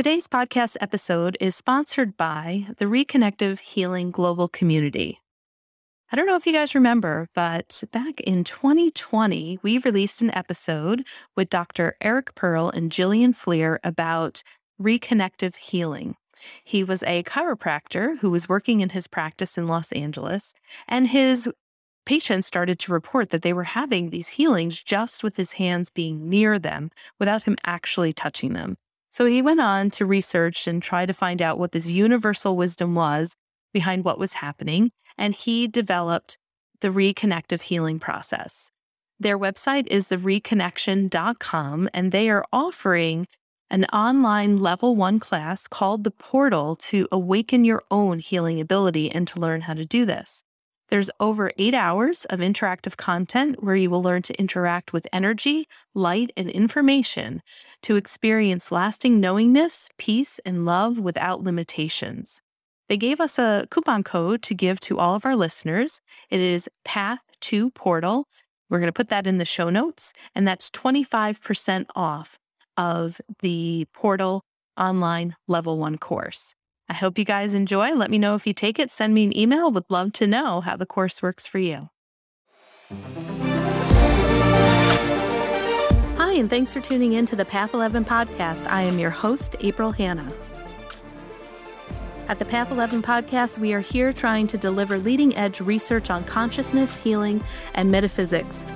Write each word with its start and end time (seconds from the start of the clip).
Today's 0.00 0.26
podcast 0.26 0.78
episode 0.80 1.36
is 1.40 1.54
sponsored 1.54 2.16
by 2.16 2.68
the 2.78 2.86
Reconnective 2.86 3.60
Healing 3.60 4.10
Global 4.10 4.48
Community. 4.48 5.20
I 6.10 6.16
don't 6.16 6.24
know 6.24 6.36
if 6.36 6.46
you 6.46 6.54
guys 6.54 6.74
remember, 6.74 7.28
but 7.34 7.84
back 7.92 8.18
in 8.22 8.42
2020, 8.42 9.58
we 9.62 9.76
released 9.76 10.22
an 10.22 10.34
episode 10.34 11.06
with 11.36 11.50
Dr. 11.50 11.98
Eric 12.00 12.34
Pearl 12.34 12.70
and 12.70 12.90
Jillian 12.90 13.36
Fleer 13.36 13.78
about 13.84 14.42
reconnective 14.80 15.56
healing. 15.56 16.16
He 16.64 16.82
was 16.82 17.02
a 17.02 17.22
chiropractor 17.24 18.20
who 18.20 18.30
was 18.30 18.48
working 18.48 18.80
in 18.80 18.88
his 18.88 19.06
practice 19.06 19.58
in 19.58 19.68
Los 19.68 19.92
Angeles, 19.92 20.54
and 20.88 21.08
his 21.08 21.52
patients 22.06 22.46
started 22.46 22.78
to 22.78 22.92
report 22.92 23.28
that 23.28 23.42
they 23.42 23.52
were 23.52 23.64
having 23.64 24.08
these 24.08 24.28
healings 24.28 24.82
just 24.82 25.22
with 25.22 25.36
his 25.36 25.52
hands 25.52 25.90
being 25.90 26.26
near 26.26 26.58
them 26.58 26.90
without 27.18 27.42
him 27.42 27.58
actually 27.66 28.14
touching 28.14 28.54
them. 28.54 28.78
So 29.10 29.26
he 29.26 29.42
went 29.42 29.60
on 29.60 29.90
to 29.90 30.06
research 30.06 30.66
and 30.66 30.82
try 30.82 31.04
to 31.04 31.12
find 31.12 31.42
out 31.42 31.58
what 31.58 31.72
this 31.72 31.90
universal 31.90 32.56
wisdom 32.56 32.94
was 32.94 33.34
behind 33.72 34.04
what 34.04 34.18
was 34.18 34.34
happening, 34.34 34.90
and 35.18 35.34
he 35.34 35.66
developed 35.66 36.38
the 36.80 36.88
reconnective 36.88 37.62
healing 37.62 37.98
process. 37.98 38.70
Their 39.18 39.38
website 39.38 39.86
is 39.88 40.08
thereconnection.com, 40.08 41.88
and 41.92 42.12
they 42.12 42.30
are 42.30 42.44
offering 42.52 43.26
an 43.68 43.84
online 43.86 44.56
level 44.56 44.96
one 44.96 45.18
class 45.18 45.68
called 45.68 46.04
The 46.04 46.10
Portal 46.10 46.74
to 46.76 47.06
awaken 47.12 47.64
your 47.64 47.82
own 47.90 48.18
healing 48.18 48.60
ability 48.60 49.10
and 49.10 49.28
to 49.28 49.38
learn 49.38 49.62
how 49.62 49.74
to 49.74 49.84
do 49.84 50.06
this. 50.06 50.42
There's 50.90 51.10
over 51.20 51.52
eight 51.56 51.72
hours 51.72 52.24
of 52.26 52.40
interactive 52.40 52.96
content 52.96 53.62
where 53.62 53.76
you 53.76 53.88
will 53.90 54.02
learn 54.02 54.22
to 54.22 54.38
interact 54.40 54.92
with 54.92 55.06
energy, 55.12 55.66
light, 55.94 56.32
and 56.36 56.50
information 56.50 57.42
to 57.82 57.94
experience 57.94 58.72
lasting 58.72 59.20
knowingness, 59.20 59.88
peace, 59.98 60.40
and 60.44 60.64
love 60.64 60.98
without 60.98 61.42
limitations. 61.42 62.42
They 62.88 62.96
gave 62.96 63.20
us 63.20 63.38
a 63.38 63.68
coupon 63.70 64.02
code 64.02 64.42
to 64.42 64.54
give 64.54 64.80
to 64.80 64.98
all 64.98 65.14
of 65.14 65.24
our 65.24 65.36
listeners. 65.36 66.00
It 66.28 66.40
is 66.40 66.68
Path 66.84 67.20
to 67.42 67.70
Portal. 67.70 68.26
We're 68.68 68.80
going 68.80 68.88
to 68.88 68.92
put 68.92 69.08
that 69.10 69.28
in 69.28 69.38
the 69.38 69.44
show 69.44 69.70
notes, 69.70 70.12
and 70.34 70.46
that's 70.46 70.70
25% 70.70 71.86
off 71.94 72.36
of 72.76 73.20
the 73.42 73.86
Portal 73.92 74.42
online 74.76 75.36
level 75.46 75.78
one 75.78 75.98
course. 75.98 76.56
I 76.90 76.92
hope 76.92 77.18
you 77.18 77.24
guys 77.24 77.54
enjoy. 77.54 77.94
Let 77.94 78.10
me 78.10 78.18
know 78.18 78.34
if 78.34 78.48
you 78.48 78.52
take 78.52 78.80
it. 78.80 78.90
Send 78.90 79.14
me 79.14 79.22
an 79.22 79.38
email. 79.38 79.70
Would 79.70 79.88
love 79.90 80.12
to 80.14 80.26
know 80.26 80.60
how 80.60 80.76
the 80.76 80.84
course 80.84 81.22
works 81.22 81.46
for 81.46 81.60
you. 81.60 81.88
Hi, 86.16 86.32
and 86.32 86.50
thanks 86.50 86.72
for 86.72 86.80
tuning 86.80 87.12
in 87.12 87.26
to 87.26 87.36
the 87.36 87.44
Path 87.44 87.74
11 87.74 88.04
podcast. 88.06 88.66
I 88.66 88.82
am 88.82 88.98
your 88.98 89.10
host, 89.10 89.54
April 89.60 89.92
Hanna. 89.92 90.32
At 92.26 92.40
the 92.40 92.44
Path 92.44 92.72
11 92.72 93.02
podcast, 93.02 93.58
we 93.58 93.72
are 93.72 93.78
here 93.78 94.12
trying 94.12 94.48
to 94.48 94.58
deliver 94.58 94.98
leading 94.98 95.36
edge 95.36 95.60
research 95.60 96.10
on 96.10 96.24
consciousness, 96.24 96.96
healing, 96.96 97.40
and 97.74 97.92
metaphysics. 97.92 98.66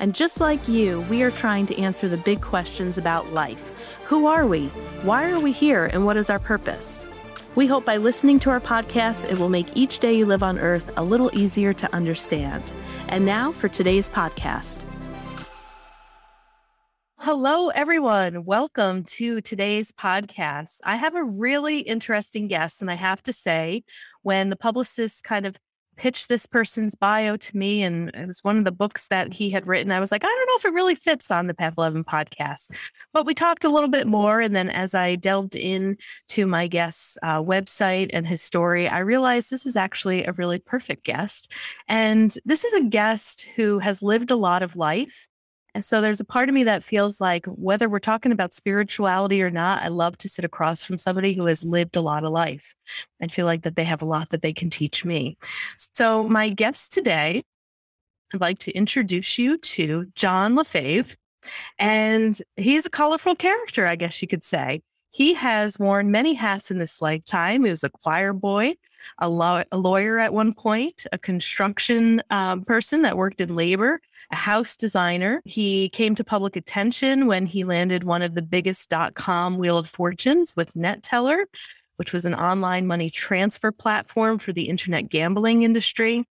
And 0.00 0.14
just 0.14 0.40
like 0.40 0.66
you, 0.68 1.02
we 1.10 1.22
are 1.22 1.30
trying 1.30 1.66
to 1.66 1.78
answer 1.78 2.08
the 2.08 2.16
big 2.16 2.40
questions 2.40 2.96
about 2.96 3.34
life. 3.34 3.72
Who 4.04 4.24
are 4.24 4.46
we? 4.46 4.68
Why 5.02 5.30
are 5.30 5.40
we 5.40 5.52
here? 5.52 5.84
And 5.84 6.06
what 6.06 6.16
is 6.16 6.30
our 6.30 6.38
purpose? 6.38 7.04
We 7.56 7.66
hope 7.66 7.86
by 7.86 7.96
listening 7.96 8.38
to 8.40 8.50
our 8.50 8.60
podcast, 8.60 9.32
it 9.32 9.38
will 9.38 9.48
make 9.48 9.74
each 9.74 9.98
day 9.98 10.12
you 10.12 10.26
live 10.26 10.42
on 10.42 10.58
earth 10.58 10.92
a 10.98 11.02
little 11.02 11.30
easier 11.32 11.72
to 11.72 11.94
understand. 11.94 12.74
And 13.08 13.24
now 13.24 13.50
for 13.50 13.66
today's 13.66 14.10
podcast. 14.10 14.84
Hello, 17.18 17.68
everyone. 17.68 18.44
Welcome 18.44 19.04
to 19.04 19.40
today's 19.40 19.90
podcast. 19.90 20.80
I 20.84 20.96
have 20.96 21.14
a 21.14 21.24
really 21.24 21.78
interesting 21.78 22.46
guest, 22.46 22.82
and 22.82 22.90
I 22.90 22.94
have 22.94 23.22
to 23.22 23.32
say, 23.32 23.84
when 24.20 24.50
the 24.50 24.56
publicist 24.56 25.24
kind 25.24 25.46
of 25.46 25.56
pitched 25.96 26.28
this 26.28 26.46
person's 26.46 26.94
bio 26.94 27.36
to 27.36 27.56
me, 27.56 27.82
and 27.82 28.10
it 28.14 28.26
was 28.26 28.44
one 28.44 28.58
of 28.58 28.64
the 28.64 28.72
books 28.72 29.08
that 29.08 29.32
he 29.32 29.50
had 29.50 29.66
written. 29.66 29.92
I 29.92 30.00
was 30.00 30.12
like, 30.12 30.24
I 30.24 30.28
don't 30.28 30.46
know 30.46 30.56
if 30.56 30.64
it 30.64 30.74
really 30.74 30.94
fits 30.94 31.30
on 31.30 31.46
the 31.46 31.54
Path 31.54 31.74
11 31.76 32.04
podcast. 32.04 32.70
But 33.12 33.26
we 33.26 33.34
talked 33.34 33.64
a 33.64 33.68
little 33.68 33.88
bit 33.88 34.06
more. 34.06 34.40
And 34.40 34.54
then 34.54 34.70
as 34.70 34.94
I 34.94 35.16
delved 35.16 35.56
in 35.56 35.96
to 36.28 36.46
my 36.46 36.66
guest's 36.66 37.18
uh, 37.22 37.42
website 37.42 38.10
and 38.12 38.26
his 38.26 38.42
story, 38.42 38.88
I 38.88 39.00
realized 39.00 39.50
this 39.50 39.66
is 39.66 39.76
actually 39.76 40.24
a 40.24 40.32
really 40.32 40.58
perfect 40.58 41.04
guest. 41.04 41.52
And 41.88 42.34
this 42.44 42.64
is 42.64 42.74
a 42.74 42.84
guest 42.84 43.46
who 43.56 43.78
has 43.78 44.02
lived 44.02 44.30
a 44.30 44.36
lot 44.36 44.62
of 44.62 44.76
life 44.76 45.28
so 45.84 46.00
there's 46.00 46.20
a 46.20 46.24
part 46.24 46.48
of 46.48 46.54
me 46.54 46.64
that 46.64 46.84
feels 46.84 47.20
like 47.20 47.46
whether 47.46 47.88
we're 47.88 47.98
talking 47.98 48.32
about 48.32 48.52
spirituality 48.52 49.42
or 49.42 49.50
not, 49.50 49.82
I 49.82 49.88
love 49.88 50.16
to 50.18 50.28
sit 50.28 50.44
across 50.44 50.84
from 50.84 50.98
somebody 50.98 51.34
who 51.34 51.46
has 51.46 51.64
lived 51.64 51.96
a 51.96 52.00
lot 52.00 52.24
of 52.24 52.30
life 52.30 52.74
and 53.20 53.32
feel 53.32 53.46
like 53.46 53.62
that 53.62 53.76
they 53.76 53.84
have 53.84 54.02
a 54.02 54.06
lot 54.06 54.30
that 54.30 54.42
they 54.42 54.52
can 54.52 54.70
teach 54.70 55.04
me. 55.04 55.36
So 55.76 56.24
my 56.24 56.48
guest 56.50 56.92
today, 56.92 57.44
I'd 58.32 58.40
like 58.40 58.58
to 58.60 58.72
introduce 58.72 59.38
you 59.38 59.58
to 59.58 60.06
John 60.14 60.54
Lefebvre. 60.54 61.16
And 61.78 62.40
he's 62.56 62.86
a 62.86 62.90
colorful 62.90 63.36
character, 63.36 63.86
I 63.86 63.96
guess 63.96 64.20
you 64.20 64.28
could 64.28 64.42
say. 64.42 64.82
He 65.10 65.34
has 65.34 65.78
worn 65.78 66.10
many 66.10 66.34
hats 66.34 66.70
in 66.70 66.78
this 66.78 67.00
lifetime. 67.00 67.64
He 67.64 67.70
was 67.70 67.84
a 67.84 67.90
choir 67.90 68.32
boy, 68.32 68.74
a, 69.18 69.28
law- 69.28 69.64
a 69.72 69.78
lawyer 69.78 70.18
at 70.18 70.34
one 70.34 70.52
point, 70.52 71.06
a 71.12 71.18
construction 71.18 72.22
um, 72.30 72.64
person 72.64 73.02
that 73.02 73.16
worked 73.16 73.40
in 73.40 73.54
labor, 73.54 74.00
a 74.30 74.36
house 74.36 74.76
designer. 74.76 75.40
He 75.44 75.88
came 75.90 76.14
to 76.14 76.24
public 76.24 76.56
attention 76.56 77.26
when 77.26 77.46
he 77.46 77.64
landed 77.64 78.04
one 78.04 78.22
of 78.22 78.34
the 78.34 78.42
biggest 78.42 78.88
dot 78.88 79.14
com 79.14 79.58
Wheel 79.58 79.78
of 79.78 79.88
Fortunes 79.88 80.54
with 80.56 80.74
Neteller, 80.74 81.44
which 81.96 82.12
was 82.12 82.24
an 82.24 82.34
online 82.34 82.86
money 82.86 83.10
transfer 83.10 83.72
platform 83.72 84.38
for 84.38 84.52
the 84.52 84.68
internet 84.68 85.08
gambling 85.08 85.62
industry. 85.62 86.24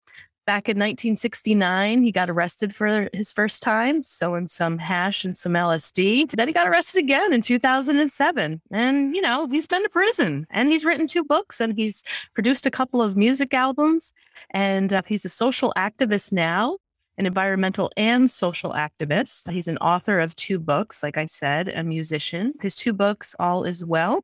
Back 0.46 0.68
in 0.68 0.76
1969, 0.76 2.04
he 2.04 2.12
got 2.12 2.30
arrested 2.30 2.76
for 2.76 3.08
his 3.14 3.31
first 3.31 3.64
time, 3.64 4.04
selling 4.04 4.50
some 4.50 4.78
hash 4.78 5.24
and 5.24 5.38
some 5.38 5.54
LSD. 5.54 6.30
Then 6.31 6.50
he 6.50 6.54
got 6.54 6.68
arrested 6.68 7.00
again 7.00 7.31
in 7.31 7.42
2007. 7.42 8.62
And, 8.70 9.16
you 9.16 9.22
know, 9.22 9.48
he's 9.48 9.68
been 9.68 9.84
to 9.84 9.90
prison 9.90 10.46
and 10.50 10.68
he's 10.68 10.84
written 10.84 11.08
two 11.08 11.24
books 11.24 11.62
and 11.62 11.78
he's 11.78 12.04
produced 12.34 12.66
a 12.66 12.72
couple 12.72 13.02
of 13.02 13.16
music 13.16 13.54
albums. 13.54 14.12
And 14.50 14.92
uh, 14.92 15.04
he's 15.08 15.24
a 15.24 15.30
social 15.30 15.72
activist 15.78 16.34
now 16.34 16.78
an 17.18 17.25
environmental 17.25 17.91
and 17.96 18.29
social 18.29 18.72
activist. 18.72 19.51
He's 19.51 19.68
an 19.68 19.78
author 19.78 20.19
of 20.19 20.35
two 20.35 20.59
books, 20.59 21.03
like 21.03 21.18
I 21.18 21.25
said, 21.25 21.69
a 21.69 21.84
musician. 21.84 22.53
His 22.62 22.75
two 22.75 22.94
books, 22.94 23.35
All 23.40 23.63
Is 23.63 23.85
Well 23.85 24.24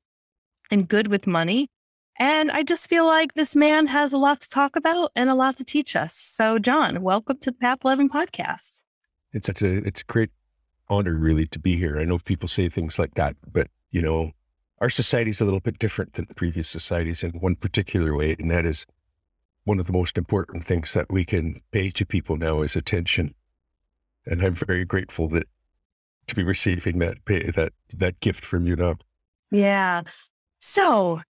and 0.72 0.88
Good 0.88 1.07
with 1.07 1.27
Money. 1.27 1.67
And 2.17 2.51
I 2.51 2.63
just 2.63 2.89
feel 2.89 3.05
like 3.05 3.33
this 3.33 3.55
man 3.55 3.88
has 3.88 4.11
a 4.11 4.17
lot 4.17 4.41
to 4.41 4.50
talk 4.50 4.75
about 4.75 5.11
and 5.16 5.29
a 5.29 5.35
lot 5.35 5.55
to 5.57 5.63
teach 5.63 5.95
us. 5.95 6.13
So, 6.16 6.59
John, 6.59 7.01
welcome 7.01 7.38
to 7.39 7.51
the 7.51 7.57
Path 7.57 7.79
11 7.85 8.09
podcast. 8.09 8.81
It's, 9.31 9.47
it's 9.47 9.61
a 9.61 9.77
it's 9.77 10.01
a 10.01 10.06
great 10.06 10.31
honor, 10.89 11.17
really, 11.17 11.45
to 11.47 11.59
be 11.59 11.77
here. 11.77 12.00
I 12.00 12.03
know 12.03 12.17
people 12.17 12.50
say 12.50 12.67
things 12.67 13.00
like 13.00 13.13
that, 13.13 13.38
but 13.50 13.67
you 13.91 14.01
know, 14.01 14.31
our 14.79 14.89
society 14.89 15.29
is 15.29 15.39
a 15.39 15.45
little 15.45 15.59
bit 15.59 15.79
different 15.79 16.13
than 16.13 16.25
previous 16.35 16.67
societies 16.67 17.23
in 17.23 17.31
one 17.31 17.56
particular 17.56 18.16
way, 18.16 18.35
and 18.38 18.50
that 18.51 18.66
is 18.66 18.85
one 19.69 19.80
of 19.80 19.85
the 19.85 19.94
most 19.94 20.18
important 20.18 20.66
things 20.66 20.94
that 20.94 21.06
we 21.12 21.24
can 21.24 21.59
pay 21.72 21.91
to 21.91 22.03
people 22.03 22.38
now 22.38 22.63
is 22.63 22.75
attention. 22.75 23.35
And 24.25 24.41
I'm 24.41 24.56
very 24.56 24.84
grateful 24.84 25.30
that 25.30 25.46
to 26.25 26.35
be 26.35 26.41
receiving 26.41 26.97
that 27.00 27.24
pay, 27.24 27.52
that 27.52 27.74
that 27.94 28.19
gift 28.19 28.44
from 28.44 28.66
you 28.66 28.75
now. 28.75 28.96
Yeah. 29.52 30.02
So, 30.59 31.22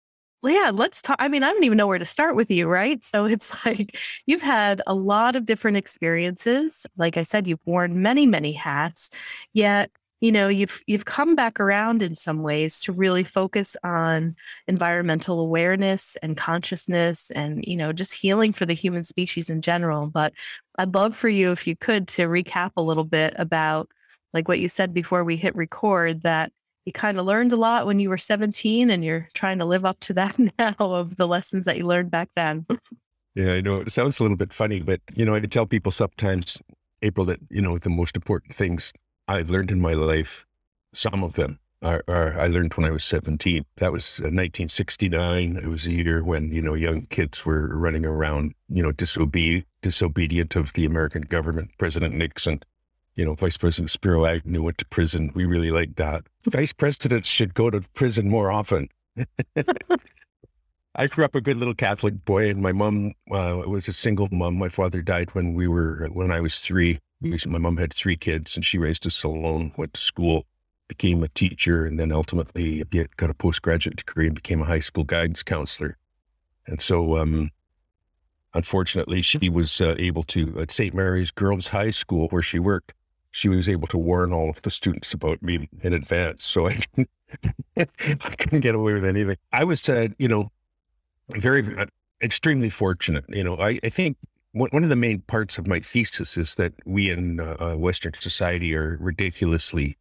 yeah, 0.44 0.70
let's 0.72 1.02
talk. 1.02 1.16
I 1.18 1.26
mean, 1.26 1.42
I 1.42 1.50
don't 1.50 1.64
even 1.64 1.76
know 1.76 1.88
where 1.88 1.98
to 1.98 2.04
start 2.04 2.36
with 2.36 2.48
you, 2.48 2.68
right? 2.68 3.04
So 3.04 3.24
it's 3.24 3.52
like 3.66 3.98
you've 4.26 4.42
had 4.42 4.82
a 4.86 4.94
lot 4.94 5.34
of 5.34 5.44
different 5.44 5.76
experiences. 5.76 6.86
Like 6.96 7.16
I 7.16 7.24
said, 7.24 7.48
you've 7.48 7.66
worn 7.66 8.02
many, 8.02 8.24
many 8.24 8.52
hats, 8.52 9.10
yet 9.52 9.90
you 10.20 10.32
know 10.32 10.48
you've 10.48 10.80
you've 10.86 11.04
come 11.04 11.34
back 11.34 11.60
around 11.60 12.02
in 12.02 12.14
some 12.14 12.42
ways 12.42 12.80
to 12.80 12.92
really 12.92 13.24
focus 13.24 13.76
on 13.84 14.34
environmental 14.66 15.40
awareness 15.40 16.16
and 16.22 16.36
consciousness 16.36 17.30
and 17.30 17.64
you 17.66 17.76
know 17.76 17.92
just 17.92 18.14
healing 18.14 18.52
for 18.52 18.66
the 18.66 18.74
human 18.74 19.04
species 19.04 19.50
in 19.50 19.62
general. 19.62 20.08
But 20.08 20.32
i'd 20.78 20.94
love 20.94 21.16
for 21.16 21.28
you 21.28 21.50
if 21.52 21.66
you 21.66 21.76
could 21.76 22.06
to 22.08 22.28
recap 22.28 22.72
a 22.76 22.82
little 22.82 23.04
bit 23.04 23.34
about 23.36 23.88
like 24.32 24.48
what 24.48 24.60
you 24.60 24.68
said 24.68 24.92
before 24.92 25.24
we 25.24 25.36
hit 25.36 25.54
record 25.56 26.22
that 26.22 26.52
you 26.84 26.92
kind 26.92 27.18
of 27.18 27.26
learned 27.26 27.52
a 27.52 27.56
lot 27.56 27.84
when 27.84 27.98
you 27.98 28.08
were 28.08 28.16
17 28.16 28.90
and 28.90 29.04
you're 29.04 29.28
trying 29.34 29.58
to 29.58 29.64
live 29.64 29.84
up 29.84 30.00
to 30.00 30.12
that 30.14 30.38
now 30.38 30.74
of 30.78 31.16
the 31.16 31.28
lessons 31.28 31.64
that 31.66 31.76
you 31.76 31.84
learned 31.84 32.10
back 32.10 32.30
then. 32.34 32.66
Yeah 33.34 33.52
i 33.54 33.60
know 33.60 33.78
it 33.78 33.92
sounds 33.92 34.18
a 34.18 34.22
little 34.22 34.36
bit 34.36 34.52
funny 34.52 34.80
but 34.80 35.00
you 35.14 35.24
know 35.24 35.34
i 35.34 35.40
tell 35.40 35.66
people 35.66 35.92
sometimes 35.92 36.58
april 37.02 37.26
that 37.26 37.40
you 37.50 37.62
know 37.62 37.78
the 37.78 37.90
most 37.90 38.16
important 38.16 38.54
things 38.54 38.92
I've 39.28 39.50
learned 39.50 39.70
in 39.70 39.80
my 39.80 39.92
life, 39.92 40.46
some 40.94 41.22
of 41.22 41.34
them 41.34 41.58
are, 41.82 42.02
are, 42.08 42.40
I 42.40 42.46
learned 42.46 42.74
when 42.74 42.86
I 42.86 42.90
was 42.90 43.04
17. 43.04 43.64
That 43.76 43.92
was 43.92 44.18
1969. 44.20 45.56
Uh, 45.56 45.60
it 45.60 45.66
was 45.68 45.86
a 45.86 45.92
year 45.92 46.24
when, 46.24 46.50
you 46.50 46.62
know, 46.62 46.74
young 46.74 47.02
kids 47.06 47.44
were 47.44 47.76
running 47.76 48.06
around, 48.06 48.54
you 48.68 48.82
know, 48.82 48.90
disobe- 48.90 49.64
disobedient 49.82 50.56
of 50.56 50.72
the 50.72 50.86
American 50.86 51.22
government, 51.22 51.70
President 51.78 52.14
Nixon, 52.14 52.60
You 53.14 53.24
know, 53.26 53.34
Vice 53.34 53.56
President 53.56 53.90
Spiro 53.90 54.24
Agnew 54.24 54.62
went 54.62 54.78
to 54.78 54.86
prison. 54.86 55.30
We 55.34 55.44
really 55.44 55.70
liked 55.70 55.96
that. 55.96 56.22
Vice 56.48 56.72
presidents 56.72 57.28
should 57.28 57.52
go 57.52 57.68
to 57.70 57.82
prison 57.94 58.28
more 58.28 58.50
often. 58.50 58.88
I 60.94 61.06
grew 61.06 61.24
up 61.24 61.34
a 61.34 61.40
good 61.40 61.56
little 61.56 61.74
Catholic 61.74 62.24
boy, 62.24 62.48
and 62.50 62.60
my 62.60 62.72
mom 62.72 63.12
uh, 63.30 63.62
was 63.66 63.86
a 63.88 63.92
single 63.92 64.28
mom. 64.32 64.56
My 64.56 64.68
father 64.68 65.02
died 65.02 65.34
when 65.34 65.54
we 65.54 65.68
were 65.68 66.08
when 66.12 66.32
I 66.32 66.40
was 66.40 66.58
three. 66.58 66.98
My 67.20 67.58
mom 67.58 67.76
had 67.76 67.92
three 67.92 68.16
kids, 68.16 68.54
and 68.54 68.64
she 68.64 68.78
raised 68.78 69.06
us 69.06 69.24
alone. 69.24 69.72
Went 69.76 69.94
to 69.94 70.00
school, 70.00 70.46
became 70.86 71.22
a 71.24 71.28
teacher, 71.28 71.84
and 71.84 71.98
then 71.98 72.12
ultimately 72.12 72.84
got 73.16 73.30
a 73.30 73.34
postgraduate 73.34 73.96
degree 73.96 74.26
and 74.26 74.36
became 74.36 74.62
a 74.62 74.66
high 74.66 74.80
school 74.80 75.04
guidance 75.04 75.42
counselor. 75.42 75.96
And 76.66 76.80
so, 76.80 77.16
um, 77.16 77.50
unfortunately, 78.54 79.22
she 79.22 79.48
was 79.48 79.80
uh, 79.80 79.96
able 79.98 80.22
to 80.24 80.60
at 80.60 80.70
St. 80.70 80.94
Mary's 80.94 81.32
Girls 81.32 81.68
High 81.68 81.90
School, 81.90 82.28
where 82.28 82.42
she 82.42 82.60
worked. 82.60 82.94
She 83.30 83.48
was 83.48 83.68
able 83.68 83.88
to 83.88 83.98
warn 83.98 84.32
all 84.32 84.48
of 84.48 84.62
the 84.62 84.70
students 84.70 85.12
about 85.12 85.42
me 85.42 85.68
in 85.82 85.92
advance, 85.92 86.44
so 86.44 86.68
I, 86.68 86.82
I 87.76 87.86
couldn't 88.38 88.60
get 88.60 88.74
away 88.74 88.94
with 88.94 89.04
anything. 89.04 89.36
I 89.52 89.64
was, 89.64 89.86
uh, 89.88 90.08
you 90.18 90.28
know, 90.28 90.50
very 91.30 91.62
uh, 91.76 91.86
extremely 92.22 92.70
fortunate. 92.70 93.24
You 93.28 93.44
know, 93.44 93.56
I, 93.56 93.80
I 93.82 93.88
think 93.88 94.16
one, 94.52 94.82
of 94.82 94.88
the 94.88 94.96
main 94.96 95.20
parts 95.20 95.58
of 95.58 95.66
my 95.66 95.80
thesis 95.80 96.36
is 96.36 96.54
that 96.56 96.72
we 96.84 97.10
in 97.10 97.40
uh, 97.40 97.56
uh 97.60 97.74
Western 97.76 98.14
society 98.14 98.74
are 98.74 98.96
ridiculously 99.00 99.96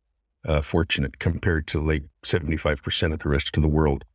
uh, 0.45 0.61
fortunate 0.61 1.19
compared 1.19 1.67
to 1.67 1.79
like 1.79 2.03
75% 2.23 3.13
of 3.13 3.19
the 3.19 3.29
rest 3.29 3.57
of 3.57 3.63
the 3.63 3.69
world. 3.69 4.05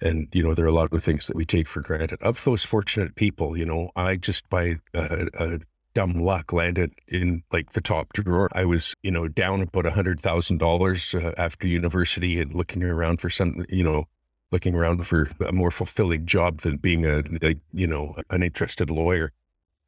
And, 0.00 0.28
you 0.32 0.42
know, 0.42 0.54
there 0.54 0.64
are 0.64 0.68
a 0.68 0.72
lot 0.72 0.92
of 0.92 1.04
things 1.04 1.26
that 1.26 1.36
we 1.36 1.44
take 1.44 1.68
for 1.68 1.80
granted. 1.80 2.20
Of 2.22 2.42
those 2.44 2.64
fortunate 2.64 3.14
people, 3.14 3.56
you 3.56 3.64
know, 3.64 3.90
I 3.96 4.16
just 4.16 4.48
by 4.48 4.76
uh, 4.94 5.26
uh, 5.38 5.58
dumb 5.94 6.14
luck 6.14 6.52
landed 6.52 6.92
in 7.08 7.42
like 7.52 7.72
the 7.72 7.80
top 7.80 8.12
drawer. 8.12 8.48
I 8.52 8.64
was, 8.64 8.94
you 9.02 9.10
know, 9.10 9.28
down 9.28 9.62
about 9.62 9.86
a 9.86 9.92
hundred 9.92 10.20
thousand 10.20 10.62
uh, 10.62 10.66
dollars 10.66 11.14
after 11.38 11.66
university 11.66 12.40
and 12.40 12.54
looking 12.54 12.82
around 12.82 13.20
for 13.20 13.30
some, 13.30 13.64
you 13.68 13.84
know, 13.84 14.04
looking 14.50 14.74
around 14.74 15.06
for 15.06 15.28
a 15.46 15.52
more 15.52 15.70
fulfilling 15.70 16.26
job 16.26 16.60
than 16.62 16.76
being 16.76 17.06
a, 17.06 17.22
a 17.42 17.54
you 17.72 17.86
know, 17.86 18.14
an 18.30 18.42
interested 18.42 18.90
lawyer 18.90 19.30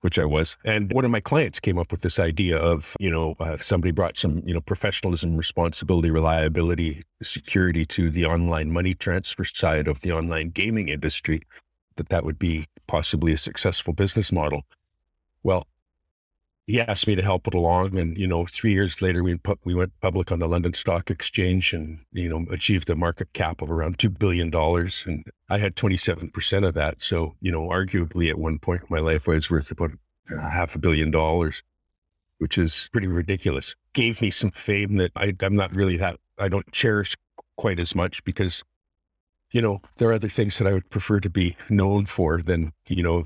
which 0.00 0.18
I 0.18 0.24
was. 0.24 0.56
And 0.64 0.92
one 0.92 1.04
of 1.04 1.10
my 1.10 1.20
clients 1.20 1.58
came 1.58 1.78
up 1.78 1.90
with 1.90 2.02
this 2.02 2.18
idea 2.18 2.58
of, 2.58 2.94
you 3.00 3.10
know, 3.10 3.34
uh, 3.40 3.56
somebody 3.58 3.92
brought 3.92 4.16
some, 4.16 4.42
you 4.46 4.54
know, 4.54 4.60
professionalism, 4.60 5.36
responsibility, 5.36 6.10
reliability, 6.10 7.02
security 7.22 7.84
to 7.86 8.10
the 8.10 8.24
online 8.24 8.70
money 8.70 8.94
transfer 8.94 9.44
side 9.44 9.88
of 9.88 10.00
the 10.02 10.12
online 10.12 10.50
gaming 10.50 10.88
industry, 10.88 11.40
that 11.96 12.08
that 12.10 12.24
would 12.24 12.38
be 12.38 12.66
possibly 12.86 13.32
a 13.32 13.38
successful 13.38 13.92
business 13.92 14.30
model. 14.30 14.62
Well, 15.42 15.66
he 16.66 16.80
asked 16.80 17.06
me 17.06 17.14
to 17.14 17.22
help 17.22 17.46
it 17.46 17.54
along. 17.54 17.96
And, 17.96 18.18
you 18.18 18.26
know, 18.26 18.44
three 18.44 18.72
years 18.72 19.00
later, 19.00 19.22
we, 19.22 19.36
put, 19.36 19.58
we 19.64 19.74
went 19.74 19.98
public 20.00 20.32
on 20.32 20.40
the 20.40 20.48
London 20.48 20.72
Stock 20.72 21.10
Exchange 21.10 21.72
and, 21.72 22.00
you 22.12 22.28
know, 22.28 22.44
achieved 22.50 22.90
a 22.90 22.96
market 22.96 23.32
cap 23.32 23.62
of 23.62 23.70
around 23.70 23.98
$2 23.98 24.18
billion. 24.18 24.52
And 25.06 25.24
I 25.48 25.58
had 25.58 25.76
27% 25.76 26.66
of 26.66 26.74
that. 26.74 27.00
So, 27.00 27.36
you 27.40 27.52
know, 27.52 27.68
arguably 27.68 28.28
at 28.28 28.38
one 28.38 28.58
point 28.58 28.82
in 28.82 28.88
my 28.90 28.98
life, 28.98 29.28
I 29.28 29.32
was 29.32 29.48
worth 29.48 29.70
about 29.70 29.92
uh, 30.32 30.40
half 30.40 30.74
a 30.74 30.80
billion 30.80 31.12
dollars, 31.12 31.62
which 32.38 32.58
is 32.58 32.88
pretty 32.92 33.06
ridiculous. 33.06 33.76
Gave 33.92 34.20
me 34.20 34.30
some 34.30 34.50
fame 34.50 34.96
that 34.96 35.12
I, 35.14 35.34
I'm 35.40 35.54
not 35.54 35.74
really 35.74 35.96
that, 35.98 36.18
I 36.38 36.48
don't 36.48 36.70
cherish 36.72 37.14
quite 37.56 37.78
as 37.78 37.94
much 37.94 38.24
because, 38.24 38.64
you 39.52 39.62
know, 39.62 39.78
there 39.98 40.08
are 40.08 40.14
other 40.14 40.28
things 40.28 40.58
that 40.58 40.66
I 40.66 40.72
would 40.72 40.90
prefer 40.90 41.20
to 41.20 41.30
be 41.30 41.56
known 41.70 42.06
for 42.06 42.42
than, 42.42 42.72
you 42.88 43.04
know, 43.04 43.24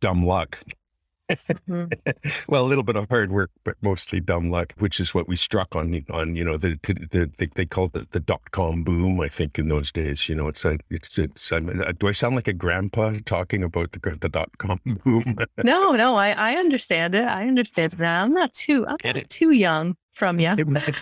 dumb 0.00 0.26
luck 0.26 0.62
mm-hmm. 1.30 1.84
well, 2.48 2.64
a 2.64 2.66
little 2.66 2.84
bit 2.84 2.96
of 2.96 3.08
hard 3.08 3.30
work, 3.30 3.50
but 3.64 3.76
mostly 3.82 4.20
dumb 4.20 4.50
luck, 4.50 4.72
which 4.78 5.00
is 5.00 5.14
what 5.14 5.28
we 5.28 5.36
struck 5.36 5.74
on. 5.76 6.04
On 6.10 6.34
you 6.34 6.44
know, 6.44 6.56
the, 6.56 6.78
the, 6.82 7.30
the 7.36 7.48
they 7.54 7.66
called 7.66 7.96
it 7.96 8.10
the 8.10 8.20
dot 8.20 8.50
com 8.50 8.84
boom. 8.84 9.20
I 9.20 9.28
think 9.28 9.58
in 9.58 9.68
those 9.68 9.90
days, 9.92 10.28
you 10.28 10.34
know, 10.34 10.48
it's 10.48 10.64
a, 10.64 10.78
it's 10.90 11.18
it's. 11.18 11.52
I 11.52 11.60
mean, 11.60 11.82
do 11.98 12.08
I 12.08 12.12
sound 12.12 12.36
like 12.36 12.48
a 12.48 12.52
grandpa 12.52 13.14
talking 13.24 13.62
about 13.62 13.92
the 13.92 14.18
the 14.20 14.28
dot 14.28 14.56
com 14.58 14.80
boom? 15.04 15.36
no, 15.64 15.92
no, 15.92 16.16
I 16.16 16.30
I 16.30 16.56
understand 16.56 17.14
it. 17.14 17.26
I 17.26 17.46
understand 17.46 17.94
it. 17.94 18.00
I'm 18.00 18.32
not 18.32 18.52
too 18.52 18.86
I'm 18.86 18.96
not 19.04 19.30
too 19.30 19.50
young 19.50 19.96
from 20.12 20.40
you. 20.40 20.50
It, 20.50 20.94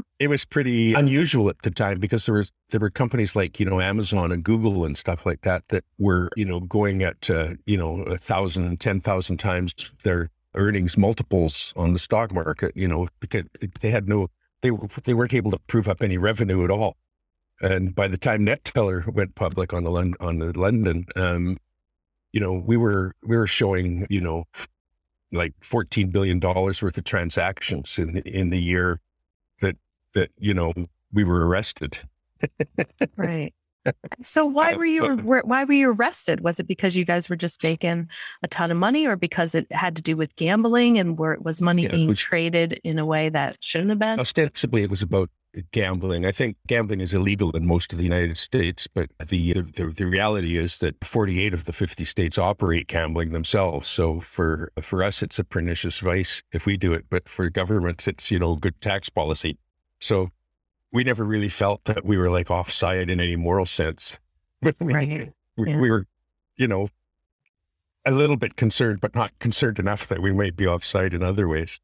it, 0.18 0.28
was 0.28 0.44
pretty 0.44 0.94
unusual 0.94 1.48
at 1.48 1.62
the 1.62 1.70
time 1.70 1.98
because 1.98 2.26
there 2.26 2.34
was 2.34 2.52
there 2.70 2.80
were 2.80 2.90
companies 2.90 3.34
like 3.34 3.58
you 3.60 3.66
know 3.66 3.80
Amazon 3.80 4.32
and 4.32 4.42
Google 4.42 4.84
and 4.84 4.96
stuff 4.96 5.24
like 5.24 5.42
that 5.42 5.68
that 5.68 5.84
were 5.98 6.28
you 6.36 6.44
know 6.44 6.60
going 6.60 7.02
at 7.02 7.30
uh, 7.30 7.54
you 7.66 7.76
know 7.76 8.02
a 8.02 8.18
thousand 8.18 8.64
and 8.64 8.80
ten 8.80 9.00
thousand 9.00 9.38
times 9.38 9.74
their 10.02 10.30
earnings 10.54 10.96
multiples 10.96 11.72
on 11.76 11.92
the 11.92 11.98
stock 11.98 12.32
market. 12.32 12.72
You 12.76 12.88
know 12.88 13.08
because 13.20 13.44
they 13.80 13.90
had 13.90 14.08
no 14.08 14.28
they 14.62 14.70
they 15.04 15.14
weren't 15.14 15.34
able 15.34 15.50
to 15.50 15.58
prove 15.66 15.88
up 15.88 16.02
any 16.02 16.18
revenue 16.18 16.64
at 16.64 16.70
all. 16.70 16.96
And 17.60 17.94
by 17.94 18.08
the 18.08 18.18
time 18.18 18.44
Neteller 18.44 19.06
went 19.12 19.34
public 19.36 19.72
on 19.72 19.84
the 19.84 20.16
on 20.20 20.38
the 20.38 20.58
London, 20.58 21.06
um, 21.16 21.56
you 22.32 22.40
know, 22.40 22.52
we 22.54 22.76
were 22.76 23.14
we 23.22 23.36
were 23.36 23.46
showing 23.46 24.06
you 24.10 24.20
know 24.20 24.44
like 25.32 25.54
$14 25.60 26.12
billion 26.12 26.40
worth 26.40 26.82
of 26.82 27.04
transactions 27.04 27.98
in, 27.98 28.18
in 28.18 28.50
the 28.50 28.60
year 28.60 29.00
that, 29.60 29.76
that, 30.14 30.30
you 30.38 30.54
know, 30.54 30.72
we 31.12 31.24
were 31.24 31.46
arrested. 31.46 31.98
right. 33.16 33.54
So 34.22 34.46
why 34.46 34.74
were 34.76 34.84
you 34.84 35.16
why 35.16 35.64
were 35.64 35.72
you 35.72 35.92
arrested? 35.92 36.40
Was 36.40 36.60
it 36.60 36.66
because 36.66 36.96
you 36.96 37.04
guys 37.04 37.28
were 37.28 37.36
just 37.36 37.62
making 37.62 38.08
a 38.42 38.48
ton 38.48 38.70
of 38.70 38.76
money, 38.76 39.06
or 39.06 39.16
because 39.16 39.54
it 39.54 39.70
had 39.72 39.96
to 39.96 40.02
do 40.02 40.16
with 40.16 40.36
gambling 40.36 40.98
and 40.98 41.18
where 41.18 41.36
was 41.40 41.60
money 41.60 41.82
yeah, 41.82 41.92
being 41.92 42.08
was, 42.08 42.18
traded 42.18 42.80
in 42.84 42.98
a 42.98 43.06
way 43.06 43.28
that 43.28 43.56
shouldn't 43.60 43.90
have 43.90 43.98
been? 43.98 44.20
Ostensibly, 44.20 44.82
it 44.82 44.90
was 44.90 45.02
about 45.02 45.30
gambling. 45.72 46.26
I 46.26 46.32
think 46.32 46.56
gambling 46.66 47.00
is 47.00 47.14
illegal 47.14 47.50
in 47.52 47.66
most 47.66 47.92
of 47.92 47.98
the 47.98 48.04
United 48.04 48.36
States, 48.36 48.86
but 48.86 49.10
the, 49.18 49.52
the, 49.52 49.92
the 49.96 50.06
reality 50.06 50.56
is 50.56 50.78
that 50.78 51.02
48 51.04 51.54
of 51.54 51.64
the 51.64 51.72
50 51.72 52.04
states 52.04 52.38
operate 52.38 52.88
gambling 52.88 53.30
themselves. 53.30 53.88
So 53.88 54.20
for 54.20 54.72
for 54.80 55.02
us, 55.02 55.22
it's 55.22 55.38
a 55.38 55.44
pernicious 55.44 55.98
vice 55.98 56.42
if 56.52 56.66
we 56.66 56.76
do 56.76 56.92
it, 56.92 57.06
but 57.10 57.28
for 57.28 57.48
governments, 57.50 58.08
it's 58.08 58.30
you 58.30 58.38
know 58.38 58.56
good 58.56 58.80
tax 58.80 59.08
policy. 59.08 59.58
So 60.00 60.30
we 60.94 61.04
never 61.04 61.24
really 61.24 61.50
felt 61.50 61.84
that 61.84 62.04
we 62.04 62.16
were 62.16 62.30
like 62.30 62.50
offside 62.50 63.10
in 63.10 63.20
any 63.20 63.36
moral 63.36 63.66
sense. 63.66 64.18
But 64.62 64.76
we, 64.80 64.94
right. 64.94 65.32
we, 65.56 65.70
yeah. 65.70 65.78
we 65.78 65.90
were, 65.90 66.06
you 66.56 66.66
know, 66.66 66.88
a 68.06 68.10
little 68.10 68.36
bit 68.36 68.56
concerned, 68.56 69.00
but 69.02 69.14
not 69.14 69.38
concerned 69.38 69.78
enough 69.78 70.08
that 70.08 70.20
we 70.20 70.32
might 70.32 70.56
be 70.56 70.66
offside 70.66 71.12
in 71.12 71.22
other 71.22 71.48
ways 71.48 71.80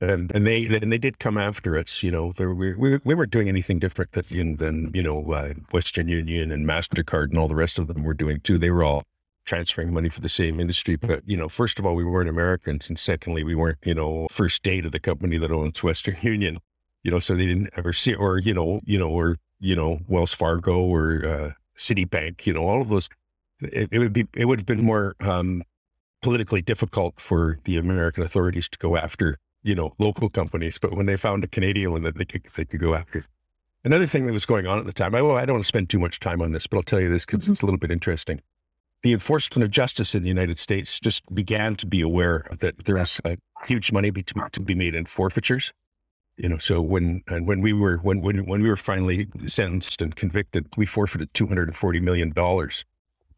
and 0.00 0.30
and 0.34 0.46
they 0.46 0.66
and 0.66 0.92
they 0.92 0.98
did 0.98 1.18
come 1.18 1.36
after 1.36 1.76
us. 1.76 2.02
You 2.02 2.10
know, 2.10 2.32
there, 2.32 2.52
we, 2.52 2.74
we 2.74 2.98
we 3.04 3.14
weren't 3.14 3.30
doing 3.30 3.48
anything 3.48 3.78
different 3.78 4.12
than 4.12 4.56
than 4.56 4.90
you 4.94 5.02
know 5.02 5.32
uh, 5.32 5.54
Western 5.72 6.08
Union 6.08 6.52
and 6.52 6.66
Mastercard 6.66 7.30
and 7.30 7.38
all 7.38 7.48
the 7.48 7.54
rest 7.54 7.78
of 7.78 7.88
them 7.88 8.02
were 8.02 8.14
doing 8.14 8.40
too. 8.40 8.58
They 8.58 8.70
were 8.70 8.84
all 8.84 9.04
transferring 9.44 9.92
money 9.92 10.10
for 10.10 10.20
the 10.20 10.28
same 10.28 10.60
industry, 10.60 10.96
but 10.96 11.22
you 11.26 11.36
know, 11.36 11.48
first 11.48 11.78
of 11.78 11.86
all, 11.86 11.94
we 11.94 12.04
weren't 12.04 12.28
Americans, 12.28 12.88
and 12.88 12.98
secondly, 12.98 13.42
we 13.44 13.54
weren't 13.54 13.78
you 13.84 13.94
know 13.94 14.28
First 14.30 14.62
Data 14.62 14.86
of 14.86 14.92
the 14.92 15.00
company 15.00 15.38
that 15.38 15.50
owns 15.50 15.82
Western 15.82 16.16
Union. 16.22 16.58
You 17.02 17.10
know, 17.10 17.20
so 17.20 17.34
they 17.34 17.46
didn't 17.46 17.70
ever 17.76 17.92
see, 17.92 18.14
or 18.14 18.38
you 18.38 18.54
know, 18.54 18.80
you 18.84 18.98
know, 18.98 19.08
or 19.08 19.36
you 19.60 19.76
know, 19.76 19.98
Wells 20.08 20.32
Fargo 20.32 20.80
or 20.80 21.24
uh, 21.24 21.50
Citibank. 21.76 22.46
You 22.46 22.54
know, 22.54 22.62
all 22.62 22.82
of 22.82 22.88
those. 22.88 23.08
It, 23.60 23.88
it 23.90 23.98
would 23.98 24.12
be 24.12 24.26
it 24.34 24.44
would 24.44 24.58
have 24.60 24.66
been 24.66 24.84
more 24.84 25.14
um, 25.20 25.62
politically 26.22 26.62
difficult 26.62 27.18
for 27.18 27.58
the 27.64 27.76
American 27.76 28.22
authorities 28.22 28.68
to 28.68 28.78
go 28.78 28.96
after 28.96 29.38
you 29.62 29.74
know, 29.74 29.92
local 29.98 30.28
companies, 30.28 30.78
but 30.78 30.94
when 30.94 31.06
they 31.06 31.16
found 31.16 31.44
a 31.44 31.48
Canadian 31.48 31.92
one 31.92 32.02
that 32.02 32.16
they 32.16 32.24
could, 32.24 32.42
they 32.56 32.64
could 32.64 32.80
go 32.80 32.94
after. 32.94 33.24
Another 33.84 34.06
thing 34.06 34.26
that 34.26 34.32
was 34.32 34.46
going 34.46 34.66
on 34.66 34.78
at 34.78 34.86
the 34.86 34.92
time, 34.92 35.14
I, 35.14 35.22
well, 35.22 35.36
I 35.36 35.44
don't 35.44 35.56
want 35.56 35.64
to 35.64 35.68
spend 35.68 35.88
too 35.88 35.98
much 35.98 36.20
time 36.20 36.42
on 36.42 36.52
this, 36.52 36.66
but 36.66 36.76
I'll 36.76 36.82
tell 36.82 37.00
you 37.00 37.08
this 37.08 37.24
because 37.24 37.44
mm-hmm. 37.44 37.52
it's 37.52 37.62
a 37.62 37.66
little 37.66 37.78
bit 37.78 37.90
interesting. 37.90 38.40
The 39.02 39.12
enforcement 39.12 39.62
of 39.62 39.70
justice 39.70 40.14
in 40.14 40.22
the 40.22 40.28
United 40.28 40.58
States 40.58 40.98
just 40.98 41.22
began 41.32 41.76
to 41.76 41.86
be 41.86 42.00
aware 42.00 42.46
that 42.58 42.84
there 42.84 42.96
a 42.96 43.36
huge 43.64 43.92
money 43.92 44.10
be, 44.10 44.22
to, 44.24 44.48
to 44.50 44.60
be 44.60 44.74
made 44.74 44.94
in 44.94 45.06
forfeitures. 45.06 45.72
You 46.38 46.48
know, 46.48 46.58
so 46.58 46.80
when 46.80 47.22
and 47.26 47.46
when 47.46 47.60
we 47.60 47.72
were 47.72 47.98
when 47.98 48.22
when 48.22 48.46
when 48.46 48.62
we 48.62 48.68
were 48.68 48.76
finally 48.76 49.28
sentenced 49.46 50.00
and 50.00 50.14
convicted, 50.14 50.66
we 50.76 50.86
forfeited 50.86 51.34
two 51.34 51.46
hundred 51.46 51.68
and 51.68 51.76
forty 51.76 52.00
million 52.00 52.30
dollars 52.30 52.84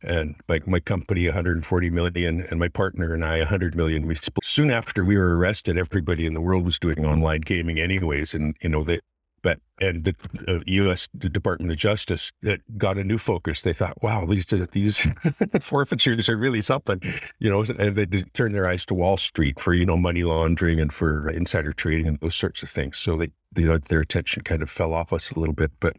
and 0.02 0.34
like 0.48 0.66
my 0.66 0.80
company 0.80 1.26
140 1.26 1.90
million 1.90 2.42
and 2.42 2.58
my 2.58 2.68
partner 2.68 3.12
and 3.12 3.24
I 3.24 3.38
100 3.38 3.74
million. 3.74 4.06
We 4.06 4.14
split. 4.14 4.44
soon 4.44 4.70
after 4.70 5.04
we 5.04 5.16
were 5.16 5.36
arrested, 5.36 5.76
everybody 5.76 6.26
in 6.26 6.34
the 6.34 6.40
world 6.40 6.64
was 6.64 6.78
doing 6.78 7.04
online 7.04 7.42
gaming 7.42 7.78
anyways, 7.78 8.34
and 8.34 8.56
you 8.62 8.68
know 8.68 8.82
they. 8.82 9.00
But 9.42 9.58
and 9.80 10.04
the 10.04 10.14
uh, 10.46 10.60
U.S. 10.66 11.08
Department 11.16 11.70
of 11.70 11.78
Justice 11.78 12.30
that 12.42 12.60
got 12.76 12.98
a 12.98 13.04
new 13.04 13.18
focus. 13.18 13.62
They 13.62 13.72
thought, 13.72 14.02
"Wow, 14.02 14.26
these 14.26 14.46
these 14.46 15.06
forfeitures 15.60 16.28
are 16.28 16.36
really 16.36 16.60
something," 16.60 17.00
you 17.38 17.50
know. 17.50 17.64
And 17.78 17.96
they 17.96 18.22
turned 18.34 18.54
their 18.54 18.66
eyes 18.66 18.84
to 18.86 18.94
Wall 18.94 19.16
Street 19.16 19.58
for 19.58 19.72
you 19.72 19.86
know 19.86 19.96
money 19.96 20.22
laundering 20.22 20.80
and 20.80 20.92
for 20.92 21.28
insider 21.30 21.72
trading 21.72 22.06
and 22.06 22.20
those 22.20 22.34
sorts 22.34 22.62
of 22.62 22.68
things. 22.68 22.98
So 22.98 23.16
they, 23.16 23.30
they 23.52 23.64
their 23.88 24.00
attention 24.00 24.42
kind 24.42 24.62
of 24.62 24.70
fell 24.70 24.92
off 24.92 25.12
us 25.12 25.30
a 25.30 25.38
little 25.38 25.54
bit. 25.54 25.72
But 25.80 25.96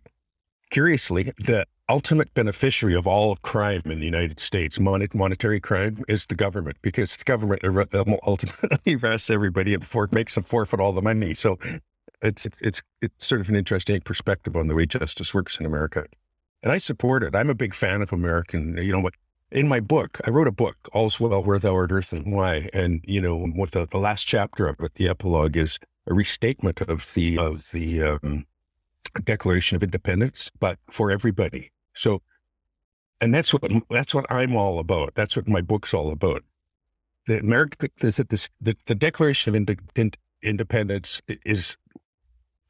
curiously, 0.69 1.31
the 1.37 1.65
ultimate 1.91 2.33
beneficiary 2.33 2.95
of 2.95 3.05
all 3.05 3.35
crime 3.37 3.81
in 3.85 3.99
the 3.99 4.05
United 4.05 4.39
States, 4.39 4.79
mon- 4.79 5.05
monetary 5.13 5.59
crime, 5.59 6.03
is 6.07 6.25
the 6.25 6.35
government 6.35 6.77
because 6.81 7.15
the 7.17 7.23
government 7.25 7.61
ultimately 8.25 8.95
arrests 9.03 9.29
everybody 9.29 9.73
and 9.73 9.85
for- 9.85 10.07
makes 10.11 10.35
them 10.35 10.43
forfeit 10.43 10.79
all 10.79 10.93
the 10.93 11.01
money. 11.01 11.33
So 11.33 11.59
it's 12.21 12.47
it's 12.61 12.81
it's 13.01 13.27
sort 13.27 13.41
of 13.41 13.49
an 13.49 13.55
interesting 13.55 13.99
perspective 14.01 14.55
on 14.55 14.67
the 14.67 14.75
way 14.75 14.85
justice 14.85 15.33
works 15.33 15.59
in 15.59 15.65
America, 15.65 16.05
and 16.63 16.71
I 16.71 16.77
support 16.77 17.23
it. 17.23 17.35
I'm 17.35 17.49
a 17.49 17.55
big 17.55 17.73
fan 17.73 18.01
of 18.01 18.13
American. 18.13 18.77
You 18.77 18.91
know 18.91 18.99
what? 18.99 19.15
In 19.51 19.67
my 19.67 19.81
book, 19.81 20.21
I 20.25 20.29
wrote 20.29 20.47
a 20.47 20.51
book, 20.53 20.77
All's 20.93 21.19
Well, 21.19 21.43
Where 21.43 21.59
Thou 21.59 21.75
Art, 21.75 21.91
Earth, 21.91 22.13
and 22.13 22.31
Why. 22.33 22.69
And, 22.73 23.01
you 23.03 23.19
know, 23.19 23.47
what 23.47 23.71
the, 23.71 23.85
the 23.85 23.97
last 23.97 24.23
chapter 24.23 24.65
of 24.65 24.79
it, 24.79 24.95
the 24.95 25.09
epilogue, 25.09 25.57
is 25.57 25.77
a 26.07 26.13
restatement 26.13 26.79
of 26.79 27.13
the 27.15 27.37
of 27.37 27.69
the 27.71 28.01
um, 28.01 28.45
Declaration 29.25 29.75
of 29.75 29.83
Independence, 29.83 30.49
but 30.59 30.79
for 30.89 31.11
everybody. 31.11 31.69
So, 31.93 32.21
and 33.19 33.33
that's 33.33 33.51
what 33.53 33.69
that's 33.89 34.15
what 34.15 34.25
I'm 34.31 34.55
all 34.55 34.79
about. 34.79 35.15
That's 35.15 35.35
what 35.35 35.49
my 35.49 35.59
book's 35.59 35.93
all 35.93 36.11
about. 36.11 36.43
The 37.27 37.39
America 37.39 37.89
is 38.01 38.15
that 38.17 38.29
this 38.29 38.49
the, 38.61 38.77
the 38.85 38.95
Declaration 38.95 39.53
of 39.53 39.77
Ind- 39.95 40.17
Independence 40.41 41.21
is 41.45 41.75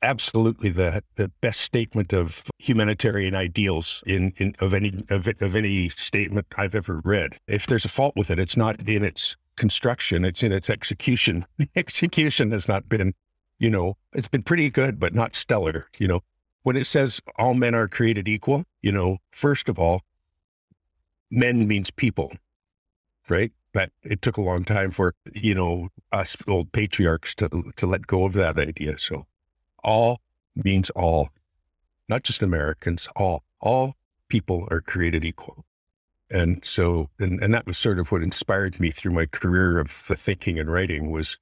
absolutely 0.01 0.70
the 0.70 1.03
the 1.15 1.29
best 1.41 1.62
statement 1.62 2.13
of 2.13 2.43
humanitarian 2.60 3.36
ideals 3.36 4.03
in, 4.05 4.34
in 4.38 4.55
of 4.60 4.74
any 4.74 5.03
of, 5.10 5.27
of 5.27 5.55
any 5.55 5.89
statement 5.89 6.48
I've 6.58 6.75
ever 6.75 7.01
read. 7.03 7.38
If 7.48 7.67
there's 7.67 7.86
a 7.86 7.89
fault 7.89 8.15
with 8.15 8.29
it, 8.29 8.39
it's 8.39 8.58
not 8.58 8.88
in 8.88 9.03
its 9.03 9.36
construction; 9.55 10.25
it's 10.25 10.43
in 10.43 10.51
its 10.51 10.70
execution. 10.70 11.46
execution 11.75 12.51
has 12.51 12.67
not 12.67 12.89
been, 12.89 13.13
you 13.60 13.70
know, 13.70 13.96
it's 14.13 14.27
been 14.27 14.43
pretty 14.43 14.70
good, 14.70 15.00
but 15.00 15.13
not 15.13 15.36
stellar. 15.36 15.88
You 15.98 16.08
know, 16.08 16.22
when 16.63 16.75
it 16.75 16.88
says 16.88 17.22
all 17.38 17.53
men 17.53 17.75
are 17.75 17.88
created 17.88 18.27
equal, 18.27 18.65
you 18.81 18.91
know, 18.91 19.17
first 19.31 19.70
of 19.70 19.79
all, 19.79 20.01
men 21.29 21.67
means 21.67 21.91
people, 21.91 22.31
right? 23.29 23.51
But 23.74 23.91
it 24.03 24.22
took 24.22 24.36
a 24.38 24.41
long 24.41 24.65
time 24.65 24.91
for 24.91 25.13
you 25.34 25.55
know 25.55 25.89
us 26.12 26.36
old 26.48 26.72
patriarchs 26.72 27.36
to 27.36 27.72
to 27.75 27.88
let 27.88 28.08
go 28.08 28.25
of 28.25 28.34
that 28.34 28.60
idea. 28.60 28.98
So 28.98 29.25
all 29.84 30.22
means 30.56 30.90
all, 30.92 31.30
not 32.08 32.24
just 32.24 32.42
Americans, 32.42 33.08
all. 33.16 33.44
All 33.60 33.96
people 34.28 34.68
are 34.72 34.82
created 34.82 35.24
equal. 35.24 35.66
And 36.32 36.64
so, 36.64 37.10
and, 37.20 37.42
and 37.44 37.54
that 37.54 37.68
was 37.68 37.78
sort 37.78 38.00
of 38.00 38.12
what 38.12 38.24
inspired 38.24 38.80
me 38.80 38.90
through 38.90 39.12
my 39.12 39.26
career 39.26 39.80
of 39.80 39.92
thinking 39.92 40.58
and 40.58 40.72
writing 40.72 41.12
was 41.12 41.38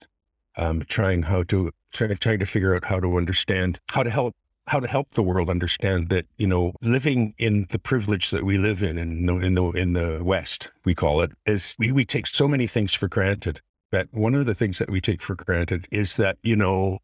um, 0.58 0.81
trying 0.88 1.24
how 1.24 1.43
to 1.43 1.72
trying, 1.91 2.15
trying 2.17 2.39
to 2.39 2.46
figure 2.46 2.75
out 2.75 2.86
how 2.86 3.00
to 3.00 3.17
understand 3.17 3.79
how 3.91 4.03
to 4.03 4.10
help 4.10 4.36
how 4.67 4.79
to 4.79 4.88
help 4.88 5.12
the 5.12 5.24
world 5.24 5.50
understand 5.50 6.10
that 6.10 6.25
you 6.38 6.48
know 6.48 6.74
living 6.81 7.34
in 7.38 7.65
the 7.69 7.79
privilege 7.79 8.29
that 8.31 8.43
we 8.43 8.58
live 8.58 8.84
in 8.84 8.98
in 8.98 9.25
the 9.25 9.36
in 9.38 9.55
the, 9.55 9.63
in 9.72 9.93
the 9.93 10.22
West 10.24 10.69
we 10.86 10.93
call 10.93 11.22
it 11.22 11.31
is 11.46 11.75
we, 11.79 11.91
we 11.91 12.03
take 12.03 12.27
so 12.27 12.48
many 12.48 12.67
things 12.67 12.93
for 12.93 13.08
granted. 13.08 13.62
But 13.91 14.08
one 14.12 14.36
of 14.36 14.46
the 14.46 14.53
things 14.53 14.77
that 14.77 14.91
we 14.91 15.01
take 15.01 15.22
for 15.22 15.36
granted 15.36 15.88
is 15.91 16.17
that 16.17 16.38
you 16.43 16.55
know 16.55 17.00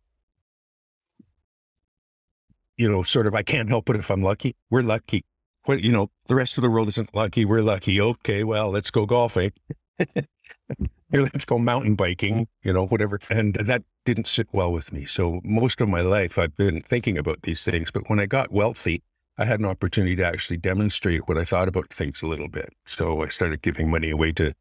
you 2.77 2.89
know, 2.89 3.03
sort 3.03 3.27
of, 3.27 3.35
I 3.35 3.43
can't 3.43 3.69
help 3.69 3.89
it 3.89 3.95
if 3.95 4.09
I'm 4.09 4.21
lucky. 4.21 4.55
We're 4.69 4.81
lucky. 4.81 5.23
What, 5.65 5.81
you 5.81 5.91
know, 5.91 6.09
the 6.27 6.35
rest 6.35 6.57
of 6.57 6.61
the 6.61 6.69
world 6.69 6.87
isn't 6.89 7.15
lucky. 7.15 7.45
We're 7.45 7.61
lucky. 7.61 7.99
Okay, 7.99 8.43
well, 8.43 8.69
let's 8.69 8.91
go 8.91 9.05
golfing. 9.05 9.51
let's 11.11 11.45
go 11.45 11.57
mountain 11.57 11.95
biking, 11.95 12.47
you 12.63 12.73
know, 12.73 12.85
whatever. 12.85 13.19
And 13.29 13.55
that 13.55 13.83
didn't 14.05 14.27
sit 14.27 14.47
well 14.51 14.71
with 14.71 14.93
me. 14.93 15.05
So 15.05 15.41
most 15.43 15.81
of 15.81 15.89
my 15.89 16.01
life, 16.01 16.37
I've 16.37 16.55
been 16.55 16.81
thinking 16.81 17.17
about 17.17 17.41
these 17.43 17.63
things. 17.63 17.91
But 17.91 18.09
when 18.09 18.19
I 18.19 18.25
got 18.25 18.51
wealthy, 18.51 19.01
I 19.37 19.45
had 19.45 19.59
an 19.59 19.65
opportunity 19.65 20.15
to 20.17 20.25
actually 20.25 20.57
demonstrate 20.57 21.27
what 21.27 21.37
I 21.37 21.43
thought 21.43 21.67
about 21.67 21.93
things 21.93 22.21
a 22.21 22.27
little 22.27 22.47
bit. 22.47 22.69
So 22.85 23.23
I 23.23 23.27
started 23.27 23.61
giving 23.61 23.89
money 23.89 24.09
away 24.09 24.31
to 24.33 24.53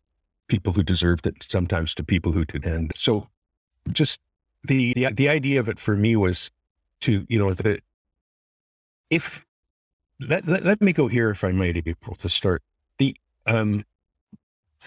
people 0.49 0.73
who 0.73 0.83
deserved 0.83 1.26
it, 1.26 1.42
sometimes 1.42 1.94
to 1.94 2.04
people 2.04 2.33
who 2.33 2.44
didn't. 2.44 2.73
And 2.73 2.90
so 2.94 3.28
just 3.92 4.18
the, 4.64 4.92
the, 4.94 5.12
the 5.12 5.28
idea 5.28 5.61
of 5.61 5.68
it 5.68 5.78
for 5.78 5.97
me 5.97 6.16
was 6.16 6.50
to, 7.00 7.26
you 7.28 7.38
know, 7.38 7.52
the, 7.52 7.80
if 9.11 9.44
let, 10.20 10.46
let, 10.46 10.64
let, 10.64 10.80
me 10.80 10.92
go 10.92 11.08
here, 11.08 11.30
if 11.30 11.44
I 11.44 11.52
might, 11.52 11.76
April, 11.76 12.14
to 12.16 12.28
start. 12.28 12.62
The 12.99 13.16
um, 13.46 13.84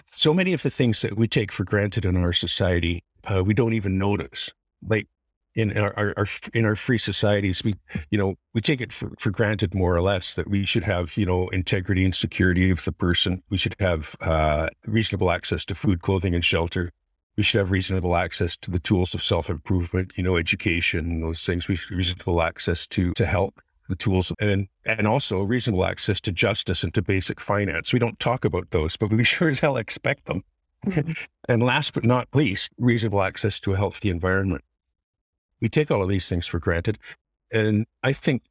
so 0.05 0.33
many 0.33 0.53
of 0.53 0.63
the 0.63 0.69
things 0.69 1.01
that 1.01 1.17
we 1.17 1.27
take 1.27 1.51
for 1.51 1.63
granted 1.63 2.05
in 2.05 2.15
our 2.17 2.33
society, 2.33 3.03
uh, 3.25 3.43
we 3.43 3.53
don't 3.53 3.73
even 3.73 3.97
notice. 3.97 4.51
Like 4.87 5.07
in 5.55 5.75
our, 5.77 5.93
our, 5.97 6.13
our, 6.17 6.27
in 6.53 6.65
our 6.65 6.75
free 6.75 6.97
societies, 6.97 7.63
we 7.63 7.73
you 8.11 8.17
know 8.17 8.35
we 8.53 8.61
take 8.61 8.79
it 8.79 8.93
for, 8.93 9.11
for 9.17 9.31
granted 9.31 9.73
more 9.73 9.95
or 9.95 10.01
less 10.01 10.35
that 10.35 10.47
we 10.47 10.65
should 10.65 10.83
have 10.83 11.17
you 11.17 11.25
know 11.25 11.47
integrity 11.49 12.05
and 12.05 12.15
security 12.15 12.69
of 12.69 12.83
the 12.85 12.91
person. 12.91 13.41
We 13.49 13.57
should 13.57 13.75
have 13.79 14.15
uh, 14.21 14.67
reasonable 14.85 15.31
access 15.31 15.65
to 15.65 15.75
food, 15.75 16.01
clothing, 16.01 16.35
and 16.35 16.45
shelter. 16.45 16.91
We 17.35 17.43
should 17.43 17.59
have 17.59 17.71
reasonable 17.71 18.15
access 18.15 18.57
to 18.57 18.71
the 18.71 18.79
tools 18.79 19.13
of 19.13 19.21
self 19.21 19.49
improvement, 19.49 20.13
you 20.15 20.23
know, 20.23 20.37
education, 20.37 21.21
those 21.21 21.45
things. 21.45 21.67
We 21.67 21.75
should 21.75 21.95
reasonable 21.95 22.41
access 22.41 22.87
to 22.87 23.13
to 23.13 23.25
help 23.25 23.61
the 23.87 23.95
tools 23.95 24.31
and 24.39 24.67
and 24.85 25.07
also 25.07 25.41
reasonable 25.41 25.85
access 25.85 26.19
to 26.21 26.31
justice 26.31 26.83
and 26.83 26.93
to 26.93 27.01
basic 27.01 27.39
finance. 27.39 27.93
We 27.93 27.99
don't 27.99 28.19
talk 28.19 28.45
about 28.45 28.71
those, 28.71 28.97
but 28.97 29.09
we 29.09 29.23
sure 29.35 29.49
as 29.49 29.59
hell 29.59 29.77
expect 29.77 30.25
them. 30.25 30.43
Mm-hmm. 30.85 31.11
and 31.49 31.63
last 31.63 31.93
but 31.93 32.05
not 32.05 32.27
least, 32.35 32.71
reasonable 32.77 33.23
access 33.23 33.59
to 33.61 33.73
a 33.73 33.75
healthy 33.75 34.09
environment. 34.09 34.63
We 35.59 35.69
take 35.69 35.89
all 35.89 36.03
of 36.03 36.07
these 36.07 36.29
things 36.29 36.45
for 36.45 36.59
granted. 36.59 36.99
And 37.51 37.87
I 38.03 38.13
think 38.13 38.43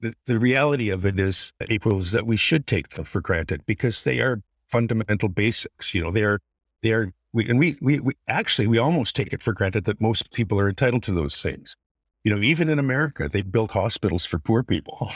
the, 0.00 0.14
the 0.24 0.38
reality 0.38 0.88
of 0.88 1.04
it 1.04 1.20
is, 1.20 1.52
April, 1.68 1.98
is 1.98 2.12
that 2.12 2.26
we 2.26 2.38
should 2.38 2.66
take 2.66 2.90
them 2.90 3.04
for 3.04 3.20
granted 3.20 3.66
because 3.66 4.04
they 4.04 4.20
are 4.20 4.42
fundamental 4.68 5.28
basics. 5.28 5.94
You 5.94 6.02
know, 6.02 6.10
they 6.10 6.24
are, 6.24 6.40
they 6.82 6.92
are, 6.92 7.12
we, 7.34 7.48
and 7.48 7.58
we, 7.58 7.76
we, 7.82 8.00
we 8.00 8.14
actually, 8.26 8.66
we 8.66 8.78
almost 8.78 9.14
take 9.14 9.34
it 9.34 9.42
for 9.42 9.52
granted 9.52 9.84
that 9.84 10.00
most 10.00 10.32
people 10.32 10.58
are 10.58 10.68
entitled 10.68 11.02
to 11.04 11.12
those 11.12 11.42
things 11.42 11.76
you 12.24 12.34
know, 12.34 12.42
even 12.42 12.68
in 12.68 12.78
America, 12.78 13.28
they 13.28 13.42
built 13.42 13.72
hospitals 13.72 14.26
for 14.26 14.38
poor 14.38 14.62
people. 14.62 15.10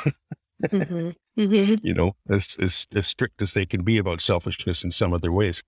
mm-hmm. 0.62 1.10
Mm-hmm. 1.36 1.84
You 1.84 1.94
know, 1.94 2.12
as, 2.30 2.56
as 2.60 2.86
as 2.94 3.08
strict 3.08 3.42
as 3.42 3.54
they 3.54 3.66
can 3.66 3.82
be 3.82 3.98
about 3.98 4.20
selfishness 4.20 4.84
in 4.84 4.92
some 4.92 5.12
other 5.12 5.32
ways. 5.32 5.64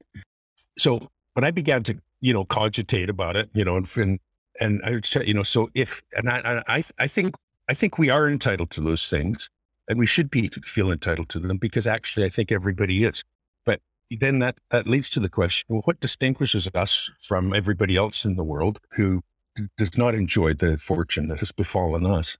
So 0.78 1.08
when 1.34 1.42
I 1.42 1.50
began 1.50 1.82
to, 1.82 1.98
you 2.20 2.32
know, 2.32 2.44
cogitate 2.44 3.10
about 3.10 3.34
it, 3.34 3.50
you 3.52 3.64
know, 3.64 3.76
and 3.76 3.88
and, 3.96 4.20
and 4.60 4.80
I 4.84 4.92
would 4.92 5.04
say, 5.04 5.24
you 5.26 5.34
know, 5.34 5.42
so 5.42 5.68
if 5.74 6.02
and 6.16 6.30
I 6.30 6.62
I 6.68 6.84
I 7.00 7.08
think 7.08 7.34
I 7.68 7.74
think 7.74 7.98
we 7.98 8.10
are 8.10 8.28
entitled 8.28 8.70
to 8.70 8.80
those 8.80 9.08
things, 9.08 9.50
and 9.88 9.98
we 9.98 10.06
should 10.06 10.30
be 10.30 10.50
feel 10.62 10.92
entitled 10.92 11.30
to 11.30 11.40
them 11.40 11.56
because 11.58 11.84
actually 11.84 12.24
I 12.24 12.28
think 12.28 12.52
everybody 12.52 13.02
is. 13.02 13.24
But 13.64 13.80
then 14.08 14.38
that 14.38 14.56
that 14.70 14.86
leads 14.86 15.10
to 15.10 15.20
the 15.20 15.28
question: 15.28 15.66
Well, 15.68 15.82
what 15.84 15.98
distinguishes 15.98 16.68
us 16.76 17.10
from 17.20 17.52
everybody 17.52 17.96
else 17.96 18.24
in 18.24 18.36
the 18.36 18.44
world 18.44 18.78
who 18.92 19.22
does 19.76 19.96
not 19.96 20.14
enjoy 20.14 20.54
the 20.54 20.78
fortune 20.78 21.28
that 21.28 21.40
has 21.40 21.52
befallen 21.52 22.06
us, 22.06 22.36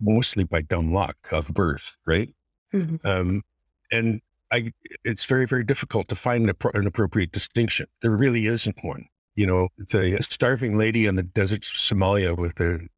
mostly 0.00 0.44
by 0.44 0.62
dumb 0.62 0.92
luck 0.92 1.16
of 1.30 1.48
birth, 1.48 1.96
right? 2.06 2.34
Mm-hmm. 2.72 3.06
Um, 3.06 3.42
and 3.90 4.20
I, 4.50 4.72
it's 5.04 5.24
very, 5.24 5.46
very 5.46 5.64
difficult 5.64 6.08
to 6.08 6.14
find 6.14 6.48
an, 6.48 6.56
an, 6.74 6.86
appropriate 6.86 7.32
distinction. 7.32 7.86
There 8.02 8.10
really 8.10 8.46
isn't 8.46 8.76
one. 8.82 9.06
You 9.34 9.46
know, 9.46 9.68
the 9.76 10.18
starving 10.20 10.76
lady 10.76 11.06
in 11.06 11.16
the 11.16 11.22
desert 11.22 11.64
of 11.66 11.72
Somalia 11.72 12.36
with 12.36 12.58
a 12.60 12.88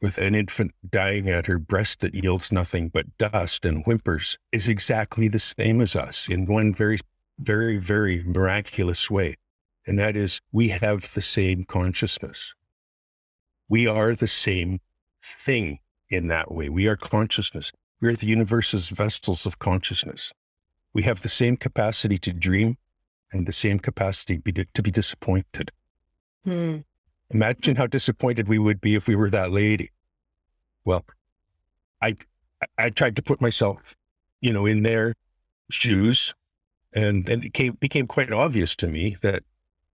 with 0.00 0.18
an 0.18 0.34
infant 0.34 0.72
dying 0.88 1.28
at 1.28 1.46
her 1.46 1.58
breast 1.58 2.00
that 2.00 2.14
yields 2.14 2.52
nothing 2.52 2.88
but 2.88 3.18
dust 3.18 3.64
and 3.64 3.84
whimpers 3.84 4.38
is 4.52 4.68
exactly 4.68 5.28
the 5.28 5.40
same 5.40 5.80
as 5.80 5.96
us 5.96 6.28
in 6.28 6.46
one 6.46 6.72
very, 6.72 6.98
very, 7.38 7.78
very 7.78 8.22
miraculous 8.22 9.10
way. 9.10 9.34
And 9.86 9.98
that 9.98 10.16
is 10.16 10.40
we 10.52 10.68
have 10.68 11.12
the 11.14 11.22
same 11.22 11.64
consciousness. 11.64 12.54
We 13.68 13.86
are 13.86 14.14
the 14.14 14.28
same 14.28 14.80
thing 15.22 15.80
in 16.08 16.28
that 16.28 16.50
way. 16.50 16.68
We 16.68 16.86
are 16.86 16.96
consciousness. 16.96 17.72
We 18.00 18.08
are 18.08 18.16
the 18.16 18.26
universe's 18.26 18.88
vessels 18.88 19.44
of 19.44 19.58
consciousness. 19.58 20.32
We 20.94 21.02
have 21.02 21.20
the 21.20 21.28
same 21.28 21.56
capacity 21.56 22.18
to 22.18 22.32
dream 22.32 22.78
and 23.32 23.46
the 23.46 23.52
same 23.52 23.78
capacity 23.78 24.38
be, 24.38 24.52
to 24.52 24.82
be 24.82 24.90
disappointed. 24.90 25.70
Hmm. 26.44 26.78
Imagine 27.30 27.76
how 27.76 27.86
disappointed 27.86 28.48
we 28.48 28.58
would 28.58 28.80
be 28.80 28.94
if 28.94 29.06
we 29.06 29.14
were 29.14 29.30
that 29.30 29.50
lady. 29.50 29.90
Well, 30.84 31.04
I 32.00 32.16
I 32.78 32.90
tried 32.90 33.16
to 33.16 33.22
put 33.22 33.40
myself, 33.40 33.94
you 34.40 34.52
know, 34.52 34.64
in 34.64 34.82
their 34.82 35.14
shoes, 35.70 36.34
and 36.94 37.28
and 37.28 37.44
it 37.44 37.52
came, 37.52 37.74
became 37.74 38.06
quite 38.06 38.32
obvious 38.32 38.74
to 38.76 38.88
me 38.88 39.16
that 39.20 39.42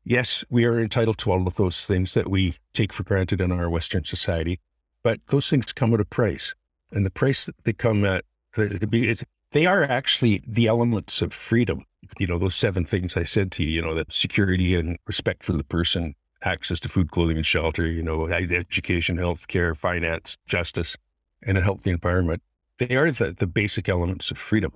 yes, 0.04 0.44
we 0.50 0.64
are 0.64 0.78
entitled 0.78 1.18
to 1.18 1.32
all 1.32 1.46
of 1.46 1.56
those 1.56 1.84
things 1.84 2.14
that 2.14 2.28
we 2.28 2.54
take 2.72 2.92
for 2.92 3.02
granted 3.02 3.40
in 3.40 3.50
our 3.52 3.68
Western 3.68 4.04
society, 4.04 4.60
but 5.02 5.20
those 5.28 5.48
things 5.48 5.72
come 5.72 5.92
at 5.94 6.00
a 6.00 6.04
price. 6.04 6.54
And 6.92 7.04
the 7.04 7.10
price 7.10 7.46
that 7.46 7.56
they 7.64 7.72
come 7.72 8.04
at, 8.04 8.24
they 8.56 9.66
are 9.66 9.82
actually 9.82 10.42
the 10.46 10.66
elements 10.66 11.22
of 11.22 11.32
freedom. 11.32 11.84
You 12.18 12.26
know, 12.26 12.38
those 12.38 12.54
seven 12.54 12.84
things 12.84 13.16
I 13.16 13.24
said 13.24 13.50
to 13.52 13.64
you, 13.64 13.70
you 13.70 13.82
know, 13.82 13.94
that 13.94 14.12
security 14.12 14.74
and 14.74 14.98
respect 15.06 15.42
for 15.42 15.52
the 15.52 15.64
person, 15.64 16.14
access 16.44 16.78
to 16.80 16.88
food, 16.88 17.10
clothing, 17.10 17.36
and 17.36 17.46
shelter, 17.46 17.86
you 17.86 18.02
know, 18.02 18.26
education, 18.26 19.16
health 19.16 19.48
care, 19.48 19.74
finance, 19.74 20.36
justice, 20.46 20.96
and 21.42 21.58
a 21.58 21.62
healthy 21.62 21.90
environment. 21.90 22.42
they 22.78 22.96
are 22.96 23.10
the, 23.10 23.32
the 23.32 23.46
basic 23.46 23.88
elements 23.88 24.30
of 24.30 24.38
freedom. 24.38 24.72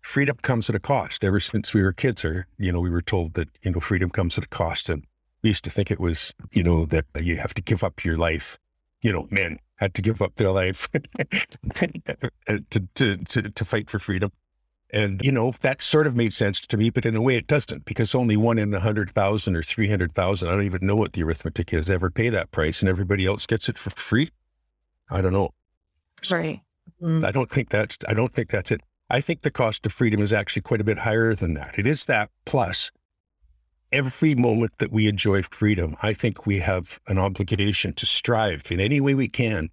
Freedom 0.00 0.36
comes 0.42 0.68
at 0.68 0.76
a 0.76 0.80
cost. 0.80 1.24
Ever 1.24 1.40
since 1.40 1.74
we 1.74 1.82
were 1.82 1.92
kids, 1.92 2.24
or 2.24 2.46
you 2.58 2.72
know, 2.72 2.80
we 2.80 2.90
were 2.90 3.02
told 3.02 3.34
that 3.34 3.48
you 3.62 3.70
know 3.70 3.80
freedom 3.80 4.10
comes 4.10 4.38
at 4.38 4.44
a 4.44 4.48
cost, 4.48 4.88
and 4.88 5.04
we 5.42 5.50
used 5.50 5.64
to 5.64 5.70
think 5.70 5.90
it 5.90 6.00
was 6.00 6.34
you 6.52 6.62
know 6.62 6.84
that 6.86 7.06
you 7.20 7.36
have 7.36 7.54
to 7.54 7.62
give 7.62 7.84
up 7.84 8.04
your 8.04 8.16
life. 8.16 8.58
You 9.02 9.12
know, 9.12 9.28
men 9.30 9.58
had 9.76 9.94
to 9.94 10.02
give 10.02 10.20
up 10.20 10.36
their 10.36 10.52
life 10.52 10.88
to, 11.74 12.88
to 12.94 13.16
to 13.16 13.42
to 13.42 13.64
fight 13.64 13.90
for 13.90 13.98
freedom. 13.98 14.30
And, 14.92 15.20
you 15.22 15.30
know, 15.30 15.52
that 15.60 15.82
sort 15.82 16.06
of 16.06 16.16
made 16.16 16.32
sense 16.32 16.60
to 16.60 16.76
me, 16.76 16.90
but 16.90 17.06
in 17.06 17.14
a 17.14 17.22
way 17.22 17.36
it 17.36 17.46
doesn't 17.46 17.84
because 17.84 18.14
only 18.14 18.36
one 18.36 18.58
in 18.58 18.70
a 18.74 18.78
100,000 18.78 19.56
or 19.56 19.62
300,000, 19.62 20.48
I 20.48 20.50
don't 20.50 20.64
even 20.64 20.86
know 20.86 20.96
what 20.96 21.12
the 21.12 21.22
arithmetic 21.22 21.72
is, 21.72 21.88
ever 21.88 22.10
pay 22.10 22.28
that 22.28 22.50
price 22.50 22.80
and 22.80 22.88
everybody 22.88 23.24
else 23.24 23.46
gets 23.46 23.68
it 23.68 23.78
for 23.78 23.90
free. 23.90 24.30
I 25.08 25.20
don't 25.20 25.32
know. 25.32 25.50
Right. 26.30 26.60
Mm. 27.00 27.24
I 27.24 27.30
don't 27.30 27.50
think 27.50 27.70
that's, 27.70 27.98
I 28.08 28.14
don't 28.14 28.32
think 28.32 28.50
that's 28.50 28.70
it. 28.72 28.80
I 29.10 29.20
think 29.20 29.42
the 29.42 29.50
cost 29.50 29.84
of 29.84 29.92
freedom 29.92 30.20
is 30.20 30.32
actually 30.32 30.62
quite 30.62 30.80
a 30.80 30.84
bit 30.84 30.98
higher 30.98 31.34
than 31.34 31.54
that. 31.54 31.78
It 31.78 31.86
is 31.86 32.04
that 32.06 32.30
plus 32.44 32.90
every 33.90 34.34
moment 34.34 34.72
that 34.78 34.92
we 34.92 35.08
enjoy 35.08 35.42
freedom, 35.42 35.96
I 36.00 36.12
think 36.12 36.46
we 36.46 36.60
have 36.60 37.00
an 37.08 37.18
obligation 37.18 37.92
to 37.94 38.06
strive 38.06 38.70
in 38.70 38.80
any 38.80 39.00
way 39.00 39.14
we 39.14 39.28
can 39.28 39.70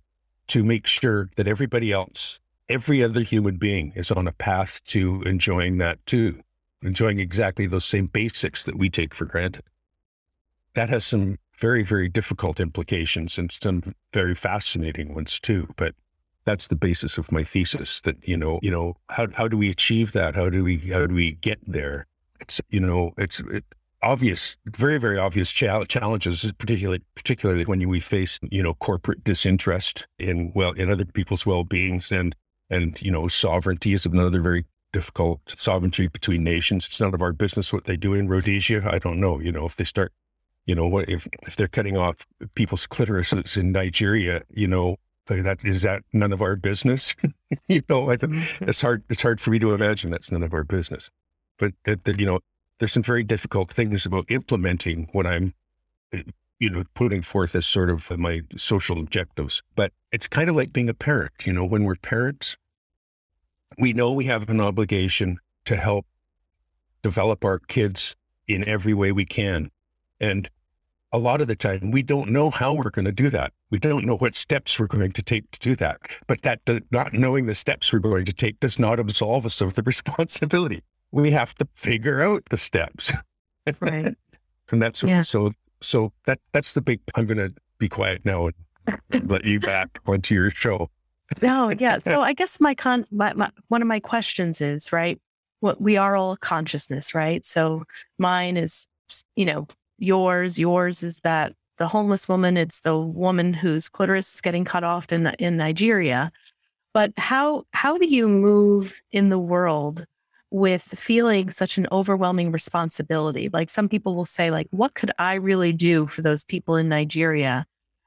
to 0.47 0.63
make 0.63 0.87
sure 0.87 1.29
that 1.35 1.47
everybody 1.47 1.91
else 1.91 2.39
every 2.69 3.03
other 3.03 3.21
human 3.21 3.57
being 3.57 3.93
is 3.95 4.11
on 4.11 4.27
a 4.27 4.33
path 4.33 4.83
to 4.85 5.21
enjoying 5.23 5.77
that 5.77 6.05
too, 6.05 6.41
enjoying 6.81 7.19
exactly 7.19 7.65
those 7.65 7.85
same 7.85 8.07
basics 8.07 8.63
that 8.63 8.77
we 8.77 8.89
take 8.89 9.13
for 9.13 9.25
granted. 9.25 9.63
That 10.73 10.89
has 10.89 11.05
some 11.05 11.37
very, 11.57 11.83
very 11.83 12.09
difficult 12.09 12.59
implications 12.59 13.37
and 13.37 13.51
some 13.51 13.95
very 14.13 14.35
fascinating 14.35 15.13
ones 15.15 15.39
too. 15.39 15.67
But 15.75 15.95
that's 16.47 16.67
the 16.67 16.75
basis 16.75 17.17
of 17.17 17.29
my 17.29 17.43
thesis 17.43 17.99
that, 18.01 18.15
you 18.25 18.37
know, 18.37 18.57
you 18.63 18.71
know, 18.71 18.95
how, 19.09 19.27
how 19.33 19.47
do 19.49 19.57
we 19.57 19.69
achieve 19.69 20.13
that? 20.13 20.33
How 20.33 20.49
do 20.49 20.63
we, 20.63 20.77
how 20.77 21.05
do 21.05 21.13
we 21.13 21.33
get 21.33 21.59
there? 21.67 22.07
It's, 22.39 22.61
you 22.69 22.79
know, 22.79 23.11
it's 23.17 23.41
it, 23.41 23.65
obvious, 24.01 24.55
very, 24.65 24.97
very 24.97 25.17
obvious 25.17 25.51
challenges, 25.51 26.49
particularly, 26.57 27.01
particularly 27.15 27.65
when 27.65 27.85
we 27.89 27.99
face, 27.99 28.39
you 28.49 28.63
know, 28.63 28.73
corporate 28.75 29.25
disinterest 29.25 30.07
in, 30.19 30.53
well, 30.55 30.71
in 30.71 30.89
other 30.89 31.05
people's 31.05 31.45
well-beings 31.45 32.11
and 32.11 32.33
and, 32.69 33.01
you 33.01 33.11
know, 33.11 33.27
sovereignty 33.27 33.93
is 33.93 34.05
another 34.05 34.41
very 34.41 34.65
difficult 34.93 35.39
sovereignty 35.47 36.07
between 36.07 36.43
nations. 36.43 36.85
It's 36.87 36.99
none 36.99 37.13
of 37.13 37.21
our 37.21 37.33
business 37.33 37.73
what 37.73 37.85
they 37.85 37.97
do 37.97 38.13
in 38.13 38.27
Rhodesia. 38.27 38.89
I 38.89 38.99
don't 38.99 39.19
know. 39.19 39.39
You 39.39 39.51
know, 39.51 39.65
if 39.65 39.75
they 39.77 39.85
start, 39.85 40.11
you 40.65 40.75
know, 40.75 40.87
what 40.87 41.09
if 41.09 41.27
if 41.43 41.55
they're 41.55 41.67
cutting 41.67 41.97
off 41.97 42.25
people's 42.55 42.87
clitorises 42.87 43.57
in 43.57 43.71
Nigeria, 43.71 44.43
you 44.49 44.67
know, 44.67 44.97
that 45.27 45.63
is 45.63 45.81
that 45.83 46.03
none 46.13 46.33
of 46.33 46.41
our 46.41 46.55
business. 46.55 47.15
you 47.67 47.81
know, 47.89 48.05
mm-hmm. 48.05 48.63
it's 48.63 48.81
hard. 48.81 49.03
It's 49.09 49.21
hard 49.21 49.39
for 49.39 49.51
me 49.51 49.59
to 49.59 49.73
imagine 49.73 50.11
that's 50.11 50.31
none 50.31 50.43
of 50.43 50.53
our 50.53 50.63
business. 50.63 51.09
But 51.57 51.73
that, 51.83 52.03
that 52.05 52.19
you 52.19 52.25
know, 52.25 52.39
there's 52.79 52.93
some 52.93 53.03
very 53.03 53.23
difficult 53.23 53.71
things 53.71 54.05
about 54.05 54.25
implementing 54.29 55.09
what 55.11 55.27
I'm 55.27 55.53
eh, 56.13 56.23
you 56.59 56.69
know, 56.71 56.83
putting 56.95 57.21
forth 57.21 57.55
as 57.55 57.67
sort 57.67 57.89
of 57.89 58.17
my 58.17 58.41
social 58.55 58.99
objectives. 58.99 59.61
But 59.75 59.91
it's 60.11 60.27
kind 60.27 60.49
of 60.49 60.55
like 60.55 60.73
being 60.73 60.89
a 60.89 60.93
parent. 60.93 61.33
You 61.45 61.53
know, 61.53 61.65
when 61.65 61.83
we're 61.83 61.95
parents, 61.95 62.57
we 63.77 63.93
know 63.93 64.11
we 64.11 64.25
have 64.25 64.49
an 64.49 64.59
obligation 64.59 65.37
to 65.65 65.75
help 65.75 66.05
develop 67.01 67.45
our 67.45 67.59
kids 67.59 68.15
in 68.47 68.67
every 68.67 68.93
way 68.93 69.11
we 69.11 69.25
can. 69.25 69.69
And 70.19 70.49
a 71.11 71.17
lot 71.17 71.41
of 71.41 71.47
the 71.47 71.55
time, 71.55 71.91
we 71.91 72.03
don't 72.03 72.29
know 72.29 72.49
how 72.49 72.73
we're 72.73 72.89
going 72.89 73.05
to 73.05 73.11
do 73.11 73.29
that. 73.29 73.53
We 73.69 73.79
don't 73.79 74.05
know 74.05 74.17
what 74.17 74.35
steps 74.35 74.79
we're 74.79 74.87
going 74.87 75.11
to 75.13 75.21
take 75.21 75.49
to 75.51 75.59
do 75.59 75.75
that. 75.77 75.99
But 76.27 76.41
that 76.41 76.59
not 76.91 77.13
knowing 77.13 77.45
the 77.45 77.55
steps 77.55 77.91
we're 77.91 77.99
going 77.99 78.25
to 78.25 78.33
take 78.33 78.59
does 78.59 78.77
not 78.77 78.99
absolve 78.99 79.45
us 79.45 79.61
of 79.61 79.75
the 79.75 79.83
responsibility. 79.85 80.81
We 81.11 81.31
have 81.31 81.55
to 81.55 81.67
figure 81.75 82.21
out 82.21 82.43
the 82.49 82.57
steps. 82.57 83.11
Right. 83.79 84.15
and 84.71 84.81
that's 84.81 85.03
yeah. 85.03 85.21
so 85.21 85.51
so 85.81 86.11
that 86.25 86.39
that's 86.51 86.73
the 86.73 86.81
big. 86.81 86.99
I'm 87.15 87.25
going 87.25 87.37
to 87.37 87.53
be 87.77 87.87
quiet 87.87 88.25
now 88.25 88.47
and 88.47 89.29
let 89.29 89.45
you 89.45 89.59
back 89.59 89.99
onto 90.05 90.33
your 90.33 90.49
show. 90.49 90.89
No, 91.41 91.71
yeah. 91.71 91.97
So 91.99 92.21
I 92.21 92.33
guess 92.33 92.59
my 92.59 92.73
con, 92.73 93.05
my, 93.11 93.33
my, 93.33 93.51
one 93.67 93.81
of 93.81 93.87
my 93.87 93.99
questions 93.99 94.61
is 94.61 94.91
right. 94.91 95.19
What 95.59 95.81
we 95.81 95.97
are 95.97 96.15
all 96.15 96.37
consciousness, 96.37 97.13
right? 97.13 97.43
So 97.43 97.83
mine 98.17 98.57
is, 98.57 98.87
you 99.35 99.45
know, 99.45 99.67
yours. 99.97 100.57
Yours 100.59 101.03
is 101.03 101.19
that 101.19 101.53
the 101.77 101.87
homeless 101.87 102.27
woman. 102.27 102.57
It's 102.57 102.81
the 102.81 102.97
woman 102.97 103.53
whose 103.53 103.89
clitoris 103.89 104.35
is 104.35 104.41
getting 104.41 104.65
cut 104.65 104.83
off 104.83 105.11
in 105.11 105.27
in 105.39 105.57
Nigeria. 105.57 106.31
But 106.93 107.13
how 107.17 107.65
how 107.71 107.97
do 107.97 108.07
you 108.07 108.27
move 108.27 109.01
in 109.11 109.29
the 109.29 109.39
world 109.39 110.05
with 110.49 110.83
feeling 110.83 111.49
such 111.49 111.77
an 111.77 111.87
overwhelming 111.91 112.51
responsibility. 112.51 113.49
Like 113.51 113.69
some 113.69 113.89
people 113.89 114.15
will 114.15 114.25
say, 114.25 114.51
like, 114.51 114.67
what 114.71 114.93
could 114.93 115.11
I 115.19 115.35
really 115.35 115.73
do 115.73 116.07
for 116.07 116.21
those 116.21 116.43
people 116.43 116.75
in 116.75 116.87
Nigeria? 116.87 117.65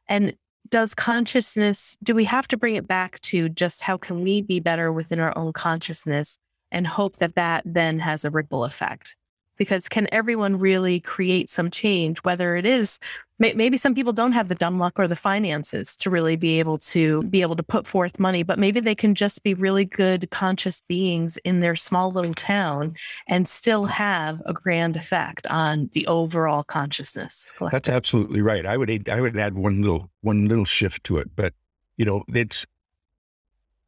And 0.09 0.35
does 0.68 0.94
consciousness, 0.94 1.96
do 2.03 2.14
we 2.14 2.24
have 2.24 2.48
to 2.48 2.57
bring 2.57 2.76
it 2.76 2.87
back 2.87 3.20
to 3.20 3.48
just 3.48 3.83
how 3.83 3.96
can 3.96 4.22
we 4.22 4.40
be 4.40 4.61
better 4.61 4.92
within 4.92 5.20
our 5.20 5.37
own 5.37 5.53
consciousness 5.53 6.38
and 6.70 6.87
hope 6.87 7.16
that 7.16 7.35
that 7.35 7.62
then 7.66 7.98
has 7.98 8.24
a 8.24 8.31
ripple 8.31 8.64
effect? 8.64 9.16
Because 9.60 9.90
can 9.90 10.08
everyone 10.10 10.58
really 10.58 11.00
create 11.00 11.50
some 11.50 11.70
change 11.70 12.18
whether 12.20 12.56
it 12.56 12.64
is 12.64 12.98
maybe 13.38 13.76
some 13.76 13.94
people 13.94 14.12
don't 14.12 14.32
have 14.32 14.48
the 14.48 14.54
dumb 14.54 14.78
luck 14.78 14.94
or 14.96 15.06
the 15.06 15.14
finances 15.14 15.98
to 15.98 16.08
really 16.08 16.34
be 16.34 16.58
able 16.58 16.78
to 16.78 17.22
be 17.24 17.42
able 17.42 17.54
to 17.54 17.62
put 17.62 17.86
forth 17.86 18.18
money 18.18 18.42
but 18.42 18.58
maybe 18.58 18.80
they 18.80 18.94
can 18.94 19.14
just 19.14 19.42
be 19.42 19.52
really 19.52 19.84
good 19.84 20.30
conscious 20.30 20.80
beings 20.88 21.36
in 21.44 21.60
their 21.60 21.76
small 21.76 22.10
little 22.10 22.32
town 22.32 22.94
and 23.28 23.46
still 23.46 23.86
mm. 23.86 23.90
have 23.90 24.42
a 24.46 24.54
grand 24.54 24.96
effect 24.96 25.46
on 25.48 25.90
the 25.92 26.06
overall 26.06 26.64
consciousness 26.64 27.52
collective. 27.54 27.76
that's 27.76 27.88
absolutely 27.94 28.40
right. 28.40 28.64
I 28.64 28.78
would 28.78 29.08
i 29.10 29.20
would 29.20 29.36
add 29.36 29.54
one 29.54 29.82
little 29.82 30.10
one 30.22 30.48
little 30.48 30.64
shift 30.64 31.04
to 31.04 31.18
it 31.18 31.28
but 31.36 31.52
you 31.98 32.06
know 32.06 32.24
it's 32.28 32.64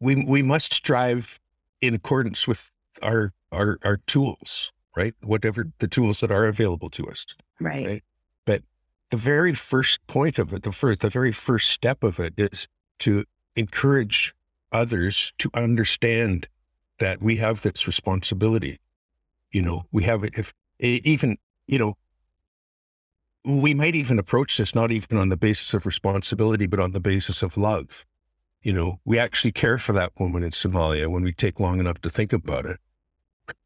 we 0.00 0.22
we 0.22 0.42
must 0.42 0.74
strive 0.74 1.40
in 1.80 1.94
accordance 1.94 2.46
with 2.46 2.70
our 3.02 3.32
our 3.52 3.78
our 3.84 3.96
tools 4.06 4.70
right? 4.96 5.14
Whatever 5.22 5.66
the 5.78 5.88
tools 5.88 6.20
that 6.20 6.30
are 6.30 6.46
available 6.46 6.90
to 6.90 7.06
us. 7.06 7.26
Right. 7.60 7.86
right? 7.86 8.04
But 8.44 8.62
the 9.10 9.16
very 9.16 9.54
first 9.54 10.04
point 10.06 10.38
of 10.38 10.52
it, 10.52 10.62
the 10.62 10.72
first, 10.72 11.00
the 11.00 11.08
very 11.10 11.32
first 11.32 11.70
step 11.70 12.02
of 12.02 12.18
it 12.20 12.34
is 12.36 12.68
to 13.00 13.24
encourage 13.56 14.34
others 14.70 15.32
to 15.38 15.50
understand 15.54 16.48
that 16.98 17.22
we 17.22 17.36
have 17.36 17.62
this 17.62 17.86
responsibility. 17.86 18.78
You 19.50 19.62
know, 19.62 19.84
we 19.92 20.04
have 20.04 20.24
it 20.24 20.34
if 20.36 20.52
even, 20.78 21.36
you 21.66 21.78
know, 21.78 21.94
we 23.44 23.74
might 23.74 23.94
even 23.94 24.18
approach 24.18 24.56
this 24.56 24.74
not 24.74 24.92
even 24.92 25.18
on 25.18 25.28
the 25.28 25.36
basis 25.36 25.74
of 25.74 25.84
responsibility, 25.84 26.66
but 26.66 26.80
on 26.80 26.92
the 26.92 27.00
basis 27.00 27.42
of 27.42 27.56
love. 27.56 28.06
You 28.62 28.72
know, 28.72 29.00
we 29.04 29.18
actually 29.18 29.50
care 29.50 29.78
for 29.78 29.92
that 29.94 30.12
woman 30.18 30.44
in 30.44 30.50
Somalia 30.50 31.08
when 31.08 31.24
we 31.24 31.32
take 31.32 31.58
long 31.58 31.80
enough 31.80 32.00
to 32.02 32.10
think 32.10 32.32
about 32.32 32.66
it. 32.66 32.78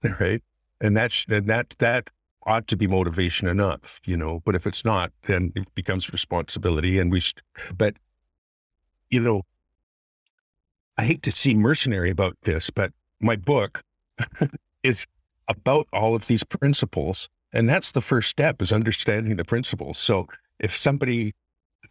Right 0.19 0.43
and 0.81 0.97
that's 0.97 1.25
and 1.29 1.47
that 1.47 1.75
that 1.79 2.11
ought 2.45 2.69
to 2.69 2.77
be 2.77 2.87
motivation 2.87 3.49
enough, 3.49 4.01
you 4.05 4.17
know. 4.17 4.41
But 4.45 4.55
if 4.55 4.67
it's 4.67 4.85
not, 4.85 5.13
then 5.23 5.53
it 5.57 5.75
becomes 5.75 6.13
responsibility, 6.13 6.99
and 6.99 7.11
we. 7.11 7.21
Sh- 7.21 7.35
but 7.77 7.97
you 9.11 9.21
know, 9.21 9.43
I 10.97 11.05
hate 11.05 11.23
to 11.23 11.31
seem 11.31 11.59
mercenary 11.59 12.11
about 12.11 12.37
this, 12.43 12.71
but 12.71 12.93
my 13.21 13.37
book 13.37 13.83
is 14.83 15.07
about 15.49 15.87
all 15.93 16.15
of 16.15 16.27
these 16.27 16.45
principles, 16.45 17.29
and 17.53 17.69
that's 17.69 17.93
the 17.93 18.01
first 18.01 18.29
step 18.29 18.63
is 18.63 18.73
understanding 18.73 19.37
the 19.37 19.45
principles. 19.45 19.99
So 19.99 20.27
if 20.59 20.77
somebody 20.77 21.35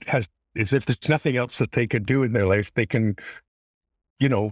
has, 0.08 0.28
as 0.58 0.74
if 0.74 0.86
there's 0.86 1.10
nothing 1.10 1.38
else 1.38 1.58
that 1.58 1.74
they 1.74 1.88
can 1.88 2.04
do 2.04 2.24
in 2.24 2.34
their 2.34 2.46
life, 2.46 2.74
they 2.74 2.86
can, 2.86 3.16
you 4.20 4.30
know, 4.30 4.52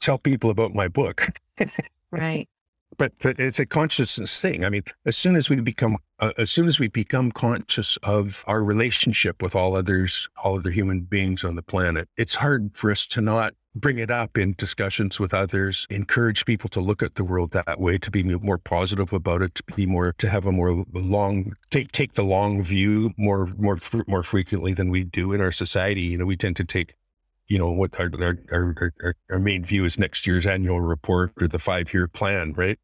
tell 0.00 0.18
people 0.18 0.50
about 0.50 0.74
my 0.74 0.88
book. 0.88 1.28
right 2.12 2.48
but 2.98 3.12
it's 3.22 3.58
a 3.58 3.66
consciousness 3.66 4.40
thing. 4.40 4.64
I 4.64 4.70
mean, 4.70 4.82
as 5.04 5.16
soon 5.16 5.36
as 5.36 5.50
we 5.50 5.60
become, 5.60 5.96
uh, 6.18 6.32
as 6.38 6.50
soon 6.50 6.66
as 6.66 6.80
we 6.80 6.88
become 6.88 7.30
conscious 7.32 7.96
of 8.02 8.44
our 8.46 8.62
relationship 8.64 9.42
with 9.42 9.54
all 9.54 9.76
others, 9.76 10.28
all 10.42 10.58
other 10.58 10.70
human 10.70 11.00
beings 11.00 11.44
on 11.44 11.56
the 11.56 11.62
planet, 11.62 12.08
it's 12.16 12.34
hard 12.34 12.76
for 12.76 12.90
us 12.90 13.06
to 13.08 13.20
not 13.20 13.54
bring 13.74 13.98
it 13.98 14.10
up 14.10 14.38
in 14.38 14.54
discussions 14.56 15.20
with 15.20 15.34
others, 15.34 15.86
encourage 15.90 16.46
people 16.46 16.68
to 16.70 16.80
look 16.80 17.02
at 17.02 17.16
the 17.16 17.24
world 17.24 17.50
that 17.50 17.78
way, 17.78 17.98
to 17.98 18.10
be 18.10 18.22
more 18.22 18.58
positive 18.58 19.12
about 19.12 19.42
it, 19.42 19.54
to 19.54 19.62
be 19.74 19.86
more, 19.86 20.14
to 20.16 20.28
have 20.28 20.46
a 20.46 20.52
more 20.52 20.84
long, 20.94 21.52
take 21.70 21.92
take 21.92 22.14
the 22.14 22.24
long 22.24 22.62
view 22.62 23.12
more 23.18 23.46
more 23.58 23.76
more 24.08 24.22
frequently 24.22 24.72
than 24.72 24.90
we 24.90 25.04
do 25.04 25.32
in 25.32 25.40
our 25.40 25.52
society. 25.52 26.02
You 26.02 26.18
know, 26.18 26.26
we 26.26 26.36
tend 26.36 26.56
to 26.56 26.64
take 26.64 26.94
you 27.48 27.58
know 27.58 27.70
what 27.72 27.98
our 28.00 28.10
our, 28.50 28.94
our 29.02 29.14
our 29.30 29.38
main 29.38 29.64
view 29.64 29.84
is 29.84 29.98
next 29.98 30.26
year's 30.26 30.46
annual 30.46 30.80
report 30.80 31.32
or 31.40 31.48
the 31.48 31.58
five 31.58 31.92
year 31.92 32.08
plan, 32.08 32.52
right? 32.54 32.78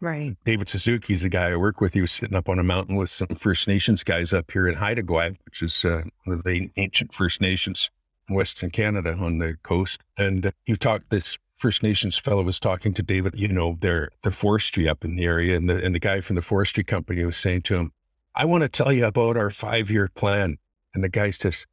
Right. 0.00 0.36
David 0.44 0.68
Suzuki 0.68 1.12
is 1.12 1.22
the 1.22 1.28
guy 1.28 1.50
I 1.50 1.56
work 1.56 1.80
with. 1.80 1.92
He 1.92 2.00
was 2.00 2.12
sitting 2.12 2.36
up 2.36 2.48
on 2.48 2.58
a 2.58 2.64
mountain 2.64 2.94
with 2.94 3.10
some 3.10 3.28
First 3.28 3.66
Nations 3.66 4.04
guys 4.04 4.32
up 4.32 4.50
here 4.50 4.68
in 4.68 4.76
Haida 4.76 5.02
Gwaii, 5.02 5.36
which 5.44 5.60
is 5.60 5.84
uh, 5.84 6.02
one 6.24 6.38
of 6.38 6.44
the 6.44 6.70
ancient 6.76 7.12
First 7.12 7.40
Nations 7.40 7.90
in 8.28 8.36
Western 8.36 8.70
Canada 8.70 9.16
on 9.18 9.38
the 9.38 9.56
coast. 9.64 10.00
And 10.16 10.52
you 10.66 10.76
talked, 10.76 11.10
this 11.10 11.36
First 11.56 11.82
Nations 11.82 12.16
fellow 12.16 12.44
was 12.44 12.60
talking 12.60 12.94
to 12.94 13.02
David, 13.02 13.34
you 13.36 13.48
know, 13.48 13.76
their, 13.80 14.10
the 14.22 14.30
forestry 14.30 14.88
up 14.88 15.04
in 15.04 15.16
the 15.16 15.24
area. 15.24 15.56
And 15.56 15.68
the, 15.68 15.84
and 15.84 15.92
the 15.92 16.00
guy 16.00 16.20
from 16.20 16.36
the 16.36 16.42
forestry 16.42 16.84
company 16.84 17.24
was 17.24 17.36
saying 17.36 17.62
to 17.62 17.74
him, 17.74 17.92
I 18.36 18.44
want 18.44 18.62
to 18.62 18.68
tell 18.68 18.92
you 18.92 19.04
about 19.04 19.36
our 19.36 19.50
five 19.50 19.90
year 19.90 20.08
plan. 20.14 20.58
And 20.94 21.02
the 21.02 21.08
guy 21.08 21.30
says, 21.30 21.66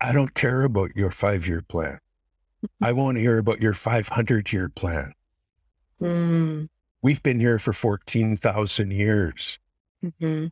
I 0.00 0.12
don't 0.12 0.34
care 0.34 0.62
about 0.62 0.96
your 0.96 1.10
five 1.10 1.46
year 1.46 1.62
plan. 1.62 1.98
I 2.82 2.92
want 2.92 3.16
to 3.16 3.22
hear 3.22 3.38
about 3.38 3.60
your 3.60 3.74
500 3.74 4.52
year 4.52 4.68
plan. 4.68 5.12
Mm. 6.00 6.68
We've 7.02 7.22
been 7.22 7.40
here 7.40 7.58
for 7.58 7.72
14,000 7.72 8.92
years. 8.92 9.58
hmm 10.20 10.46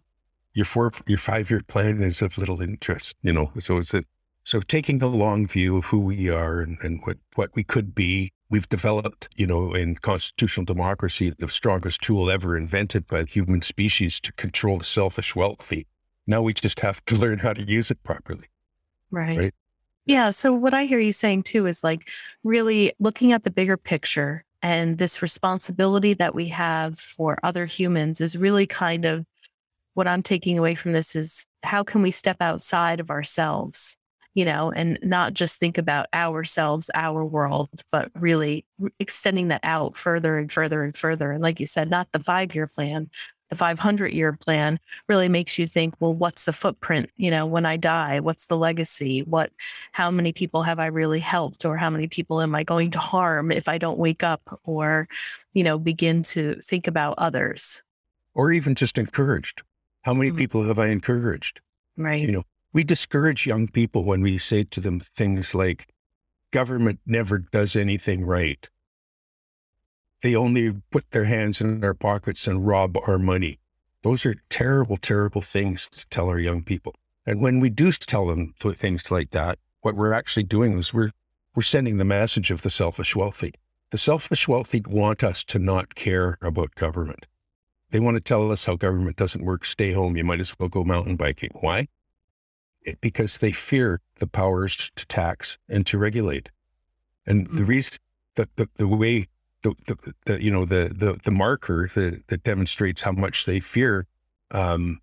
Your 0.54 0.64
four, 0.64 0.92
your 1.06 1.18
five 1.18 1.50
year 1.50 1.62
plan 1.66 2.02
is 2.02 2.22
of 2.22 2.38
little 2.38 2.60
interest, 2.62 3.16
you 3.22 3.32
know. 3.32 3.52
So 3.58 3.78
it's 3.78 3.94
a, 3.94 4.02
so 4.44 4.60
taking 4.60 4.98
the 4.98 5.08
long 5.08 5.46
view 5.46 5.78
of 5.78 5.86
who 5.86 6.00
we 6.00 6.28
are 6.28 6.60
and, 6.60 6.78
and 6.82 7.00
what, 7.04 7.18
what 7.34 7.50
we 7.54 7.64
could 7.64 7.94
be. 7.94 8.32
We've 8.48 8.68
developed, 8.68 9.28
you 9.34 9.46
know, 9.46 9.74
in 9.74 9.96
constitutional 9.96 10.64
democracy, 10.64 11.32
the 11.36 11.48
strongest 11.48 12.00
tool 12.00 12.30
ever 12.30 12.56
invented 12.56 13.08
by 13.08 13.22
the 13.22 13.28
human 13.28 13.60
species 13.62 14.20
to 14.20 14.32
control 14.34 14.78
the 14.78 14.84
selfish 14.84 15.34
wealthy. 15.34 15.88
Now 16.28 16.42
we 16.42 16.54
just 16.54 16.78
have 16.80 17.04
to 17.06 17.16
learn 17.16 17.40
how 17.40 17.54
to 17.54 17.62
use 17.62 17.90
it 17.90 18.04
properly. 18.04 18.46
Right. 19.10 19.38
Right. 19.38 19.54
Yeah. 20.06 20.30
So, 20.30 20.52
what 20.54 20.74
I 20.74 20.84
hear 20.86 20.98
you 21.00 21.12
saying 21.12 21.44
too 21.44 21.66
is 21.66 21.84
like 21.84 22.10
really 22.44 22.94
looking 23.00 23.32
at 23.32 23.44
the 23.44 23.50
bigger 23.50 23.76
picture 23.76 24.44
and 24.62 24.98
this 24.98 25.22
responsibility 25.22 26.14
that 26.14 26.34
we 26.34 26.48
have 26.48 26.98
for 26.98 27.38
other 27.42 27.66
humans 27.66 28.20
is 28.20 28.36
really 28.38 28.66
kind 28.66 29.04
of 29.04 29.26
what 29.94 30.08
I'm 30.08 30.22
taking 30.22 30.58
away 30.58 30.74
from 30.74 30.92
this 30.92 31.16
is 31.16 31.46
how 31.62 31.82
can 31.84 32.02
we 32.02 32.10
step 32.10 32.38
outside 32.40 33.00
of 33.00 33.10
ourselves, 33.10 33.96
you 34.34 34.44
know, 34.44 34.70
and 34.72 34.98
not 35.02 35.34
just 35.34 35.58
think 35.60 35.78
about 35.78 36.06
ourselves, 36.14 36.90
our 36.94 37.24
world, 37.24 37.70
but 37.92 38.10
really 38.14 38.66
extending 39.00 39.48
that 39.48 39.60
out 39.64 39.96
further 39.96 40.36
and 40.38 40.52
further 40.52 40.84
and 40.84 40.96
further. 40.96 41.32
And 41.32 41.42
like 41.42 41.60
you 41.60 41.66
said, 41.66 41.90
not 41.90 42.08
the 42.12 42.20
five 42.22 42.54
year 42.54 42.66
plan, 42.66 43.10
the 43.48 43.56
500 43.56 44.12
year 44.12 44.32
plan 44.32 44.78
really 45.08 45.28
makes 45.28 45.58
you 45.58 45.66
think, 45.66 45.94
well, 46.00 46.14
what's 46.14 46.44
the 46.44 46.52
footprint? 46.52 47.10
You 47.16 47.30
know, 47.30 47.46
when 47.46 47.64
I 47.64 47.76
die, 47.76 48.20
what's 48.20 48.46
the 48.46 48.56
legacy? 48.56 49.22
What, 49.22 49.52
how 49.92 50.10
many 50.10 50.32
people 50.32 50.62
have 50.62 50.78
I 50.78 50.86
really 50.86 51.20
helped? 51.20 51.64
Or 51.64 51.76
how 51.76 51.90
many 51.90 52.08
people 52.08 52.40
am 52.40 52.54
I 52.54 52.64
going 52.64 52.90
to 52.92 52.98
harm 52.98 53.52
if 53.52 53.68
I 53.68 53.78
don't 53.78 53.98
wake 53.98 54.22
up 54.22 54.60
or, 54.64 55.08
you 55.52 55.62
know, 55.62 55.78
begin 55.78 56.22
to 56.24 56.56
think 56.62 56.86
about 56.86 57.14
others? 57.18 57.82
Or 58.34 58.52
even 58.52 58.74
just 58.74 58.98
encouraged. 58.98 59.62
How 60.02 60.14
many 60.14 60.30
Mhm. 60.30 60.38
people 60.38 60.64
have 60.64 60.78
I 60.78 60.88
encouraged? 60.88 61.60
Right. 61.96 62.22
You 62.22 62.32
know, 62.32 62.44
we 62.72 62.84
discourage 62.84 63.46
young 63.46 63.68
people 63.68 64.04
when 64.04 64.20
we 64.20 64.38
say 64.38 64.64
to 64.64 64.80
them 64.80 65.00
things 65.00 65.54
like, 65.54 65.88
government 66.52 67.00
never 67.06 67.38
does 67.38 67.74
anything 67.76 68.24
right. 68.24 68.68
They 70.22 70.34
only 70.34 70.72
put 70.90 71.10
their 71.10 71.24
hands 71.24 71.60
in 71.60 71.84
our 71.84 71.94
pockets 71.94 72.46
and 72.46 72.66
rob 72.66 72.96
our 73.06 73.18
money. 73.18 73.58
Those 74.02 74.24
are 74.24 74.36
terrible, 74.48 74.96
terrible 74.96 75.40
things 75.40 75.88
to 75.96 76.06
tell 76.08 76.28
our 76.28 76.38
young 76.38 76.62
people. 76.62 76.94
And 77.26 77.40
when 77.40 77.60
we 77.60 77.70
do 77.70 77.90
tell 77.92 78.26
them 78.26 78.54
th- 78.60 78.76
things 78.76 79.10
like 79.10 79.30
that, 79.32 79.58
what 79.80 79.96
we're 79.96 80.12
actually 80.12 80.44
doing 80.44 80.78
is 80.78 80.94
we're 80.94 81.10
we're 81.54 81.62
sending 81.62 81.96
the 81.96 82.04
message 82.04 82.50
of 82.50 82.60
the 82.60 82.70
selfish 82.70 83.16
wealthy. 83.16 83.54
The 83.90 83.98
selfish 83.98 84.46
wealthy 84.46 84.82
want 84.86 85.24
us 85.24 85.42
to 85.44 85.58
not 85.58 85.94
care 85.94 86.36
about 86.42 86.74
government. 86.74 87.24
They 87.90 87.98
want 87.98 88.16
to 88.16 88.20
tell 88.20 88.52
us 88.52 88.66
how 88.66 88.76
government 88.76 89.16
doesn't 89.16 89.44
work. 89.44 89.64
Stay 89.64 89.92
home. 89.92 90.16
You 90.16 90.24
might 90.24 90.40
as 90.40 90.58
well 90.58 90.68
go 90.68 90.84
mountain 90.84 91.16
biking. 91.16 91.50
Why? 91.60 91.88
It, 92.82 93.00
because 93.00 93.38
they 93.38 93.52
fear 93.52 94.00
the 94.16 94.26
powers 94.26 94.92
to 94.96 95.06
tax 95.06 95.56
and 95.68 95.86
to 95.86 95.96
regulate. 95.96 96.50
And 97.26 97.46
the 97.46 97.62
hmm. 97.62 97.66
reason 97.66 97.98
the, 98.34 98.48
the, 98.56 98.68
the 98.76 98.88
way 98.88 99.28
the, 99.62 99.74
the, 99.86 100.14
the 100.26 100.42
you 100.42 100.50
know 100.50 100.64
the 100.64 100.92
the 100.94 101.18
the 101.24 101.30
marker 101.30 101.88
that, 101.94 102.26
that 102.28 102.42
demonstrates 102.44 103.02
how 103.02 103.12
much 103.12 103.46
they 103.46 103.60
fear 103.60 104.06
um, 104.50 105.00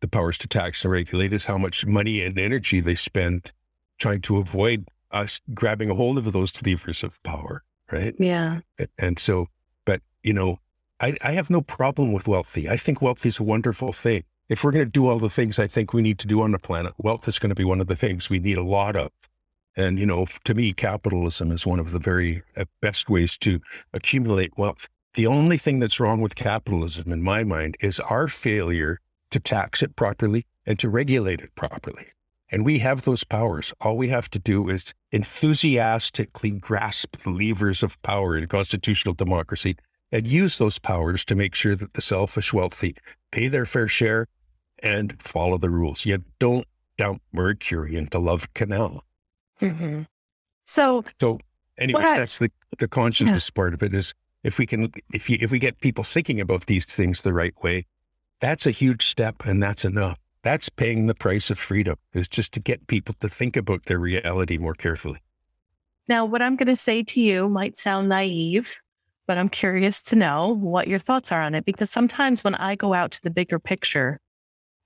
the 0.00 0.08
powers 0.08 0.38
to 0.38 0.48
tax 0.48 0.84
and 0.84 0.92
regulate 0.92 1.32
is 1.32 1.44
how 1.44 1.58
much 1.58 1.86
money 1.86 2.22
and 2.22 2.38
energy 2.38 2.80
they 2.80 2.94
spend 2.94 3.52
trying 3.98 4.20
to 4.22 4.38
avoid 4.38 4.88
us 5.10 5.40
grabbing 5.54 5.90
a 5.90 5.94
hold 5.94 6.18
of 6.18 6.32
those 6.32 6.62
levers 6.62 7.02
of 7.02 7.22
power, 7.22 7.64
right? 7.90 8.14
yeah. 8.18 8.88
And 8.98 9.18
so, 9.18 9.48
but 9.84 10.00
you 10.22 10.32
know, 10.32 10.58
I, 11.00 11.16
I 11.22 11.32
have 11.32 11.50
no 11.50 11.60
problem 11.60 12.12
with 12.12 12.28
wealthy. 12.28 12.68
I 12.68 12.76
think 12.76 13.02
wealth 13.02 13.24
is 13.26 13.38
a 13.38 13.42
wonderful 13.42 13.92
thing. 13.92 14.24
If 14.48 14.64
we're 14.64 14.72
going 14.72 14.84
to 14.84 14.90
do 14.90 15.06
all 15.06 15.18
the 15.18 15.30
things 15.30 15.58
I 15.58 15.66
think 15.66 15.92
we 15.92 16.02
need 16.02 16.18
to 16.20 16.26
do 16.26 16.40
on 16.40 16.52
the 16.52 16.58
planet, 16.58 16.92
wealth 16.98 17.28
is 17.28 17.38
going 17.38 17.50
to 17.50 17.54
be 17.54 17.64
one 17.64 17.80
of 17.80 17.86
the 17.86 17.96
things 17.96 18.28
we 18.28 18.38
need 18.38 18.58
a 18.58 18.64
lot 18.64 18.96
of. 18.96 19.10
And, 19.80 19.98
you 19.98 20.04
know, 20.04 20.26
to 20.44 20.52
me, 20.52 20.74
capitalism 20.74 21.50
is 21.50 21.66
one 21.66 21.78
of 21.78 21.92
the 21.92 21.98
very 21.98 22.42
uh, 22.54 22.66
best 22.82 23.08
ways 23.08 23.38
to 23.38 23.60
accumulate 23.94 24.52
wealth. 24.58 24.86
The 25.14 25.26
only 25.26 25.56
thing 25.56 25.78
that's 25.78 25.98
wrong 25.98 26.20
with 26.20 26.34
capitalism, 26.34 27.10
in 27.10 27.22
my 27.22 27.44
mind, 27.44 27.78
is 27.80 27.98
our 27.98 28.28
failure 28.28 29.00
to 29.30 29.40
tax 29.40 29.82
it 29.82 29.96
properly 29.96 30.44
and 30.66 30.78
to 30.80 30.90
regulate 30.90 31.40
it 31.40 31.54
properly. 31.54 32.08
And 32.52 32.62
we 32.62 32.80
have 32.80 33.02
those 33.02 33.24
powers. 33.24 33.72
All 33.80 33.96
we 33.96 34.08
have 34.08 34.28
to 34.30 34.38
do 34.38 34.68
is 34.68 34.92
enthusiastically 35.12 36.50
grasp 36.50 37.16
the 37.16 37.30
levers 37.30 37.82
of 37.82 38.00
power 38.02 38.36
in 38.36 38.48
constitutional 38.48 39.14
democracy 39.14 39.76
and 40.12 40.28
use 40.28 40.58
those 40.58 40.78
powers 40.78 41.24
to 41.24 41.34
make 41.34 41.54
sure 41.54 41.74
that 41.74 41.94
the 41.94 42.02
selfish 42.02 42.52
wealthy 42.52 42.96
pay 43.32 43.48
their 43.48 43.64
fair 43.64 43.88
share 43.88 44.26
and 44.82 45.16
follow 45.22 45.56
the 45.56 45.70
rules. 45.70 46.04
You 46.04 46.22
don't 46.38 46.66
dump 46.98 47.22
mercury 47.32 47.96
into 47.96 48.18
Love 48.18 48.52
Canal. 48.52 49.02
Hmm 49.60 50.02
So, 50.66 51.04
So 51.20 51.38
anyway, 51.78 52.02
I- 52.04 52.18
that's 52.18 52.38
the 52.38 52.50
the 52.78 52.88
consciousness 52.88 53.50
part 53.50 53.74
of 53.74 53.82
it 53.82 53.94
is 53.94 54.14
if 54.44 54.58
we 54.58 54.66
can 54.66 54.90
if 55.12 55.28
you 55.28 55.38
if 55.40 55.50
we 55.50 55.58
get 55.58 55.80
people 55.80 56.04
thinking 56.04 56.40
about 56.40 56.66
these 56.66 56.84
things 56.84 57.22
the 57.22 57.32
right 57.32 57.54
way, 57.62 57.86
that's 58.40 58.66
a 58.66 58.70
huge 58.70 59.06
step 59.06 59.36
and 59.44 59.62
that's 59.62 59.84
enough. 59.84 60.18
That's 60.42 60.68
paying 60.70 61.06
the 61.06 61.14
price 61.14 61.50
of 61.50 61.58
freedom 61.58 61.96
is 62.14 62.28
just 62.28 62.52
to 62.52 62.60
get 62.60 62.86
people 62.86 63.14
to 63.20 63.28
think 63.28 63.56
about 63.56 63.84
their 63.86 63.98
reality 63.98 64.56
more 64.58 64.74
carefully. 64.74 65.18
now 66.08 66.24
what 66.24 66.42
I'm 66.42 66.56
going 66.56 66.68
to 66.68 66.76
say 66.76 67.02
to 67.02 67.20
you 67.20 67.48
might 67.48 67.76
sound 67.76 68.08
naive, 68.08 68.80
but 69.26 69.38
I'm 69.38 69.48
curious 69.48 70.02
to 70.04 70.16
know 70.16 70.54
what 70.54 70.88
your 70.88 70.98
thoughts 70.98 71.30
are 71.32 71.42
on 71.42 71.54
it 71.54 71.64
because 71.64 71.90
sometimes 71.90 72.42
when 72.42 72.54
I 72.54 72.74
go 72.74 72.94
out 72.94 73.12
to 73.12 73.22
the 73.22 73.30
bigger 73.30 73.58
picture, 73.58 74.18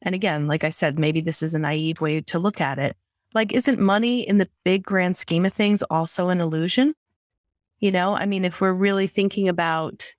and 0.02 0.14
again, 0.14 0.46
like 0.48 0.64
I 0.64 0.70
said, 0.70 0.98
maybe 0.98 1.20
this 1.20 1.42
is 1.42 1.54
a 1.54 1.58
naive 1.58 2.00
way 2.00 2.20
to 2.22 2.38
look 2.38 2.60
at 2.60 2.78
it. 2.78 2.96
Like, 3.34 3.52
isn't 3.52 3.80
money 3.80 4.20
in 4.20 4.38
the 4.38 4.48
big 4.64 4.84
grand 4.84 5.16
scheme 5.16 5.44
of 5.44 5.52
things 5.52 5.82
also 5.84 6.28
an 6.28 6.40
illusion? 6.40 6.94
You 7.80 7.90
know, 7.90 8.14
I 8.14 8.26
mean, 8.26 8.44
if 8.44 8.60
we're 8.60 8.72
really 8.72 9.08
thinking 9.08 9.48
about 9.48 10.14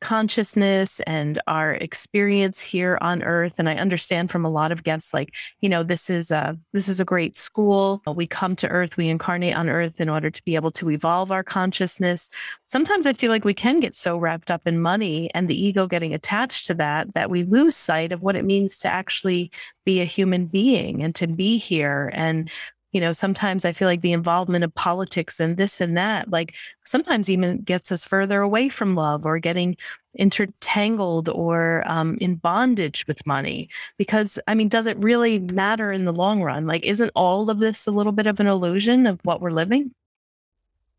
consciousness 0.00 1.00
and 1.00 1.40
our 1.46 1.74
experience 1.74 2.60
here 2.60 2.98
on 3.00 3.22
earth 3.22 3.58
and 3.58 3.68
i 3.68 3.74
understand 3.74 4.30
from 4.30 4.44
a 4.44 4.50
lot 4.50 4.70
of 4.70 4.82
guests 4.82 5.14
like 5.14 5.34
you 5.60 5.68
know 5.68 5.82
this 5.82 6.10
is 6.10 6.30
a 6.30 6.56
this 6.72 6.88
is 6.88 7.00
a 7.00 7.04
great 7.04 7.36
school. 7.36 8.02
We 8.06 8.26
come 8.26 8.56
to 8.56 8.68
earth 8.68 8.96
we 8.96 9.08
incarnate 9.08 9.56
on 9.56 9.68
earth 9.68 10.00
in 10.00 10.08
order 10.08 10.30
to 10.30 10.44
be 10.44 10.54
able 10.54 10.70
to 10.72 10.90
evolve 10.90 11.32
our 11.32 11.42
consciousness. 11.42 12.28
Sometimes 12.68 13.06
i 13.06 13.12
feel 13.12 13.30
like 13.30 13.44
we 13.44 13.54
can 13.54 13.80
get 13.80 13.96
so 13.96 14.16
wrapped 14.16 14.50
up 14.50 14.66
in 14.66 14.80
money 14.80 15.30
and 15.34 15.48
the 15.48 15.60
ego 15.60 15.86
getting 15.86 16.12
attached 16.12 16.66
to 16.66 16.74
that 16.74 17.14
that 17.14 17.30
we 17.30 17.44
lose 17.44 17.76
sight 17.76 18.12
of 18.12 18.22
what 18.22 18.36
it 18.36 18.44
means 18.44 18.78
to 18.78 18.88
actually 18.88 19.50
be 19.86 20.00
a 20.00 20.04
human 20.04 20.46
being 20.46 21.02
and 21.02 21.14
to 21.14 21.26
be 21.26 21.56
here. 21.56 22.10
And 22.12 22.50
you 22.96 23.00
know 23.02 23.12
sometimes 23.12 23.66
i 23.66 23.72
feel 23.72 23.86
like 23.86 24.00
the 24.00 24.12
involvement 24.12 24.64
of 24.64 24.74
politics 24.74 25.38
and 25.38 25.58
this 25.58 25.82
and 25.82 25.98
that 25.98 26.30
like 26.30 26.54
sometimes 26.86 27.28
even 27.28 27.58
gets 27.58 27.92
us 27.92 28.06
further 28.06 28.40
away 28.40 28.70
from 28.70 28.94
love 28.94 29.26
or 29.26 29.38
getting 29.38 29.76
intertangled 30.14 31.28
or 31.28 31.84
um, 31.86 32.16
in 32.22 32.36
bondage 32.36 33.06
with 33.06 33.26
money 33.26 33.68
because 33.98 34.38
i 34.46 34.54
mean 34.54 34.68
does 34.68 34.86
it 34.86 34.96
really 34.96 35.38
matter 35.38 35.92
in 35.92 36.06
the 36.06 36.12
long 36.12 36.42
run 36.42 36.66
like 36.66 36.86
isn't 36.86 37.12
all 37.14 37.50
of 37.50 37.58
this 37.58 37.86
a 37.86 37.90
little 37.90 38.12
bit 38.12 38.26
of 38.26 38.40
an 38.40 38.46
illusion 38.46 39.06
of 39.06 39.20
what 39.24 39.42
we're 39.42 39.50
living 39.50 39.92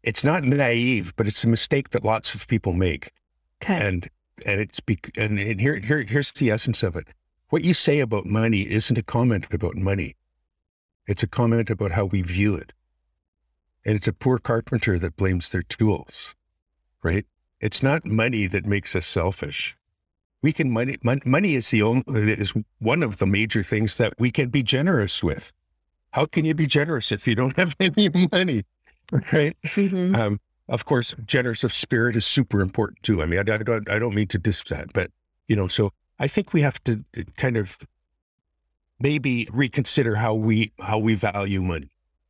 It's 0.04 0.24
not 0.24 0.44
naive, 0.44 1.14
but 1.18 1.28
it's 1.28 1.44
a 1.44 1.50
mistake 1.50 1.90
that 1.90 2.06
lots 2.06 2.36
of 2.36 2.48
people 2.48 2.74
make. 2.74 3.12
okay 3.62 3.80
And 3.88 4.10
and 4.46 4.62
it's 4.62 4.80
be, 4.80 5.00
and, 5.18 5.40
and 5.40 5.60
here 5.60 5.80
here 5.80 6.04
here's 6.04 6.32
the 6.32 6.52
essence 6.52 6.84
of 6.84 6.96
it. 6.96 7.08
What 7.50 7.64
you 7.64 7.74
say 7.74 8.00
about 8.00 8.26
money 8.26 8.62
isn't 8.70 8.98
a 8.98 9.04
comment 9.04 9.48
about 9.52 9.76
money. 9.76 10.16
It's 11.08 11.24
a 11.24 11.28
comment 11.28 11.70
about 11.70 11.94
how 11.94 12.06
we 12.06 12.22
view 12.22 12.56
it. 12.56 12.74
And 13.86 13.96
it's 13.96 14.08
a 14.08 14.14
poor 14.14 14.38
carpenter 14.38 15.00
that 15.00 15.16
blames 15.16 15.50
their 15.50 15.62
tools, 15.62 16.36
right? 17.02 17.26
It's 17.62 17.82
not 17.82 18.06
money 18.06 18.46
that 18.48 18.66
makes 18.66 18.96
us 18.96 19.08
selfish. 19.08 19.78
We 20.42 20.52
can 20.54 20.70
money 20.70 20.98
mon- 21.04 21.22
money 21.26 21.56
is 21.56 21.72
the 21.72 21.82
only 21.82 22.34
is 22.34 22.54
one 22.80 23.02
of 23.02 23.18
the 23.18 23.26
major 23.26 23.64
things 23.64 23.98
that 23.98 24.14
we 24.20 24.30
can 24.30 24.50
be 24.50 24.62
generous 24.62 25.24
with. 25.24 25.52
How 26.12 26.26
can 26.26 26.46
you 26.46 26.54
be 26.54 26.68
generous 26.68 27.12
if 27.12 27.26
you 27.28 27.34
don't 27.36 27.56
have 27.56 27.76
any 27.80 28.10
money, 28.32 28.64
right? 29.34 29.56
Mhm. 29.64 30.16
Um, 30.16 30.40
of 30.70 30.86
course, 30.86 31.16
generous 31.26 31.64
of 31.64 31.74
spirit 31.74 32.16
is 32.16 32.26
super 32.26 32.62
important 32.62 33.02
too. 33.02 33.22
I 33.24 33.26
mean, 33.26 33.40
I, 33.40 33.54
I 33.54 33.58
don't, 33.58 33.90
I 33.90 33.98
don't 34.00 34.14
mean 34.14 34.28
to 34.28 34.38
diss 34.38 34.64
that, 34.66 34.92
but 34.94 35.10
you 35.48 35.56
know, 35.56 35.68
so 35.68 35.92
I 36.20 36.28
think 36.28 36.54
we 36.54 36.62
have 36.62 36.84
to 36.84 37.04
kind 37.38 37.56
of 37.58 37.78
maybe 39.00 39.48
reconsider 39.52 40.16
how 40.16 40.34
we 40.34 40.72
how 40.80 40.98
we 40.98 41.16
value 41.16 41.62
money. 41.62 41.90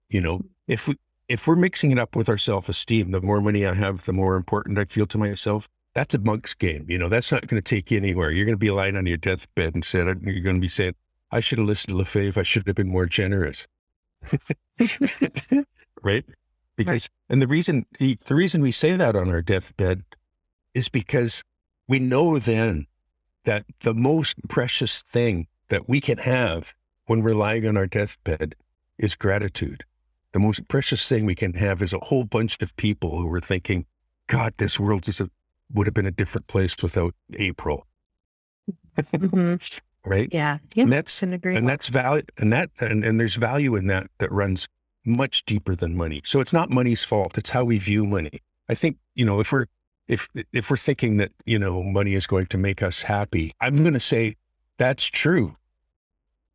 You 0.10 0.22
know, 0.22 0.42
if 0.68 0.88
we, 0.88 0.96
if 1.28 1.48
we're 1.48 1.56
mixing 1.56 1.92
it 1.92 2.00
up 2.00 2.16
with 2.16 2.30
our 2.30 2.38
self 2.38 2.70
esteem, 2.70 3.12
the 3.12 3.22
more 3.22 3.42
money 3.42 3.66
I 3.66 3.74
have, 3.74 4.06
the 4.06 4.14
more 4.14 4.36
important 4.36 4.78
I 4.78 4.86
feel 4.86 5.06
to 5.08 5.18
myself. 5.18 5.68
That's 5.94 6.14
a 6.14 6.20
monk's 6.20 6.54
game. 6.54 6.86
You 6.88 7.00
know, 7.00 7.10
that's 7.10 7.32
not 7.32 7.48
going 7.48 7.62
to 7.62 7.76
take 7.76 7.90
you 7.90 7.98
anywhere. 7.98 8.30
You're 8.32 8.46
going 8.46 8.54
to 8.54 8.60
be 8.60 8.70
lying 8.70 8.96
on 8.96 9.08
your 9.08 9.18
deathbed 9.18 9.74
and 9.74 9.84
said, 9.84 10.06
you're 10.22 10.42
going 10.42 10.58
to 10.58 10.62
be 10.62 10.68
saying, 10.68 10.94
I 11.32 11.40
should 11.40 11.58
have 11.58 11.68
listened 11.68 11.94
to 11.94 11.98
Lefebvre. 11.98 12.40
I 12.40 12.44
should 12.44 12.68
have 12.68 12.76
been 12.76 12.88
more 12.88 13.08
generous. 13.08 13.66
right? 16.04 16.24
Because, 16.76 17.10
and 17.30 17.42
the 17.42 17.48
reason, 17.48 17.88
the, 17.98 18.16
the 18.28 18.36
reason 18.36 18.62
we 18.62 18.72
say 18.72 18.96
that 18.96 19.16
on 19.16 19.30
our 19.30 19.42
deathbed 19.42 20.04
is 20.76 20.88
because 20.88 21.44
we 21.88 21.98
know 21.98 22.38
then 22.38 22.86
that 23.46 23.66
the 23.80 23.96
most 23.96 24.38
precious 24.48 25.02
thing 25.02 25.48
that 25.70 25.88
we 25.88 26.02
can 26.02 26.18
have 26.20 26.74
when 27.06 27.22
we're 27.22 27.34
lying 27.34 27.68
on 27.68 27.78
our 27.78 27.88
deathbed 27.88 28.56
is 28.98 29.16
gratitude. 29.16 29.84
The 30.34 30.40
most 30.40 30.68
precious 30.68 31.08
thing 31.08 31.26
we 31.26 31.36
can 31.36 31.54
have 31.54 31.82
is 31.82 31.94
a 31.94 32.00
whole 32.00 32.26
bunch 32.26 32.62
of 32.62 32.76
people 32.76 33.20
who 33.20 33.34
are 33.34 33.42
thinking, 33.42 33.86
God, 34.28 34.54
this 34.58 34.80
world 34.80 35.04
just 35.04 35.22
would 35.74 35.88
have 35.88 35.94
been 35.94 36.06
a 36.06 36.12
different 36.12 36.48
place 36.48 36.76
without 36.82 37.14
April. 37.34 37.88
mm-hmm. 38.98 39.56
Right? 40.06 40.30
Yeah. 40.32 40.60
yeah. 40.74 40.84
And 40.84 40.94
that's 40.94 41.22
and 41.22 41.68
that's 41.68 41.90
value 41.90 42.22
and 42.38 42.54
that 42.54 42.70
and, 42.80 43.04
and 43.04 43.20
there's 43.20 43.36
value 43.36 43.76
in 43.76 43.88
that 43.88 44.08
that 44.20 44.32
runs 44.32 44.70
much 45.06 45.44
deeper 45.44 45.76
than 45.76 45.98
money. 45.98 46.22
So 46.24 46.40
it's 46.40 46.54
not 46.54 46.70
money's 46.70 47.04
fault. 47.04 47.38
It's 47.38 47.50
how 47.50 47.66
we 47.66 47.78
view 47.78 48.06
money. 48.06 48.40
I 48.70 48.74
think, 48.74 48.98
you 49.16 49.26
know, 49.26 49.42
if 49.42 49.52
we're 49.52 49.66
if 50.08 50.30
if 50.54 50.70
we're 50.70 50.78
thinking 50.78 51.18
that, 51.18 51.34
you 51.46 51.60
know, 51.60 51.84
money 51.84 52.14
is 52.14 52.26
going 52.26 52.46
to 52.48 52.58
make 52.58 52.82
us 52.82 53.02
happy, 53.02 53.52
I'm 53.60 53.84
gonna 53.84 54.00
say 54.00 54.36
that's 54.78 55.08
true. 55.08 55.56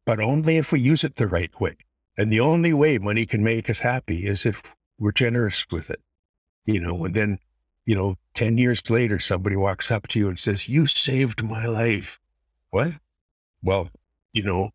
But 0.04 0.20
only 0.20 0.56
if 0.56 0.72
we 0.72 0.80
use 0.80 1.04
it 1.04 1.16
the 1.16 1.26
right 1.26 1.52
way. 1.60 1.76
And 2.16 2.32
the 2.32 2.40
only 2.40 2.72
way 2.72 2.98
money 2.98 3.26
can 3.26 3.42
make 3.42 3.70
us 3.70 3.80
happy 3.80 4.26
is 4.26 4.44
if 4.44 4.62
we're 4.98 5.12
generous 5.12 5.66
with 5.70 5.90
it. 5.90 6.00
You 6.64 6.80
know, 6.80 7.04
and 7.04 7.14
then, 7.14 7.38
you 7.86 7.94
know, 7.94 8.16
10 8.34 8.58
years 8.58 8.88
later, 8.88 9.18
somebody 9.18 9.56
walks 9.56 9.90
up 9.90 10.06
to 10.08 10.18
you 10.18 10.28
and 10.28 10.38
says, 10.38 10.68
You 10.68 10.86
saved 10.86 11.42
my 11.42 11.66
life. 11.66 12.20
What? 12.70 12.92
Well, 13.62 13.88
you 14.32 14.44
know, 14.44 14.70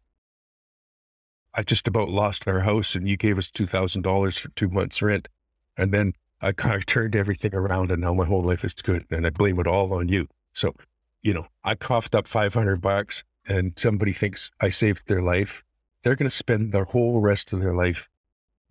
I 1.54 1.64
just 1.64 1.88
about 1.88 2.10
lost 2.10 2.48
our 2.48 2.60
house 2.60 2.96
and 2.96 3.08
you 3.08 3.18
gave 3.18 3.38
us 3.38 3.50
$2,000 3.50 4.40
for 4.40 4.50
two 4.50 4.70
months' 4.70 5.02
rent. 5.02 5.28
And 5.78 5.94
then 5.94 6.14
I 6.42 6.52
kind 6.54 6.76
of 6.76 6.86
turned 6.86 7.16
everything 7.16 7.56
around 7.56 7.92
and 7.92 8.02
now 8.02 8.14
my 8.14 8.26
whole 8.26 8.44
life 8.44 8.64
is 8.64 8.74
good. 8.74 9.06
And 9.10 9.26
I 9.26 9.30
blame 9.30 9.60
it 9.60 9.68
all 9.68 9.94
on 9.94 10.10
you. 10.10 10.28
So, 10.54 10.74
you 11.22 11.34
know, 11.34 11.48
I 11.64 11.76
coughed 11.76 12.16
up 12.16 12.28
500 12.28 12.82
bucks 12.82 13.24
and 13.48 13.74
somebody 13.78 14.14
thinks 14.14 14.52
I 14.60 14.70
saved 14.70 15.08
their 15.08 15.22
life 15.22 15.64
they're 16.08 16.16
going 16.16 16.30
to 16.30 16.36
spend 16.36 16.72
their 16.72 16.86
whole 16.86 17.20
rest 17.20 17.52
of 17.52 17.60
their 17.60 17.74
life 17.74 18.08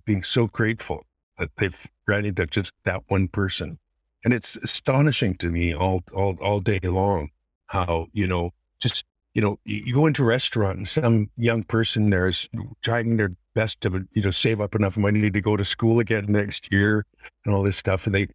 being 0.06 0.22
so 0.22 0.46
grateful 0.46 1.04
that 1.38 1.50
they've 1.58 1.86
ran 2.08 2.24
into 2.24 2.46
just 2.46 2.72
that 2.84 3.02
one 3.08 3.28
person. 3.28 3.78
And 4.24 4.32
it's 4.32 4.56
astonishing 4.56 5.34
to 5.36 5.50
me 5.50 5.74
all, 5.74 6.02
all, 6.14 6.38
all 6.40 6.60
day 6.60 6.80
long 6.82 7.28
how, 7.66 8.06
you 8.12 8.26
know, 8.26 8.52
just, 8.80 9.04
you 9.34 9.42
know, 9.42 9.58
you 9.64 9.92
go 9.92 10.06
into 10.06 10.22
a 10.22 10.26
restaurant 10.26 10.78
and 10.78 10.88
some 10.88 11.30
young 11.36 11.62
person 11.62 12.08
there 12.08 12.26
is 12.26 12.48
trying 12.82 13.18
their 13.18 13.36
best 13.54 13.82
to, 13.82 14.06
you 14.12 14.22
know, 14.22 14.30
save 14.30 14.62
up 14.62 14.74
enough 14.74 14.96
money 14.96 15.30
to 15.30 15.40
go 15.40 15.58
to 15.58 15.64
school 15.64 15.98
again 15.98 16.24
next 16.28 16.72
year 16.72 17.04
and 17.44 17.54
all 17.54 17.62
this 17.62 17.76
stuff. 17.76 18.06
And 18.06 18.14
they, 18.14 18.28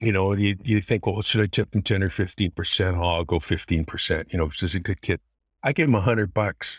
you 0.00 0.12
know, 0.12 0.32
you, 0.34 0.56
you 0.64 0.80
think, 0.80 1.06
well, 1.06 1.20
should 1.20 1.42
I 1.42 1.46
tip 1.46 1.72
them 1.72 1.82
10 1.82 2.02
or 2.02 2.08
15%? 2.08 2.96
Oh, 2.96 3.16
I'll 3.16 3.24
go 3.24 3.38
15%, 3.38 4.32
you 4.32 4.38
know, 4.38 4.46
this 4.46 4.62
is 4.62 4.74
a 4.74 4.80
good 4.80 5.02
kid. 5.02 5.20
I 5.62 5.72
give 5.72 5.88
him 5.88 5.94
a 5.94 6.00
hundred 6.00 6.32
bucks 6.32 6.78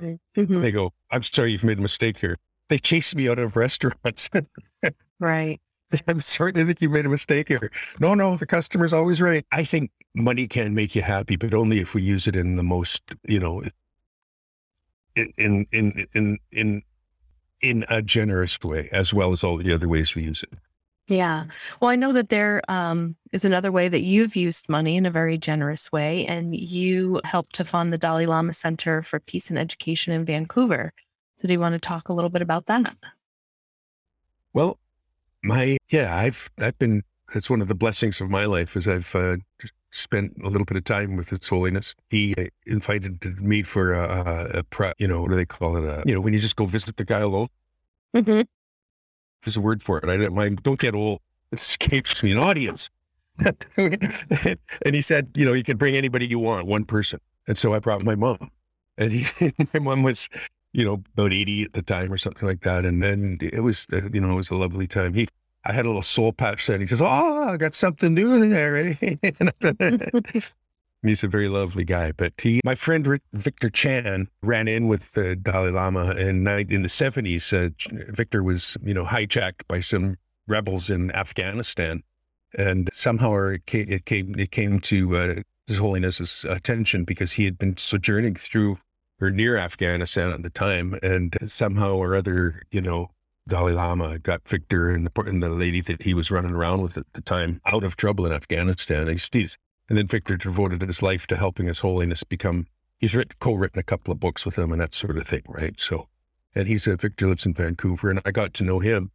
Mm-hmm. 0.00 0.60
They 0.60 0.72
go, 0.72 0.92
I'm 1.10 1.22
sorry, 1.22 1.52
you've 1.52 1.64
made 1.64 1.78
a 1.78 1.82
mistake 1.82 2.18
here. 2.18 2.36
They 2.68 2.78
chase 2.78 3.14
me 3.14 3.28
out 3.28 3.38
of 3.38 3.56
restaurants. 3.56 4.28
right. 5.20 5.60
I'm 6.06 6.20
sorry, 6.20 6.52
I 6.54 6.64
think 6.64 6.82
you 6.82 6.90
made 6.90 7.06
a 7.06 7.08
mistake 7.08 7.48
here. 7.48 7.70
No, 7.98 8.14
no, 8.14 8.36
the 8.36 8.46
customer's 8.46 8.92
always 8.92 9.22
right. 9.22 9.44
I 9.52 9.64
think 9.64 9.90
money 10.14 10.46
can 10.46 10.74
make 10.74 10.94
you 10.94 11.00
happy, 11.00 11.36
but 11.36 11.54
only 11.54 11.80
if 11.80 11.94
we 11.94 12.02
use 12.02 12.26
it 12.26 12.36
in 12.36 12.56
the 12.56 12.62
most, 12.62 13.02
you 13.26 13.40
know, 13.40 13.62
in 15.16 15.66
in 15.72 16.06
in 16.12 16.38
in 16.52 16.82
in 17.62 17.84
a 17.88 18.02
generous 18.02 18.60
way, 18.62 18.90
as 18.92 19.14
well 19.14 19.32
as 19.32 19.42
all 19.42 19.56
the 19.56 19.72
other 19.72 19.88
ways 19.88 20.14
we 20.14 20.24
use 20.24 20.42
it. 20.42 20.58
Yeah. 21.08 21.46
Well, 21.80 21.90
I 21.90 21.96
know 21.96 22.12
that 22.12 22.28
there 22.28 22.62
um, 22.68 23.16
is 23.32 23.44
another 23.44 23.72
way 23.72 23.88
that 23.88 24.02
you've 24.02 24.36
used 24.36 24.68
money 24.68 24.96
in 24.96 25.06
a 25.06 25.10
very 25.10 25.38
generous 25.38 25.90
way, 25.90 26.26
and 26.26 26.54
you 26.54 27.20
helped 27.24 27.54
to 27.56 27.64
fund 27.64 27.92
the 27.92 27.98
Dalai 27.98 28.26
Lama 28.26 28.52
Center 28.52 29.02
for 29.02 29.18
Peace 29.18 29.48
and 29.48 29.58
Education 29.58 30.12
in 30.12 30.26
Vancouver. 30.26 30.92
So, 31.38 31.48
do 31.48 31.54
you 31.54 31.60
want 31.60 31.72
to 31.72 31.78
talk 31.78 32.10
a 32.10 32.12
little 32.12 32.28
bit 32.28 32.42
about 32.42 32.66
that? 32.66 32.94
Well, 34.52 34.78
my 35.42 35.78
yeah, 35.90 36.14
I've 36.14 36.50
I've 36.60 36.78
been 36.78 37.02
that's 37.32 37.48
one 37.48 37.62
of 37.62 37.68
the 37.68 37.74
blessings 37.74 38.20
of 38.20 38.28
my 38.28 38.44
life 38.44 38.76
is 38.76 38.86
I've 38.86 39.14
uh, 39.14 39.36
spent 39.90 40.32
a 40.44 40.48
little 40.48 40.64
bit 40.64 40.76
of 40.76 40.84
time 40.84 41.16
with 41.16 41.30
His 41.30 41.46
Holiness. 41.46 41.94
He 42.10 42.34
uh, 42.36 42.44
invited 42.66 43.40
me 43.40 43.62
for 43.62 43.94
a, 43.94 44.02
a, 44.02 44.58
a 44.58 44.64
prep, 44.64 44.96
you 44.98 45.08
know, 45.08 45.22
what 45.22 45.30
do 45.30 45.36
they 45.36 45.46
call 45.46 45.76
it? 45.76 45.84
A, 45.84 46.02
you 46.06 46.14
know, 46.14 46.20
when 46.20 46.32
you 46.32 46.38
just 46.38 46.56
go 46.56 46.66
visit 46.66 46.96
the 46.96 47.04
guy 47.04 47.20
alone. 47.20 47.48
Mm-hmm. 48.14 48.42
There's 49.44 49.56
a 49.56 49.60
word 49.60 49.82
for 49.82 49.98
it. 49.98 50.08
I 50.08 50.16
don't, 50.16 50.34
my, 50.34 50.48
don't 50.48 50.80
get 50.80 50.94
old. 50.94 51.20
It 51.52 51.60
escapes 51.60 52.22
me. 52.22 52.32
An 52.32 52.38
audience. 52.38 52.90
and 53.76 54.58
he 54.92 55.00
said, 55.00 55.28
you 55.34 55.44
know, 55.44 55.52
you 55.52 55.62
can 55.62 55.76
bring 55.76 55.94
anybody 55.94 56.26
you 56.26 56.38
want, 56.38 56.66
one 56.66 56.84
person. 56.84 57.20
And 57.46 57.56
so 57.56 57.72
I 57.72 57.78
brought 57.78 58.02
my 58.02 58.14
mom. 58.14 58.50
And 58.96 59.12
he, 59.12 59.52
my 59.74 59.80
mom 59.80 60.02
was, 60.02 60.28
you 60.72 60.84
know, 60.84 61.02
about 61.14 61.32
80 61.32 61.62
at 61.62 61.72
the 61.72 61.82
time 61.82 62.12
or 62.12 62.16
something 62.16 62.46
like 62.46 62.60
that. 62.62 62.84
And 62.84 63.02
then 63.02 63.38
it 63.40 63.60
was, 63.60 63.86
uh, 63.92 64.08
you 64.12 64.20
know, 64.20 64.32
it 64.32 64.36
was 64.36 64.50
a 64.50 64.56
lovely 64.56 64.86
time. 64.86 65.14
He, 65.14 65.28
I 65.64 65.72
had 65.72 65.86
a 65.86 65.88
little 65.88 66.02
soul 66.02 66.32
patch 66.32 66.64
set. 66.64 66.80
He 66.80 66.86
says, 66.86 67.00
Oh, 67.00 67.48
I 67.48 67.56
got 67.56 67.74
something 67.74 68.14
new 68.14 68.34
in 68.34 68.50
there. 68.50 68.76
Eh? 69.80 70.40
He's 71.02 71.22
a 71.22 71.28
very 71.28 71.48
lovely 71.48 71.84
guy. 71.84 72.12
But 72.12 72.32
he, 72.38 72.60
my 72.64 72.74
friend 72.74 73.20
Victor 73.32 73.70
Chan 73.70 74.28
ran 74.42 74.66
in 74.66 74.88
with 74.88 75.12
the 75.12 75.36
Dalai 75.36 75.70
Lama 75.70 76.12
in, 76.12 76.46
in 76.46 76.82
the 76.82 76.88
70s. 76.88 77.52
Uh, 77.52 77.70
Victor 78.12 78.42
was, 78.42 78.76
you 78.82 78.94
know, 78.94 79.04
hijacked 79.04 79.66
by 79.68 79.80
some 79.80 80.16
rebels 80.48 80.90
in 80.90 81.12
Afghanistan. 81.12 82.02
And 82.56 82.88
somehow 82.92 83.34
it 83.48 83.66
came, 83.66 83.86
it 83.88 84.06
came, 84.06 84.34
it 84.38 84.50
came 84.50 84.80
to 84.80 85.16
uh, 85.16 85.34
His 85.66 85.78
Holiness's 85.78 86.44
attention 86.48 87.04
because 87.04 87.32
he 87.32 87.44
had 87.44 87.58
been 87.58 87.76
sojourning 87.76 88.34
through 88.34 88.78
or 89.20 89.30
near 89.30 89.56
Afghanistan 89.56 90.30
at 90.30 90.42
the 90.42 90.50
time. 90.50 90.98
And 91.02 91.36
somehow 91.44 91.94
or 91.94 92.16
other, 92.16 92.62
you 92.70 92.80
know, 92.80 93.10
Dalai 93.46 93.72
Lama 93.72 94.18
got 94.18 94.46
Victor 94.48 94.90
and 94.90 95.06
the, 95.06 95.22
and 95.22 95.42
the 95.42 95.48
lady 95.48 95.80
that 95.82 96.02
he 96.02 96.12
was 96.12 96.30
running 96.30 96.52
around 96.52 96.82
with 96.82 96.98
at 96.98 97.06
the 97.14 97.22
time 97.22 97.60
out 97.66 97.84
of 97.84 97.96
trouble 97.96 98.26
in 98.26 98.32
Afghanistan. 98.32 99.08
He's, 99.08 99.28
he's 99.32 99.56
and 99.88 99.96
then 99.96 100.06
Victor 100.06 100.36
devoted 100.36 100.82
his 100.82 101.02
life 101.02 101.26
to 101.28 101.36
helping 101.36 101.66
His 101.66 101.78
Holiness 101.78 102.22
become, 102.24 102.66
he's 102.98 103.14
written, 103.14 103.36
co-written 103.40 103.78
a 103.78 103.84
couple 103.84 104.12
of 104.12 104.20
books 104.20 104.44
with 104.44 104.56
him 104.56 104.72
and 104.72 104.80
that 104.80 104.94
sort 104.94 105.16
of 105.16 105.26
thing, 105.26 105.42
right? 105.48 105.78
So, 105.80 106.08
and 106.54 106.68
he's 106.68 106.86
a, 106.86 106.96
Victor 106.96 107.26
lives 107.26 107.46
in 107.46 107.54
Vancouver 107.54 108.10
and 108.10 108.20
I 108.24 108.30
got 108.30 108.54
to 108.54 108.64
know 108.64 108.80
him. 108.80 109.10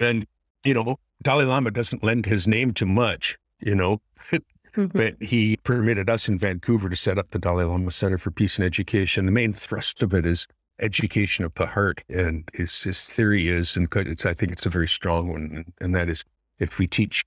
And, 0.00 0.26
you 0.64 0.74
know, 0.74 0.98
Dalai 1.22 1.44
Lama 1.44 1.70
doesn't 1.70 2.02
lend 2.02 2.26
his 2.26 2.48
name 2.48 2.72
to 2.74 2.86
much, 2.86 3.38
you 3.60 3.74
know, 3.74 4.00
mm-hmm. 4.30 4.86
but 4.86 5.16
he 5.20 5.56
permitted 5.58 6.08
us 6.10 6.28
in 6.28 6.38
Vancouver 6.38 6.88
to 6.88 6.96
set 6.96 7.18
up 7.18 7.28
the 7.28 7.38
Dalai 7.38 7.64
Lama 7.64 7.90
Center 7.90 8.18
for 8.18 8.30
Peace 8.30 8.56
and 8.56 8.64
Education. 8.64 9.26
The 9.26 9.32
main 9.32 9.52
thrust 9.52 10.02
of 10.02 10.14
it 10.14 10.26
is 10.26 10.46
education 10.80 11.44
of 11.44 11.54
the 11.54 11.66
heart. 11.66 12.02
And 12.08 12.48
his, 12.54 12.82
his 12.82 13.06
theory 13.06 13.48
is, 13.48 13.76
and 13.76 13.88
it's, 13.94 14.26
I 14.26 14.34
think 14.34 14.52
it's 14.52 14.66
a 14.66 14.70
very 14.70 14.88
strong 14.88 15.28
one, 15.28 15.64
and 15.80 15.94
that 15.94 16.08
is 16.08 16.24
if 16.58 16.78
we 16.78 16.86
teach 16.86 17.24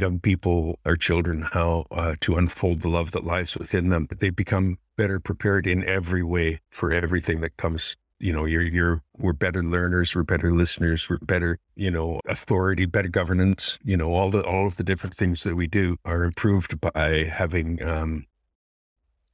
young 0.00 0.20
people 0.20 0.78
our 0.84 0.96
children 0.96 1.46
how 1.52 1.86
uh, 1.90 2.14
to 2.20 2.36
unfold 2.36 2.82
the 2.82 2.88
love 2.88 3.12
that 3.12 3.24
lies 3.24 3.56
within 3.56 3.88
them. 3.88 4.08
They 4.18 4.30
become 4.30 4.78
better 4.96 5.20
prepared 5.20 5.66
in 5.66 5.84
every 5.84 6.22
way 6.22 6.60
for 6.70 6.92
everything 6.92 7.40
that 7.40 7.56
comes. 7.56 7.96
You 8.20 8.32
know, 8.32 8.44
you're, 8.44 8.62
you're, 8.62 9.02
we're 9.18 9.32
better 9.32 9.62
learners, 9.62 10.14
we're 10.14 10.22
better 10.22 10.52
listeners, 10.52 11.08
we're 11.10 11.18
better, 11.18 11.58
you 11.76 11.90
know, 11.90 12.20
authority, 12.26 12.86
better 12.86 13.08
governance. 13.08 13.78
You 13.84 13.96
know, 13.96 14.12
all 14.14 14.30
the, 14.30 14.42
all 14.44 14.66
of 14.66 14.76
the 14.76 14.84
different 14.84 15.14
things 15.14 15.42
that 15.42 15.56
we 15.56 15.66
do 15.66 15.96
are 16.04 16.24
improved 16.24 16.80
by 16.80 17.24
having, 17.24 17.82
um, 17.82 18.24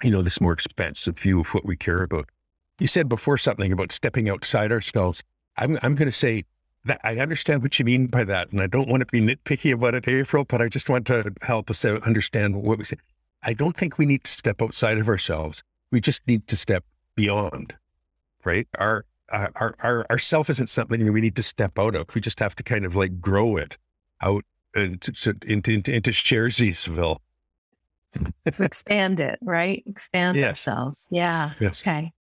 you 0.02 0.10
know, 0.10 0.22
this 0.22 0.40
more 0.40 0.52
expansive 0.52 1.18
view 1.18 1.40
of 1.40 1.54
what 1.54 1.66
we 1.66 1.76
care 1.76 2.02
about. 2.02 2.26
You 2.78 2.86
said 2.86 3.08
before 3.08 3.36
something 3.36 3.72
about 3.72 3.92
stepping 3.92 4.28
outside 4.28 4.72
ourselves. 4.72 5.22
I'm, 5.58 5.78
I'm 5.82 5.94
going 5.94 6.08
to 6.08 6.12
say 6.12 6.44
that, 6.84 7.00
I 7.04 7.18
understand 7.18 7.62
what 7.62 7.78
you 7.78 7.84
mean 7.84 8.06
by 8.06 8.24
that, 8.24 8.52
and 8.52 8.60
I 8.60 8.66
don't 8.66 8.88
want 8.88 9.00
to 9.00 9.06
be 9.06 9.20
nitpicky 9.20 9.72
about 9.72 9.94
it, 9.94 10.08
April, 10.08 10.44
but 10.44 10.62
I 10.62 10.68
just 10.68 10.88
want 10.88 11.06
to 11.08 11.32
help 11.42 11.70
us 11.70 11.84
understand 11.84 12.62
what 12.62 12.78
we 12.78 12.84
say. 12.84 12.96
I 13.42 13.52
don't 13.52 13.76
think 13.76 13.98
we 13.98 14.06
need 14.06 14.24
to 14.24 14.30
step 14.30 14.62
outside 14.62 14.98
of 14.98 15.08
ourselves. 15.08 15.62
We 15.90 16.00
just 16.00 16.26
need 16.26 16.46
to 16.48 16.56
step 16.56 16.84
beyond, 17.16 17.74
right? 18.44 18.66
Our 18.78 19.04
our 19.30 19.74
our 19.80 20.06
our 20.08 20.18
self 20.18 20.50
isn't 20.50 20.68
something 20.68 21.04
that 21.04 21.12
we 21.12 21.20
need 21.20 21.36
to 21.36 21.42
step 21.42 21.78
out 21.78 21.94
of. 21.94 22.14
We 22.14 22.20
just 22.20 22.38
have 22.40 22.54
to 22.56 22.62
kind 22.62 22.84
of 22.84 22.96
like 22.96 23.20
grow 23.20 23.56
it 23.56 23.76
out 24.22 24.44
into 24.74 25.38
into 25.46 25.72
into, 25.72 25.92
into 25.92 26.10
Sharesiesville. 26.10 27.18
Expand 28.46 29.20
it, 29.20 29.38
right? 29.42 29.82
Expand 29.86 30.36
yes. 30.36 30.66
ourselves. 30.66 31.08
Yeah. 31.10 31.52
Yes. 31.60 31.82
Okay. 31.82 32.12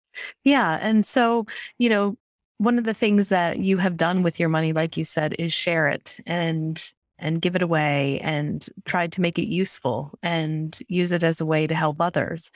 Yeah. 0.45 0.79
And 0.81 1.07
so, 1.07 1.47
you 1.79 1.89
know, 1.89 2.17
one 2.59 2.77
of 2.77 2.85
the 2.85 2.95
things 2.95 3.29
that 3.29 3.59
you 3.59 3.79
have 3.79 3.97
done 3.97 4.23
with 4.23 4.39
your 4.39 4.49
money, 4.49 4.73
like 4.73 4.97
you 4.97 5.05
said, 5.05 5.35
is 5.39 5.53
share 5.53 5.89
it 5.89 6.17
and 6.27 6.93
and 7.21 7.43
give 7.43 7.57
it 7.57 7.63
away 7.63 8.21
and 8.23 8.69
try 8.85 9.09
to 9.09 9.21
make 9.21 9.39
it 9.39 9.49
useful 9.49 10.17
and 10.23 10.79
use 10.87 11.11
it 11.11 11.25
as 11.25 11.41
a 11.41 11.47
way 11.47 11.67
to 11.67 11.75
help 11.75 11.97
others. 12.01 12.53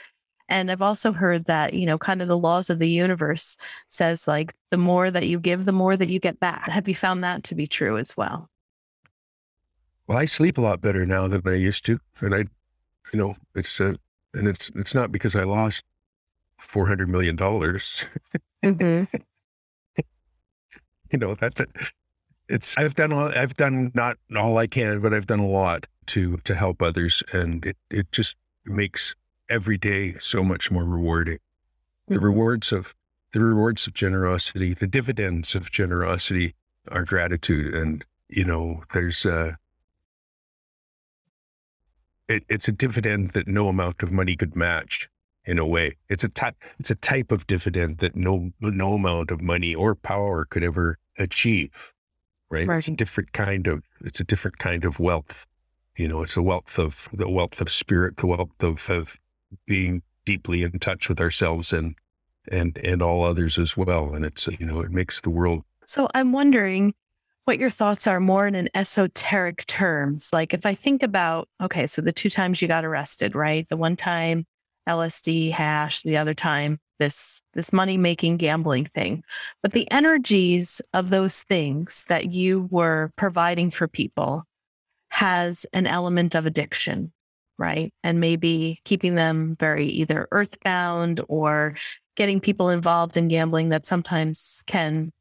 And 0.49 0.71
I've 0.71 0.83
also 0.83 1.13
heard 1.13 1.47
that, 1.47 1.75
you 1.75 1.85
know, 1.85 1.99
kind 1.99 2.23
of 2.23 2.29
the 2.29 2.39
laws 2.39 2.71
of 2.71 2.79
the 2.79 2.89
universe 2.89 3.57
says 3.89 4.29
like 4.29 4.55
the 4.71 4.77
more 4.77 5.11
that 5.11 5.27
you 5.27 5.41
give, 5.41 5.65
the 5.65 5.73
more 5.73 5.97
that 5.97 6.11
you 6.11 6.21
get 6.21 6.39
back. 6.39 6.69
Have 6.69 6.89
you 6.89 6.95
found 6.95 7.25
that 7.25 7.43
to 7.45 7.57
be 7.57 7.67
true 7.67 7.99
as 7.99 8.17
well? 8.17 8.49
Well, 10.07 10.19
I 10.19 10.27
sleep 10.27 10.59
a 10.59 10.61
lot 10.61 10.81
better 10.81 11.07
now 11.07 11.27
than 11.27 11.43
I 11.45 11.55
used 11.55 11.85
to. 11.87 11.99
And 12.21 12.35
I, 12.35 12.45
you 13.13 13.19
know, 13.19 13.35
it's, 13.55 13.81
uh, 13.81 13.95
and 14.35 14.47
it's, 14.47 14.71
it's 14.77 14.95
not 14.95 15.11
because 15.11 15.35
I 15.35 15.45
lost 15.45 15.83
$400 16.61 17.09
million. 17.09 17.37
Mm-hmm. 17.37 19.05
you 21.13 21.19
know, 21.19 21.35
that, 21.37 21.55
that 21.57 21.69
it's, 22.49 22.77
I've 22.77 22.95
done, 22.95 23.13
all, 23.13 23.29
I've 23.29 23.55
done 23.55 23.93
not 23.95 24.17
all 24.37 24.59
I 24.59 24.67
can, 24.67 25.01
but 25.01 25.15
I've 25.15 25.27
done 25.27 25.41
a 25.41 25.47
lot 25.47 25.87
to, 26.07 26.37
to 26.39 26.55
help 26.55 26.83
others. 26.83 27.23
And 27.33 27.65
it, 27.65 27.77
it 27.91 28.11
just 28.13 28.37
makes 28.65 29.15
every 29.49 29.79
day 29.79 30.15
so 30.15 30.43
much 30.43 30.71
more 30.71 30.85
rewarding. 30.85 31.39
The 32.09 32.17
mm-hmm. 32.17 32.25
rewards 32.25 32.73
of 32.73 32.95
the 33.33 33.41
rewards 33.41 33.87
of 33.87 33.95
generosity, 33.95 34.75
the 34.75 34.87
dividends 34.87 35.55
of 35.55 35.71
generosity 35.71 36.55
are 36.89 37.05
gratitude. 37.05 37.75
And, 37.75 38.05
you 38.29 38.45
know, 38.45 38.83
there's 38.93 39.25
a, 39.25 39.57
it, 42.29 42.45
it's 42.49 42.69
a 42.69 42.73
dividend 42.73 43.31
that 43.31 43.49
no 43.49 43.69
amount 43.69 44.03
of 44.03 44.13
money 44.13 44.37
could 44.37 44.55
match 44.55 45.09
in 45.45 45.59
a 45.59 45.67
way. 45.67 45.97
It's 46.09 46.25
a 46.25 46.29
type, 46.29 46.57
it's 46.79 46.91
a 46.91 46.95
type 46.95 47.33
of 47.33 47.47
dividend 47.47 47.99
that 47.99 48.15
no, 48.15 48.51
no 48.61 48.95
amount 48.95 49.31
of 49.31 49.41
money 49.41 49.75
or 49.75 49.95
power 49.95 50.45
could 50.45 50.63
ever 50.63 50.99
achieve. 51.19 51.93
Right? 52.51 52.67
right. 52.67 52.79
It's 52.79 52.89
a 52.89 52.93
different 52.93 53.33
kind 53.33 53.67
of, 53.67 53.83
it's 54.03 54.21
a 54.21 54.25
different 54.25 54.59
kind 54.59 54.85
of 54.85 55.01
wealth. 55.01 55.47
You 55.97 56.09
know, 56.09 56.23
it's 56.23 56.37
a 56.37 56.43
wealth 56.43 56.79
of 56.79 57.09
the 57.13 57.31
wealth 57.31 57.61
of 57.61 57.71
spirit, 57.71 58.17
the 58.17 58.27
wealth 58.27 58.63
of, 58.63 58.89
of 58.91 59.19
being 59.67 60.03
deeply 60.25 60.63
in 60.63 60.79
touch 60.79 61.09
with 61.09 61.21
ourselves 61.21 61.73
and 61.73 61.95
and 62.51 62.77
and 62.79 63.03
all 63.03 63.25
others 63.25 63.59
as 63.59 63.77
well. 63.77 64.15
And 64.15 64.25
it's 64.25 64.47
you 64.59 64.67
know 64.67 64.81
it 64.81 64.91
makes 64.91 65.21
the 65.21 65.31
world. 65.31 65.65
So 65.87 66.09
I'm 66.15 66.33
wondering 66.33 66.95
what 67.45 67.59
your 67.59 67.71
thoughts 67.71 68.07
are 68.07 68.21
more 68.21 68.47
in 68.47 68.55
an 68.55 68.69
esoteric 68.75 69.67
terms. 69.67 70.31
Like 70.33 70.55
if 70.55 70.65
I 70.65 70.75
think 70.75 71.03
about 71.03 71.49
okay, 71.63 71.87
so 71.87 72.03
the 72.03 72.13
two 72.13 72.31
times 72.31 72.63
you 72.63 72.69
got 72.69 72.85
arrested, 72.85 73.35
right? 73.35 73.69
The 73.69 73.77
one 73.77 73.97
time 73.97 74.47
LSD 74.89 75.51
hash, 75.53 76.03
the 76.03 76.17
other 76.17 76.35
time 76.35 76.79
this 76.99 77.43
this 77.55 77.73
money 77.73 77.97
making 77.97 78.37
gambling 78.37 78.87
thing. 78.87 79.25
But 79.63 79.73
the 79.73 79.91
energies 79.91 80.81
of 80.93 81.11
those 81.11 81.43
things 81.43 82.05
that 82.09 82.31
you 82.33 82.69
were 82.71 83.13
providing 83.17 83.71
for 83.71 83.89
people 83.89 84.45
has 85.11 85.67
an 85.73 85.87
element 85.87 86.35
of 86.35 86.47
addiction 86.47 87.13
right? 87.63 87.93
And 88.03 88.19
maybe 88.19 88.81
keeping 88.85 89.15
them 89.15 89.57
very 89.59 89.87
either 89.87 90.27
earthbound 90.33 91.21
or 91.29 91.77
getting 92.17 92.41
people 92.41 92.71
involved 92.71 93.17
in 93.17 93.29
gambling 93.29 93.69
that 93.69 93.87
sometimes 93.87 94.63
can 94.67 95.13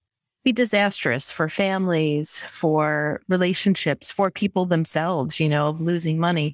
be 0.43 0.51
disastrous 0.51 1.31
for 1.31 1.47
families, 1.47 2.41
for 2.47 3.21
relationships, 3.29 4.09
for 4.09 4.31
people 4.31 4.65
themselves, 4.65 5.39
you 5.39 5.47
know, 5.47 5.67
of 5.67 5.81
losing 5.81 6.19
money. 6.19 6.53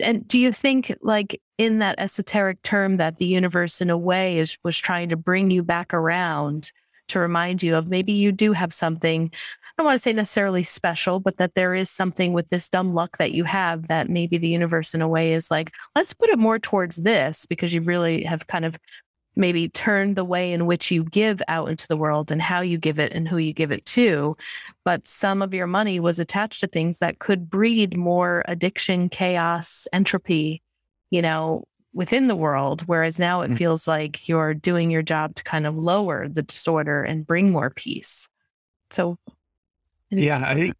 And 0.00 0.26
do 0.26 0.38
you 0.38 0.52
think 0.52 0.96
like 1.02 1.40
in 1.58 1.80
that 1.80 1.96
esoteric 1.98 2.62
term 2.62 2.96
that 2.98 3.18
the 3.18 3.26
universe 3.26 3.80
in 3.80 3.90
a 3.90 3.98
way 3.98 4.38
is 4.38 4.56
was 4.62 4.78
trying 4.78 5.08
to 5.08 5.16
bring 5.16 5.50
you 5.50 5.62
back 5.62 5.92
around 5.92 6.70
to 7.08 7.18
remind 7.18 7.62
you 7.62 7.76
of 7.76 7.88
maybe 7.88 8.12
you 8.12 8.32
do 8.32 8.52
have 8.52 8.72
something, 8.72 9.30
I 9.32 9.70
don't 9.76 9.84
want 9.84 9.96
to 9.96 10.02
say 10.02 10.12
necessarily 10.12 10.62
special, 10.62 11.20
but 11.20 11.36
that 11.36 11.54
there 11.54 11.74
is 11.74 11.90
something 11.90 12.32
with 12.32 12.48
this 12.48 12.68
dumb 12.68 12.94
luck 12.94 13.18
that 13.18 13.32
you 13.32 13.44
have 13.44 13.88
that 13.88 14.08
maybe 14.08 14.38
the 14.38 14.48
universe 14.48 14.94
in 14.94 15.02
a 15.02 15.08
way 15.08 15.34
is 15.34 15.50
like, 15.50 15.72
let's 15.94 16.14
put 16.14 16.30
it 16.30 16.38
more 16.38 16.58
towards 16.58 16.96
this 16.96 17.46
because 17.46 17.74
you 17.74 17.82
really 17.82 18.24
have 18.24 18.46
kind 18.46 18.64
of 18.64 18.78
maybe 19.36 19.68
turn 19.68 20.14
the 20.14 20.24
way 20.24 20.52
in 20.52 20.66
which 20.66 20.90
you 20.90 21.04
give 21.04 21.42
out 21.48 21.68
into 21.68 21.86
the 21.88 21.96
world 21.96 22.30
and 22.30 22.40
how 22.40 22.60
you 22.60 22.78
give 22.78 22.98
it 22.98 23.12
and 23.12 23.28
who 23.28 23.38
you 23.38 23.52
give 23.52 23.72
it 23.72 23.84
to. 23.86 24.36
But 24.84 25.08
some 25.08 25.42
of 25.42 25.54
your 25.54 25.66
money 25.66 26.00
was 26.00 26.18
attached 26.18 26.60
to 26.60 26.66
things 26.66 26.98
that 26.98 27.18
could 27.18 27.50
breed 27.50 27.96
more 27.96 28.44
addiction, 28.46 29.08
chaos, 29.08 29.88
entropy, 29.92 30.62
you 31.10 31.22
know, 31.22 31.64
within 31.92 32.26
the 32.26 32.36
world. 32.36 32.82
Whereas 32.86 33.18
now 33.18 33.42
it 33.42 33.50
mm. 33.52 33.58
feels 33.58 33.88
like 33.88 34.28
you're 34.28 34.54
doing 34.54 34.90
your 34.90 35.02
job 35.02 35.34
to 35.36 35.44
kind 35.44 35.66
of 35.66 35.76
lower 35.76 36.28
the 36.28 36.42
disorder 36.42 37.02
and 37.02 37.26
bring 37.26 37.50
more 37.50 37.70
peace. 37.70 38.28
So, 38.90 39.18
yeah, 40.10 40.42
I 40.44 40.54
think 40.54 40.74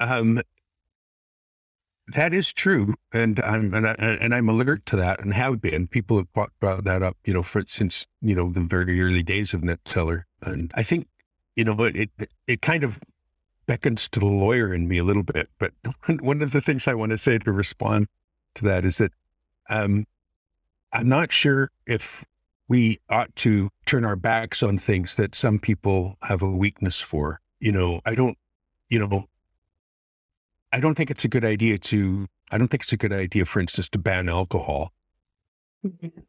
um, 0.00 0.40
that 2.08 2.32
is 2.32 2.52
true, 2.52 2.94
and 3.12 3.40
I'm 3.40 3.74
and, 3.74 3.86
I, 3.86 3.94
and 3.94 4.34
I'm 4.34 4.48
alert 4.48 4.86
to 4.86 4.96
that, 4.96 5.20
and 5.20 5.34
have 5.34 5.60
been. 5.60 5.88
People 5.88 6.18
have 6.18 6.32
brought 6.32 6.84
that 6.84 7.02
up, 7.02 7.16
you 7.24 7.34
know, 7.34 7.42
for 7.42 7.64
since 7.66 8.06
you 8.20 8.34
know 8.34 8.50
the 8.50 8.60
very 8.60 9.00
early 9.00 9.22
days 9.22 9.52
of 9.52 9.62
Neteller, 9.62 10.22
and 10.42 10.70
I 10.74 10.82
think 10.82 11.08
you 11.56 11.64
know 11.64 11.74
it 11.84 12.10
it, 12.18 12.30
it 12.46 12.62
kind 12.62 12.84
of 12.84 13.00
beckons 13.66 14.08
to 14.10 14.20
the 14.20 14.26
lawyer 14.26 14.72
in 14.72 14.86
me 14.86 14.98
a 14.98 15.04
little 15.04 15.24
bit. 15.24 15.48
But 15.58 15.72
one 16.20 16.42
of 16.42 16.52
the 16.52 16.60
things 16.60 16.86
I 16.86 16.94
want 16.94 17.10
to 17.10 17.18
say 17.18 17.38
to 17.38 17.52
respond 17.52 18.06
to 18.54 18.64
that 18.64 18.84
is 18.84 18.98
that 18.98 19.12
um, 19.68 20.06
I'm 20.92 21.08
not 21.08 21.32
sure 21.32 21.70
if 21.86 22.24
we 22.68 23.00
ought 23.08 23.34
to 23.36 23.70
turn 23.84 24.04
our 24.04 24.16
backs 24.16 24.62
on 24.62 24.78
things 24.78 25.16
that 25.16 25.34
some 25.34 25.58
people 25.58 26.16
have 26.22 26.42
a 26.42 26.50
weakness 26.50 27.00
for. 27.00 27.40
You 27.60 27.72
know, 27.72 28.00
I 28.04 28.14
don't, 28.14 28.36
you 28.88 28.98
know, 28.98 29.24
I 30.72 30.80
don't 30.80 30.94
think 30.94 31.10
it's 31.10 31.24
a 31.24 31.28
good 31.28 31.44
idea 31.44 31.78
to, 31.78 32.26
I 32.50 32.58
don't 32.58 32.68
think 32.68 32.82
it's 32.82 32.92
a 32.92 32.96
good 32.96 33.12
idea, 33.12 33.44
for 33.44 33.60
instance, 33.60 33.88
to 33.90 33.98
ban 33.98 34.28
alcohol. 34.28 34.92
Mm-hmm. 35.84 36.20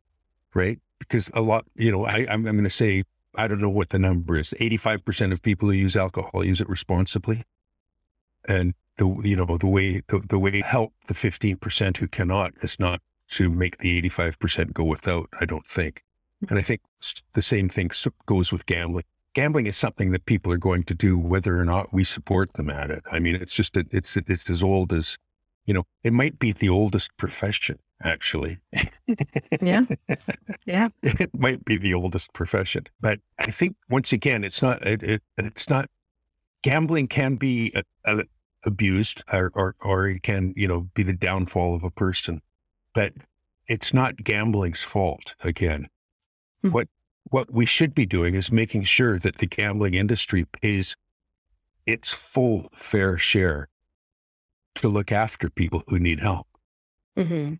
Right. 0.54 0.80
Because 1.00 1.30
a 1.34 1.42
lot, 1.42 1.66
you 1.76 1.92
know, 1.92 2.06
I, 2.06 2.26
I'm, 2.30 2.46
I'm 2.48 2.56
going 2.56 2.64
to 2.64 2.70
say, 2.70 3.04
I 3.36 3.48
don't 3.48 3.62
know 3.62 3.70
what 3.70 3.90
the 3.90 4.00
number 4.00 4.38
is. 4.38 4.54
85% 4.60 5.32
of 5.32 5.42
people 5.42 5.70
who 5.70 5.76
use 5.76 5.96
alcohol 5.96 6.44
use 6.44 6.62
it 6.62 6.70
responsibly. 6.70 7.44
And 8.48 8.74
the, 8.98 9.08
you 9.24 9.36
know, 9.36 9.58
the 9.58 9.68
way, 9.68 10.02
the, 10.08 10.20
the 10.20 10.40
way 10.40 10.62
help 10.62 10.94
the 11.08 11.14
15% 11.14 11.98
who 11.98 12.08
cannot 12.08 12.54
is 12.62 12.80
not 12.80 13.02
to 13.30 13.50
make 13.50 13.78
the 13.80 14.02
85% 14.02 14.74
go 14.74 14.86
without, 14.86 15.28
I 15.40 15.46
don't 15.46 15.66
think. 15.66 16.04
And 16.50 16.60
I 16.60 16.62
think 16.62 16.82
the 17.34 17.42
same 17.42 17.68
thing 17.68 17.90
goes 18.26 18.52
with 18.52 18.66
gambling. 18.66 19.06
Gambling 19.38 19.68
is 19.68 19.78
something 19.78 20.12
that 20.12 20.26
people 20.26 20.52
are 20.52 20.58
going 20.58 20.84
to 20.86 20.96
do 20.96 21.18
whether 21.20 21.60
or 21.60 21.66
not 21.66 21.94
we 21.94 22.04
support 22.04 22.54
them 22.54 22.70
at 22.70 22.90
it. 22.90 23.04
I 23.12 23.20
mean, 23.20 23.36
it's 23.36 23.54
just, 23.54 23.78
it's, 23.78 24.18
it's 24.18 24.50
as 24.50 24.64
old 24.64 24.92
as, 24.92 25.18
you 25.66 25.74
know, 25.74 25.84
it 26.04 26.12
might 26.12 26.40
be 26.40 26.52
the 26.52 26.70
oldest 26.70 27.16
profession, 27.18 27.78
actually. 28.02 28.58
yeah. 29.62 29.86
Yeah. 30.66 30.90
It 31.02 31.30
might 31.38 31.64
be 31.64 31.78
the 31.78 31.94
oldest 31.94 32.34
profession. 32.34 32.88
But 33.00 33.20
I 33.40 33.52
think, 33.52 33.76
once 33.90 34.12
again, 34.12 34.44
it's 34.44 34.62
not, 34.62 34.86
it, 34.86 35.02
it 35.04 35.22
it's 35.38 35.70
not, 35.70 35.90
gambling 36.62 37.08
can 37.08 37.36
be 37.36 37.72
a, 37.76 37.84
a, 38.04 38.24
abused 38.66 39.24
or, 39.32 39.52
or, 39.54 39.76
or 39.80 40.08
it 40.08 40.24
can, 40.24 40.54
you 40.58 40.68
know, 40.68 40.90
be 40.94 41.04
the 41.04 41.14
downfall 41.14 41.74
of 41.76 41.84
a 41.84 41.92
person 41.92 42.42
but 42.98 43.14
it's 43.68 43.94
not 43.94 44.24
gambling's 44.24 44.84
fault 44.84 45.36
again. 45.44 45.88
Mm-hmm. 46.64 46.72
What 46.72 46.88
what 47.30 47.52
we 47.52 47.66
should 47.66 47.94
be 47.94 48.06
doing 48.06 48.36
is 48.36 48.52
making 48.52 48.84
sure 48.84 49.20
that 49.20 49.38
the 49.38 49.46
gambling 49.46 49.94
industry 49.94 50.46
pays 50.46 50.96
its 51.86 52.12
full 52.12 52.70
fair 52.74 53.18
share 53.18 53.70
to 54.76 54.88
look 54.88 55.12
after 55.12 55.50
people 55.50 55.84
who 55.88 56.00
need 56.00 56.20
help. 56.20 56.48
Mm-hmm. 57.18 57.56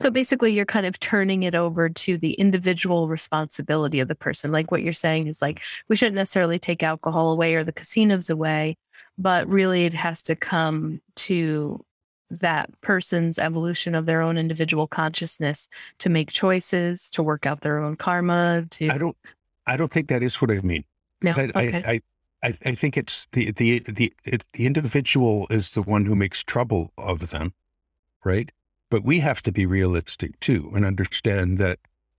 So 0.00 0.10
basically, 0.10 0.52
you're 0.52 0.66
kind 0.66 0.84
of 0.84 1.00
turning 1.00 1.42
it 1.42 1.54
over 1.54 1.88
to 1.88 2.18
the 2.18 2.34
individual 2.34 3.08
responsibility 3.08 4.00
of 4.00 4.08
the 4.08 4.14
person. 4.14 4.52
Like 4.52 4.70
what 4.70 4.82
you're 4.82 4.92
saying 4.92 5.26
is 5.26 5.40
like, 5.40 5.62
we 5.88 5.96
shouldn't 5.96 6.16
necessarily 6.16 6.58
take 6.58 6.82
alcohol 6.82 7.32
away 7.32 7.54
or 7.54 7.64
the 7.64 7.72
casinos 7.72 8.28
away, 8.28 8.76
but 9.16 9.48
really 9.48 9.86
it 9.86 9.94
has 9.94 10.20
to 10.24 10.36
come 10.36 11.00
to 11.16 11.82
that 12.30 12.70
person's 12.80 13.38
evolution 13.38 13.94
of 13.94 14.06
their 14.06 14.20
own 14.20 14.36
individual 14.36 14.86
consciousness 14.86 15.68
to 15.98 16.08
make 16.08 16.30
choices, 16.30 17.08
to 17.10 17.22
work 17.22 17.46
out 17.46 17.60
their 17.60 17.78
own 17.78 17.96
karma. 17.96 18.66
To 18.70 18.88
I 18.90 18.98
don't, 18.98 19.16
I 19.66 19.76
don't 19.76 19.92
think 19.92 20.08
that 20.08 20.22
is 20.22 20.40
what 20.40 20.50
I 20.50 20.60
mean. 20.60 20.84
No, 21.22 21.32
I, 21.36 21.44
okay. 21.44 21.82
I, 21.86 22.00
I, 22.42 22.54
I 22.64 22.74
think 22.74 22.96
it's 22.96 23.26
the 23.32 23.50
the 23.52 23.80
the 23.80 24.12
it, 24.24 24.44
the 24.52 24.66
individual 24.66 25.46
is 25.50 25.70
the 25.70 25.82
one 25.82 26.04
who 26.04 26.14
makes 26.14 26.42
trouble 26.42 26.92
of 26.98 27.30
them, 27.30 27.54
right? 28.24 28.50
But 28.90 29.04
we 29.04 29.20
have 29.20 29.42
to 29.42 29.52
be 29.52 29.66
realistic 29.66 30.38
too 30.40 30.70
and 30.74 30.84
understand 30.84 31.58
that, 31.58 31.78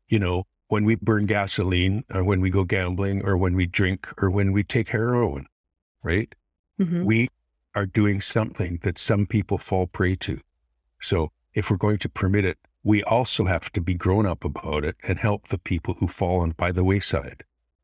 you 0.09 0.19
know, 0.19 0.43
when 0.67 0.83
we 0.83 0.95
burn 0.95 1.25
gasoline 1.25 2.03
or 2.13 2.23
when 2.23 2.41
we 2.41 2.49
go 2.49 2.63
gambling 2.63 3.23
or 3.23 3.37
when 3.37 3.55
we 3.55 3.65
drink 3.65 4.09
or 4.21 4.29
when 4.29 4.51
we 4.51 4.63
take 4.63 4.89
heroin, 4.89 5.45
right? 6.03 6.33
Mm-hmm. 6.79 7.05
We 7.05 7.29
are 7.77 7.85
doing 7.85 8.19
something 8.19 8.79
that 8.81 8.97
some 8.97 9.27
people 9.27 9.59
fall 9.59 9.85
prey 9.85 10.15
to. 10.15 10.41
So 10.99 11.31
if 11.53 11.69
we're 11.69 11.77
going 11.77 11.99
to 11.99 12.09
permit 12.09 12.43
it, 12.43 12.57
we 12.83 13.03
also 13.03 13.45
have 13.45 13.71
to 13.73 13.81
be 13.81 13.93
grown 13.93 14.25
up 14.25 14.43
about 14.43 14.83
it 14.83 14.95
and 15.07 15.19
help 15.19 15.49
the 15.49 15.59
people 15.59 15.93
who 15.99 16.07
fall 16.07 16.39
on 16.39 16.51
by 16.51 16.71
the 16.71 16.83
wayside 16.83 17.43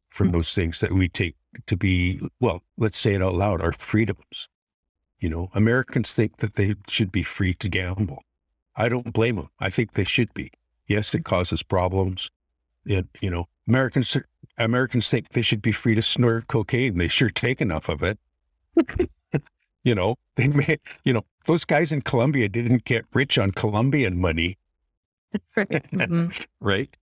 from 0.10 0.28
mm-hmm. 0.28 0.38
those 0.38 0.56
things 0.56 0.80
that 0.80 0.94
we 0.94 1.08
take 1.10 1.36
to 1.68 1.78
be, 1.78 2.20
well, 2.40 2.64
let's 2.76 2.98
say 2.98 3.14
it 3.14 3.22
out 3.22 3.36
loud, 3.36 3.62
our 3.62 3.74
freedoms. 3.74 4.50
You 5.20 5.30
know, 5.30 5.50
Americans 5.54 6.12
think 6.12 6.38
that 6.38 6.56
they 6.56 6.74
should 6.88 7.12
be 7.12 7.22
free 7.22 7.54
to 7.54 7.70
gamble. 7.70 8.24
I 8.76 8.90
don't 8.90 9.14
blame 9.14 9.36
them. 9.36 9.50
I 9.60 9.70
think 9.70 9.94
they 9.94 10.06
should 10.06 10.34
be. 10.34 10.50
Yes, 10.88 11.14
it 11.14 11.24
causes 11.24 11.62
problems. 11.62 12.32
It, 12.84 13.06
you 13.22 13.30
know, 13.30 13.46
Americans 13.68 14.18
Americans 14.58 15.08
think 15.10 15.30
they 15.30 15.44
should 15.44 15.62
be 15.62 15.72
free 15.72 15.94
to 15.94 16.02
snort 16.02 16.48
cocaine. 16.48 16.98
They 16.98 17.08
sure 17.08 17.30
take 17.30 17.62
enough 17.62 17.90
of 17.90 18.02
it. 18.02 18.18
you 19.84 19.96
know, 19.96 20.16
they 20.36 20.48
may, 20.48 20.78
you 21.04 21.14
know, 21.14 21.24
those 21.46 21.66
guys 21.66 21.92
in 21.92 22.02
Colombia 22.02 22.50
didn't 22.50 22.86
get 22.86 23.06
rich 23.14 23.38
on 23.38 23.52
Colombian 23.52 24.20
money. 24.20 24.58
right. 25.56 25.70
Mm-hmm. 25.70 26.30
right. 26.60 26.96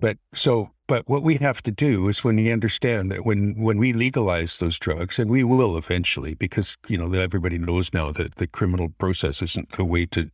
But 0.00 0.18
so, 0.32 0.70
but 0.86 1.08
what 1.08 1.22
we 1.22 1.36
have 1.36 1.60
to 1.62 1.70
do 1.72 2.08
is 2.08 2.22
when 2.22 2.36
we 2.36 2.52
understand 2.52 3.10
that 3.10 3.24
when, 3.24 3.60
when 3.60 3.78
we 3.78 3.92
legalize 3.92 4.58
those 4.58 4.78
drugs, 4.78 5.18
and 5.18 5.28
we 5.28 5.42
will 5.42 5.76
eventually, 5.76 6.34
because, 6.34 6.76
you 6.86 6.96
know, 6.96 7.12
everybody 7.12 7.58
knows 7.58 7.92
now 7.92 8.12
that 8.12 8.36
the 8.36 8.46
criminal 8.46 8.90
process 8.98 9.42
isn't 9.42 9.72
the 9.72 9.84
way 9.84 10.06
to 10.06 10.30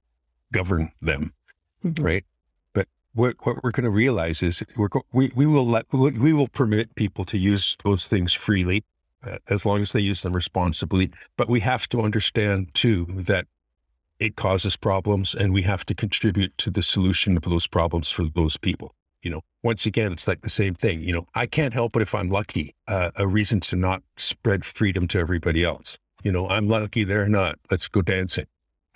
govern 0.53 0.92
them. 1.01 1.32
Mm-hmm. 1.84 2.03
Right 2.03 2.24
But 2.72 2.88
what, 3.14 3.36
what 3.40 3.62
we're 3.62 3.70
going 3.70 3.84
to 3.84 3.90
realize 3.90 4.42
is 4.42 4.62
we're 4.76 4.88
go- 4.88 5.07
we, 5.12 5.32
we 5.34 5.47
will 5.47 5.66
let 5.66 5.86
we 5.92 6.32
will 6.32 6.49
permit 6.49 6.95
people 6.95 7.24
to 7.26 7.38
use 7.38 7.76
those 7.84 8.07
things 8.07 8.32
freely 8.32 8.84
as 9.49 9.64
long 9.64 9.81
as 9.81 9.93
they 9.93 10.01
use 10.01 10.22
them 10.22 10.33
responsibly 10.33 11.11
but 11.37 11.49
we 11.49 11.61
have 11.61 11.89
to 11.89 12.01
understand 12.01 12.72
too 12.75 13.07
that 13.11 13.47
it 14.20 14.37
causes 14.37 14.77
problems 14.77 15.35
and 15.35 15.53
we 15.53 15.62
have 15.62 15.85
to 15.85 15.95
contribute 15.95 16.57
to 16.59 16.70
the 16.70 16.83
solution 16.83 17.37
of 17.37 17.43
those 17.43 17.66
problems 17.66 18.11
for 18.11 18.25
those 18.35 18.57
people 18.57 18.95
you 19.22 19.31
know 19.31 19.41
once 19.62 19.87
again 19.87 20.12
it's 20.12 20.29
like 20.29 20.43
the 20.43 20.51
same 20.51 20.75
thing 20.75 21.01
you 21.01 21.12
know 21.12 21.27
i 21.35 21.47
can't 21.47 21.75
help 21.75 21.97
it 21.97 22.03
if 22.03 22.14
i'm 22.14 22.31
lucky 22.31 22.75
uh, 22.89 23.11
a 23.16 23.27
reason 23.27 23.61
to 23.61 23.77
not 23.77 24.03
spread 24.16 24.64
freedom 24.64 25.09
to 25.09 25.18
everybody 25.18 25.64
else 25.64 25.99
you 26.22 26.33
know 26.33 26.49
i'm 26.49 26.68
lucky 26.68 27.05
they're 27.05 27.29
not 27.29 27.59
let's 27.70 27.89
go 27.89 28.03
dancing 28.03 28.47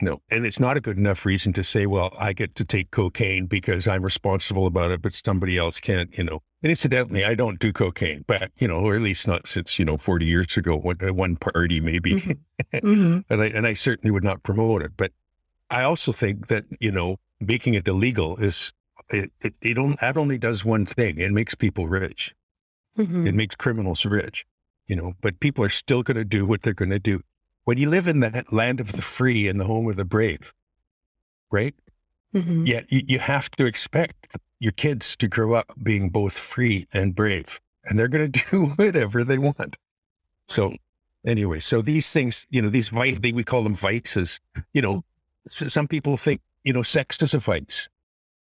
no. 0.01 0.21
And 0.31 0.47
it's 0.47 0.61
not 0.61 0.77
a 0.77 0.81
good 0.81 0.97
enough 0.97 1.27
reason 1.27 1.53
to 1.55 1.65
say, 1.65 1.87
well, 1.87 2.15
I 2.19 2.33
get 2.33 2.55
to 2.57 2.65
take 2.65 2.91
cocaine 2.91 3.47
because 3.47 3.89
I'm 3.89 4.03
responsible 4.03 4.67
about 4.67 4.91
it, 4.93 5.03
but 5.03 5.13
somebody 5.13 5.59
else 5.59 5.81
can't, 5.81 6.17
you 6.17 6.25
know. 6.25 6.41
And 6.63 6.71
incidentally, 6.71 7.25
I 7.25 7.35
don't 7.35 7.61
do 7.61 7.73
cocaine, 7.73 8.25
but, 8.27 8.51
you 8.59 8.67
know, 8.67 8.81
or 8.81 8.97
at 8.97 9.03
least 9.03 9.29
not 9.29 9.47
since, 9.47 9.79
you 9.79 9.85
know, 9.85 9.97
40 9.97 10.27
years 10.27 10.57
ago, 10.57 10.77
one, 10.77 10.97
uh, 11.01 11.15
one 11.15 11.37
party 11.37 11.81
maybe. 11.81 12.15
Mm-hmm. 12.15 12.33
mm-hmm. 12.75 13.33
and, 13.33 13.43
I, 13.43 13.47
and 13.47 13.67
I 13.67 13.75
certainly 13.75 14.11
would 14.11 14.25
not 14.25 14.43
promote 14.43 14.83
it. 14.83 14.93
But 14.97 15.13
I 15.71 15.83
also 15.83 16.11
think 16.11 16.49
that, 16.49 16.65
you 16.81 16.91
know, 16.91 17.17
making 17.41 17.75
it 17.75 17.87
illegal 17.87 18.37
is, 18.39 18.73
it, 19.11 19.31
it, 19.41 19.55
it 19.63 19.79
only, 19.79 19.97
that 20.01 20.17
only 20.17 20.37
does 20.37 20.65
one 20.65 20.85
thing. 20.85 21.19
It 21.19 21.31
makes 21.31 21.55
people 21.55 21.87
rich. 21.87 22.35
Mm-hmm. 22.99 23.29
It 23.29 23.35
makes 23.35 23.55
criminals 23.55 24.05
rich, 24.05 24.45
you 24.89 24.97
know, 24.97 25.15
but 25.21 25.39
people 25.39 25.65
are 25.65 25.69
still 25.69 26.03
going 26.03 26.17
to 26.17 26.25
do 26.25 26.45
what 26.45 26.63
they're 26.63 26.75
going 26.75 26.91
to 26.91 26.99
do 26.99 27.21
when 27.69 27.79
you 27.79 27.89
live 27.89 28.09
in 28.09 28.21
the 28.21 28.45
land 28.51 28.81
of 28.81 28.93
the 28.93 29.03
free 29.03 29.47
and 29.47 29.61
the 29.61 29.67
home 29.67 29.89
of 29.89 29.97
the 29.97 30.05
brave, 30.05 30.53
right? 31.53 31.75
Mm-hmm. 32.35 32.65
Yet 32.65 32.91
you, 32.91 33.03
you 33.07 33.19
have 33.21 33.51
to 33.53 33.67
expect 33.67 34.27
your 34.61 34.73
kids 34.73 35.17
to 35.17 35.29
grow 35.29 35.55
up 35.55 35.73
being 35.83 36.11
both 36.11 36.37
free 36.37 36.87
and 36.93 37.15
brave, 37.15 37.61
and 37.85 37.99
they're 37.99 38.09
going 38.09 38.33
to 38.33 38.51
do 38.51 38.67
whatever 38.77 39.25
they 39.25 39.39
want. 39.39 39.77
So, 40.47 40.75
anyway, 41.27 41.61
so 41.61 41.83
these 41.83 42.13
things, 42.13 42.47
you 42.51 42.63
know, 42.63 42.69
these 42.69 42.93
we 42.93 43.45
call 43.45 43.63
them 43.63 43.75
vices. 43.75 44.41
You 44.73 44.83
know, 44.83 45.05
some 45.47 45.89
people 45.89 46.17
think, 46.17 46.41
you 46.65 46.73
know, 46.73 46.83
sex 46.83 47.21
is 47.23 47.35
a 47.35 47.39
vice. 47.39 47.89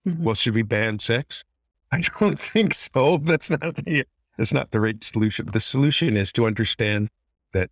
Mm-hmm. 0.07 0.25
Well, 0.25 0.35
should 0.35 0.55
we 0.55 0.63
ban 0.63 0.99
sex? 0.99 1.45
I 1.91 2.01
don't 2.01 2.39
think 2.39 2.75
so. 2.75 3.19
That's 3.19 3.51
not 3.51 3.61
the, 3.77 4.05
that's 4.37 4.53
not 4.53 4.71
the 4.71 4.81
right 4.81 5.03
solution. 5.05 5.47
The 5.53 5.61
solution 5.61 6.17
is 6.17 6.33
to 6.33 6.47
understand 6.47 7.09
that 7.53 7.71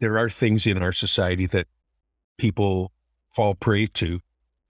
there 0.00 0.18
are 0.18 0.30
things 0.30 0.66
in 0.66 0.82
our 0.82 0.92
society 0.92 1.46
that 1.46 1.68
people 2.38 2.92
fall 3.30 3.54
prey 3.54 3.86
to. 3.86 4.20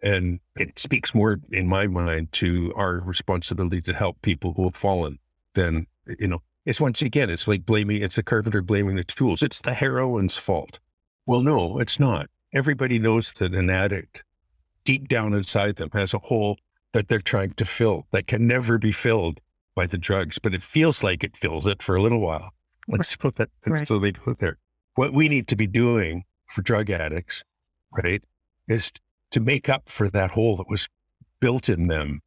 And 0.02 0.40
it 0.56 0.78
speaks 0.78 1.14
more, 1.14 1.40
in 1.50 1.68
my 1.68 1.86
mind, 1.86 2.32
to 2.32 2.72
our 2.74 3.00
responsibility 3.00 3.80
to 3.82 3.92
help 3.92 4.20
people 4.22 4.52
who 4.54 4.64
have 4.64 4.74
fallen 4.74 5.18
than, 5.54 5.86
you 6.18 6.26
know, 6.26 6.42
it's 6.64 6.80
once 6.80 7.02
again, 7.02 7.30
it's 7.30 7.46
like 7.46 7.64
blaming, 7.64 8.02
it's 8.02 8.16
the 8.16 8.22
carpenter 8.22 8.62
blaming 8.62 8.96
the 8.96 9.04
tools. 9.04 9.42
It's 9.42 9.60
the 9.60 9.74
heroin's 9.74 10.36
fault. 10.36 10.80
Well, 11.26 11.40
no, 11.40 11.78
it's 11.78 12.00
not. 12.00 12.28
Everybody 12.52 12.98
knows 12.98 13.32
that 13.34 13.54
an 13.54 13.70
addict 13.70 14.24
deep 14.84 15.08
down 15.08 15.34
inside 15.34 15.76
them 15.76 15.90
has 15.92 16.12
a 16.12 16.18
hole 16.18 16.58
that 16.92 17.08
they're 17.08 17.20
trying 17.20 17.52
to 17.54 17.64
fill 17.64 18.06
that 18.10 18.26
can 18.26 18.46
never 18.46 18.78
be 18.78 18.92
filled 18.92 19.40
by 19.74 19.86
the 19.86 19.98
drugs, 19.98 20.38
but 20.38 20.54
it 20.54 20.62
feels 20.62 21.02
like 21.02 21.24
it 21.24 21.36
fills 21.36 21.66
it 21.66 21.82
for 21.82 21.96
a 21.96 22.02
little 22.02 22.20
while. 22.20 22.50
Let's 22.88 23.16
put 23.16 23.36
that, 23.36 23.48
right. 23.66 23.86
so 23.86 23.98
they 23.98 24.12
go 24.12 24.34
there. 24.34 24.58
What 24.94 25.12
we 25.12 25.28
need 25.28 25.48
to 25.48 25.56
be 25.56 25.66
doing 25.66 26.24
for 26.46 26.62
drug 26.62 26.90
addicts, 26.90 27.44
right, 27.96 28.22
is 28.68 28.92
to 29.32 29.40
make 29.40 29.68
up 29.68 29.88
for 29.88 30.08
that 30.10 30.30
hole 30.30 30.56
that 30.56 30.68
was 30.68 30.88
built 31.40 31.68
in 31.68 31.88
them 31.88 32.20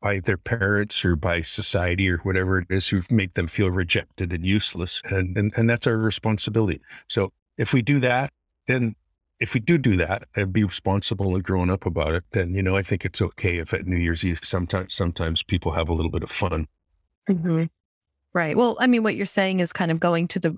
by 0.00 0.18
their 0.18 0.36
parents 0.36 1.04
or 1.04 1.14
by 1.14 1.42
society 1.42 2.10
or 2.10 2.18
whatever 2.18 2.58
it 2.58 2.66
is 2.70 2.88
who've 2.88 3.10
made 3.10 3.34
them 3.34 3.46
feel 3.46 3.70
rejected 3.70 4.32
and 4.32 4.44
useless. 4.44 5.00
And, 5.10 5.36
and, 5.36 5.52
and 5.56 5.70
that's 5.70 5.86
our 5.86 5.96
responsibility. 5.96 6.80
So 7.08 7.32
if 7.56 7.72
we 7.72 7.82
do 7.82 8.00
that, 8.00 8.32
then 8.66 8.96
if 9.38 9.54
we 9.54 9.60
do 9.60 9.78
do 9.78 9.96
that 9.96 10.24
and 10.34 10.52
be 10.52 10.64
responsible 10.64 11.34
and 11.34 11.44
grown 11.44 11.70
up 11.70 11.86
about 11.86 12.14
it, 12.14 12.24
then, 12.32 12.54
you 12.54 12.62
know, 12.62 12.76
I 12.76 12.82
think 12.82 13.04
it's 13.04 13.22
okay 13.22 13.58
if 13.58 13.72
at 13.72 13.86
New 13.86 13.96
Year's 13.96 14.24
Eve, 14.24 14.40
sometimes, 14.42 14.94
sometimes 14.94 15.42
people 15.42 15.72
have 15.72 15.88
a 15.88 15.92
little 15.92 16.10
bit 16.10 16.22
of 16.22 16.30
fun. 16.30 16.66
Mm-hmm. 17.28 17.64
Right. 18.32 18.56
Well, 18.56 18.76
I 18.80 18.86
mean, 18.86 19.02
what 19.02 19.14
you're 19.14 19.26
saying 19.26 19.60
is 19.60 19.72
kind 19.72 19.90
of 19.90 20.00
going 20.00 20.26
to 20.28 20.40
the 20.40 20.56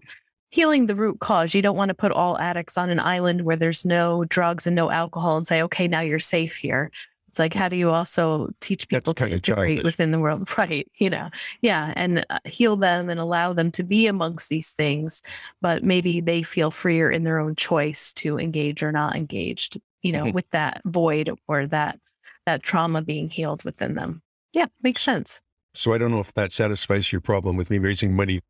healing 0.54 0.86
the 0.86 0.94
root 0.94 1.18
cause. 1.18 1.52
You 1.52 1.62
don't 1.62 1.76
want 1.76 1.88
to 1.88 1.94
put 1.94 2.12
all 2.12 2.38
addicts 2.38 2.78
on 2.78 2.88
an 2.88 3.00
island 3.00 3.42
where 3.42 3.56
there's 3.56 3.84
no 3.84 4.24
drugs 4.24 4.68
and 4.68 4.76
no 4.76 4.88
alcohol 4.88 5.36
and 5.36 5.44
say, 5.44 5.60
okay, 5.62 5.88
now 5.88 6.00
you're 6.00 6.20
safe 6.20 6.54
here. 6.54 6.92
It's 7.26 7.40
like, 7.40 7.54
how 7.54 7.68
do 7.68 7.74
you 7.74 7.90
also 7.90 8.50
teach 8.60 8.86
people 8.86 9.14
to 9.14 9.28
integrate 9.28 9.82
within 9.82 10.12
the 10.12 10.20
world? 10.20 10.48
Right. 10.56 10.88
You 10.96 11.10
know, 11.10 11.30
yeah. 11.60 11.92
And 11.96 12.24
uh, 12.30 12.38
heal 12.44 12.76
them 12.76 13.10
and 13.10 13.18
allow 13.18 13.52
them 13.52 13.72
to 13.72 13.82
be 13.82 14.06
amongst 14.06 14.48
these 14.48 14.70
things, 14.70 15.22
but 15.60 15.82
maybe 15.82 16.20
they 16.20 16.44
feel 16.44 16.70
freer 16.70 17.10
in 17.10 17.24
their 17.24 17.40
own 17.40 17.56
choice 17.56 18.12
to 18.12 18.38
engage 18.38 18.80
or 18.84 18.92
not 18.92 19.16
engaged, 19.16 19.80
you 20.02 20.12
know, 20.12 20.26
mm-hmm. 20.26 20.34
with 20.34 20.48
that 20.50 20.82
void 20.84 21.30
or 21.48 21.66
that, 21.66 21.98
that 22.46 22.62
trauma 22.62 23.02
being 23.02 23.28
healed 23.28 23.64
within 23.64 23.96
them. 23.96 24.22
Yeah. 24.52 24.66
Makes 24.84 25.02
sense. 25.02 25.40
So 25.74 25.92
I 25.92 25.98
don't 25.98 26.12
know 26.12 26.20
if 26.20 26.32
that 26.34 26.52
satisfies 26.52 27.10
your 27.10 27.20
problem 27.20 27.56
with 27.56 27.70
me 27.70 27.80
raising 27.80 28.14
money 28.14 28.40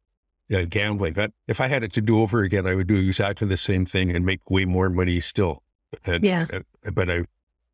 uh, 0.53 0.65
gambling. 0.69 1.15
But 1.15 1.33
if 1.49 1.61
I 1.61 1.69
had 1.69 1.83
it 1.83 1.93
to 1.95 2.01
do 2.01 2.21
over 2.21 2.43
again, 2.43 2.67
I 2.67 2.75
would 2.75 2.87
do 2.87 2.97
exactly 2.97 3.49
the 3.49 3.57
same 3.57 3.87
thing 3.87 4.15
and 4.15 4.25
make 4.25 4.51
way 4.51 4.65
more 4.65 4.91
money 4.91 5.21
still. 5.21 5.63
And, 6.07 6.25
yeah. 6.25 6.47
Uh, 6.53 6.91
but 6.93 7.11
I, 7.11 7.25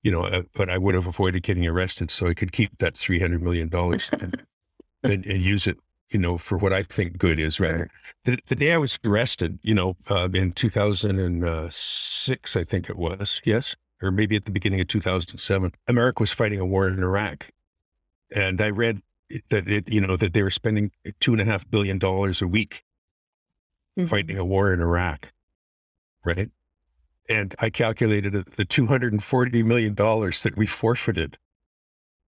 you 0.03 0.11
know, 0.11 0.25
uh, 0.25 0.43
but 0.55 0.71
I 0.71 0.79
would 0.79 0.95
have 0.95 1.07
avoided 1.07 1.43
getting 1.43 1.66
arrested, 1.66 2.11
so 2.11 2.27
I 2.27 2.35
could 2.35 2.53
keep 2.53 2.79
that 2.79 2.97
three 2.97 3.21
hundred 3.21 3.43
million 3.43 3.68
dollars 3.68 4.11
and, 4.21 4.43
and, 5.03 5.27
and, 5.27 5.43
use 5.43 5.66
it, 5.66 5.77
you 6.11 6.18
know, 6.18 6.39
for 6.39 6.57
what 6.57 6.73
I 6.73 6.83
think 6.83 7.18
good 7.18 7.39
is. 7.39 7.61
Rather, 7.61 7.91
the, 8.25 8.39
the 8.47 8.55
day 8.55 8.73
I 8.73 8.79
was 8.79 8.99
arrested, 9.05 9.59
you 9.62 9.75
know, 9.75 9.97
uh, 10.09 10.29
in 10.33 10.53
two 10.53 10.71
thousand 10.71 11.18
and 11.18 11.71
six, 11.73 12.57
I 12.57 12.64
think 12.64 12.89
it 12.89 12.97
was, 12.97 13.43
yes, 13.45 13.77
or 14.03 14.11
maybe 14.11 14.37
at 14.37 14.47
the 14.47 14.53
beginning 14.53 14.81
of 14.81 14.89
two 14.89 15.01
thousand 15.01 15.37
seven, 15.39 15.73
America 15.87 16.23
was 16.23 16.33
fighting 16.33 16.61
a 16.61 16.66
war 16.66 16.89
in 16.89 17.03
Iraq, 17.03 17.51
and 18.35 18.61
I 18.61 18.71
read 18.71 19.03
that 19.49 19.68
it, 19.68 19.89
you 19.89 20.01
know, 20.01 20.16
that 20.16 20.33
they 20.33 20.43
were 20.43 20.51
spending 20.51 20.91
two 21.20 21.33
and 21.33 21.41
a 21.41 21.45
half 21.45 21.68
billion 21.70 21.99
dollars 21.99 22.43
a 22.43 22.49
week 22.49 22.85
mm-hmm. 23.99 24.09
fighting 24.09 24.39
a 24.39 24.45
war 24.45 24.72
in 24.72 24.81
Iraq, 24.81 25.33
right? 26.24 26.51
And 27.28 27.55
I 27.59 27.70
calculated 27.70 28.33
that 28.33 28.57
the 28.57 28.64
two 28.64 28.87
hundred 28.87 29.12
and 29.12 29.22
forty 29.22 29.62
million 29.62 29.95
dollars 29.95 30.43
that 30.43 30.57
we 30.57 30.66
forfeited 30.66 31.39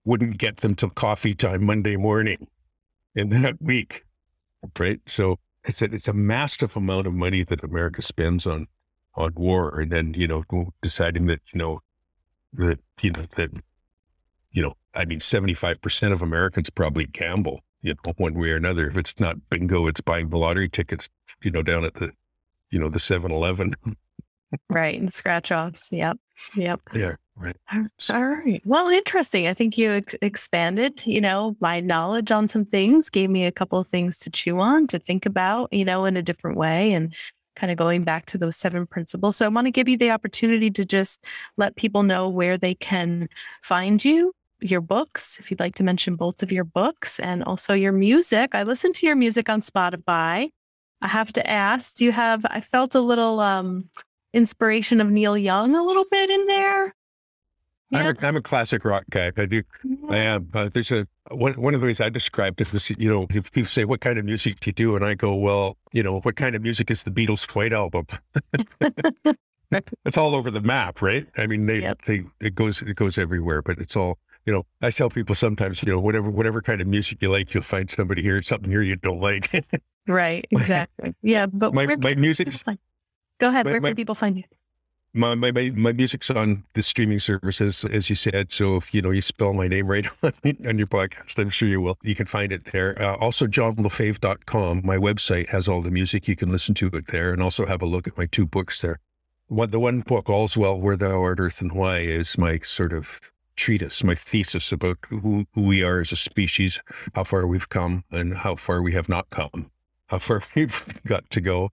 wouldn't 0.04 0.38
get 0.38 0.58
them 0.58 0.74
till 0.74 0.90
coffee 0.90 1.34
time 1.34 1.64
Monday 1.64 1.96
morning 1.96 2.48
in 3.14 3.30
that 3.30 3.60
week, 3.60 4.04
right? 4.78 5.00
So 5.06 5.36
it's 5.64 5.80
a, 5.80 5.86
it's 5.86 6.08
a 6.08 6.12
massive 6.12 6.76
amount 6.76 7.06
of 7.06 7.14
money 7.14 7.44
that 7.44 7.64
America 7.64 8.02
spends 8.02 8.46
on 8.46 8.66
on 9.14 9.32
war, 9.34 9.80
and 9.80 9.90
then 9.90 10.14
you 10.14 10.26
know 10.26 10.44
deciding 10.82 11.26
that 11.26 11.40
you 11.52 11.58
know 11.58 11.80
that 12.54 12.80
you 13.00 13.12
know 13.12 13.22
that 13.36 13.50
you 14.52 14.62
know, 14.62 14.74
I 14.94 15.04
mean, 15.04 15.18
75% 15.20 16.12
of 16.12 16.22
Americans 16.22 16.70
probably 16.70 17.06
gamble, 17.06 17.60
you 17.80 17.94
know, 18.04 18.12
one 18.16 18.34
way 18.34 18.50
or 18.50 18.56
another. 18.56 18.88
If 18.88 18.96
it's 18.96 19.18
not 19.18 19.36
bingo, 19.50 19.86
it's 19.86 20.00
buying 20.00 20.28
the 20.28 20.38
lottery 20.38 20.68
tickets, 20.68 21.08
you 21.42 21.50
know, 21.50 21.62
down 21.62 21.84
at 21.84 21.94
the, 21.94 22.12
you 22.70 22.78
know, 22.78 22.88
the 22.88 22.98
7 22.98 23.30
Eleven. 23.30 23.74
right. 24.68 24.98
And 24.98 25.12
scratch 25.12 25.50
offs. 25.50 25.90
Yep. 25.92 26.18
Yep. 26.56 26.80
Yeah. 26.94 27.14
Right. 27.34 27.56
All 28.12 28.24
right. 28.26 28.60
Well, 28.66 28.88
interesting. 28.88 29.46
I 29.46 29.54
think 29.54 29.78
you 29.78 29.92
ex- 29.92 30.14
expanded, 30.20 31.06
you 31.06 31.20
know, 31.20 31.56
my 31.60 31.80
knowledge 31.80 32.30
on 32.30 32.46
some 32.46 32.66
things, 32.66 33.08
gave 33.08 33.30
me 33.30 33.46
a 33.46 33.50
couple 33.52 33.78
of 33.78 33.88
things 33.88 34.18
to 34.20 34.30
chew 34.30 34.60
on, 34.60 34.86
to 34.88 34.98
think 34.98 35.24
about, 35.24 35.72
you 35.72 35.84
know, 35.86 36.04
in 36.04 36.18
a 36.18 36.22
different 36.22 36.58
way. 36.58 36.92
And 36.92 37.14
kind 37.56 37.70
of 37.70 37.78
going 37.78 38.04
back 38.04 38.26
to 38.26 38.38
those 38.38 38.56
seven 38.56 38.86
principles. 38.86 39.36
So 39.36 39.46
I 39.46 39.48
want 39.48 39.66
to 39.66 39.70
give 39.70 39.88
you 39.88 39.96
the 39.96 40.10
opportunity 40.10 40.70
to 40.70 40.84
just 40.84 41.24
let 41.56 41.76
people 41.76 42.02
know 42.02 42.28
where 42.28 42.56
they 42.58 42.74
can 42.74 43.28
find 43.62 44.04
you 44.04 44.34
your 44.62 44.80
books, 44.80 45.38
if 45.38 45.50
you'd 45.50 45.60
like 45.60 45.74
to 45.76 45.84
mention 45.84 46.16
both 46.16 46.42
of 46.42 46.52
your 46.52 46.64
books 46.64 47.18
and 47.20 47.42
also 47.44 47.74
your 47.74 47.92
music. 47.92 48.54
I 48.54 48.62
listen 48.62 48.92
to 48.94 49.06
your 49.06 49.16
music 49.16 49.48
on 49.48 49.60
Spotify. 49.60 50.50
I 51.00 51.08
have 51.08 51.32
to 51.34 51.50
ask, 51.50 51.96
do 51.96 52.04
you 52.04 52.12
have 52.12 52.44
I 52.46 52.60
felt 52.60 52.94
a 52.94 53.00
little 53.00 53.40
um 53.40 53.90
inspiration 54.32 55.00
of 55.00 55.10
Neil 55.10 55.36
Young 55.36 55.74
a 55.74 55.82
little 55.82 56.06
bit 56.10 56.30
in 56.30 56.46
there? 56.46 56.94
I'm, 57.94 58.06
a, 58.06 58.26
I'm 58.26 58.36
a 58.36 58.42
classic 58.42 58.84
rock 58.84 59.04
guy. 59.10 59.32
I 59.36 59.46
do. 59.46 59.62
I 60.08 60.16
am. 60.16 60.48
Uh, 60.54 60.70
there's 60.72 60.90
a 60.90 61.06
one, 61.30 61.52
one 61.60 61.74
of 61.74 61.80
the 61.80 61.86
ways 61.86 62.00
I 62.00 62.08
described 62.08 62.60
it 62.60 62.72
is, 62.72 62.90
you 62.90 63.08
know, 63.08 63.26
if 63.28 63.52
people 63.52 63.68
say, 63.68 63.84
what 63.84 64.00
kind 64.00 64.18
of 64.18 64.24
music 64.24 64.60
do 64.60 64.68
you 64.68 64.72
do? 64.72 64.96
And 64.96 65.04
I 65.04 65.14
go, 65.14 65.34
well, 65.34 65.76
you 65.92 66.02
know, 66.02 66.20
what 66.20 66.36
kind 66.36 66.56
of 66.56 66.62
music 66.62 66.90
is 66.90 67.02
the 67.02 67.10
Beatles' 67.10 67.54
White 67.54 67.72
Album? 67.72 68.06
it's 70.04 70.16
all 70.16 70.34
over 70.34 70.50
the 70.50 70.60
map, 70.60 71.02
right? 71.02 71.26
I 71.36 71.46
mean, 71.46 71.66
they, 71.66 71.80
yep. 71.80 72.02
they, 72.02 72.24
it 72.40 72.54
goes, 72.54 72.82
it 72.82 72.96
goes 72.96 73.18
everywhere, 73.18 73.62
but 73.62 73.78
it's 73.78 73.96
all, 73.96 74.18
you 74.46 74.52
know, 74.52 74.64
I 74.80 74.90
tell 74.90 75.10
people 75.10 75.34
sometimes, 75.34 75.82
you 75.82 75.92
know, 75.92 76.00
whatever, 76.00 76.30
whatever 76.30 76.60
kind 76.62 76.80
of 76.80 76.86
music 76.86 77.22
you 77.22 77.30
like, 77.30 77.54
you'll 77.54 77.62
find 77.62 77.90
somebody 77.90 78.22
here, 78.22 78.40
something 78.42 78.70
here 78.70 78.82
you 78.82 78.96
don't 78.96 79.20
like. 79.20 79.50
right. 80.06 80.46
Exactly. 80.50 81.14
Yeah. 81.22 81.46
But 81.46 81.74
my, 81.74 81.96
my 81.96 82.14
music, 82.14 82.48
go 83.38 83.48
ahead. 83.48 83.66
My, 83.66 83.72
where 83.72 83.80
can 83.80 83.94
people 83.94 84.14
find 84.14 84.36
you? 84.36 84.44
my, 85.14 85.34
my, 85.34 85.52
my 85.52 85.70
my 85.74 85.92
music's 85.92 86.30
on 86.30 86.64
the 86.72 86.82
streaming 86.82 87.18
services, 87.18 87.84
as 87.84 88.08
you 88.08 88.16
said. 88.16 88.50
So 88.50 88.76
if 88.76 88.94
you 88.94 89.02
know 89.02 89.10
you 89.10 89.20
spell 89.20 89.52
my 89.52 89.68
name 89.68 89.86
right 89.86 90.06
on, 90.22 90.32
on 90.66 90.78
your 90.78 90.86
podcast, 90.86 91.38
I'm 91.38 91.50
sure 91.50 91.68
you 91.68 91.80
will. 91.80 91.98
You 92.02 92.14
can 92.14 92.26
find 92.26 92.52
it 92.52 92.66
there. 92.66 93.00
Uh, 93.00 93.16
also, 93.16 93.46
johnlefebvre.com, 93.46 94.82
my 94.84 94.96
website 94.96 95.50
has 95.50 95.68
all 95.68 95.82
the 95.82 95.90
music. 95.90 96.28
You 96.28 96.36
can 96.36 96.50
listen 96.50 96.74
to 96.76 96.86
it 96.86 97.08
there, 97.08 97.32
and 97.32 97.42
also 97.42 97.66
have 97.66 97.82
a 97.82 97.86
look 97.86 98.06
at 98.06 98.16
my 98.16 98.26
two 98.26 98.46
books 98.46 98.80
there. 98.80 98.98
One, 99.48 99.70
the 99.70 99.80
one 99.80 100.00
book, 100.00 100.30
All's 100.30 100.56
Well, 100.56 100.80
Where 100.80 100.96
Thou 100.96 101.20
Art, 101.20 101.40
Earth 101.40 101.60
and 101.60 101.72
Why, 101.72 101.98
is 101.98 102.38
my 102.38 102.58
sort 102.60 102.92
of 102.92 103.32
treatise, 103.56 104.02
my 104.04 104.14
thesis 104.14 104.72
about 104.72 104.98
who, 105.08 105.46
who 105.52 105.62
we 105.62 105.82
are 105.82 106.00
as 106.00 106.12
a 106.12 106.16
species, 106.16 106.80
how 107.14 107.24
far 107.24 107.46
we've 107.46 107.68
come, 107.68 108.04
and 108.10 108.34
how 108.34 108.56
far 108.56 108.82
we 108.82 108.92
have 108.92 109.08
not 109.08 109.30
come, 109.30 109.70
how 110.06 110.18
far 110.18 110.42
we've 110.56 111.00
got 111.06 111.28
to 111.30 111.40
go. 111.40 111.70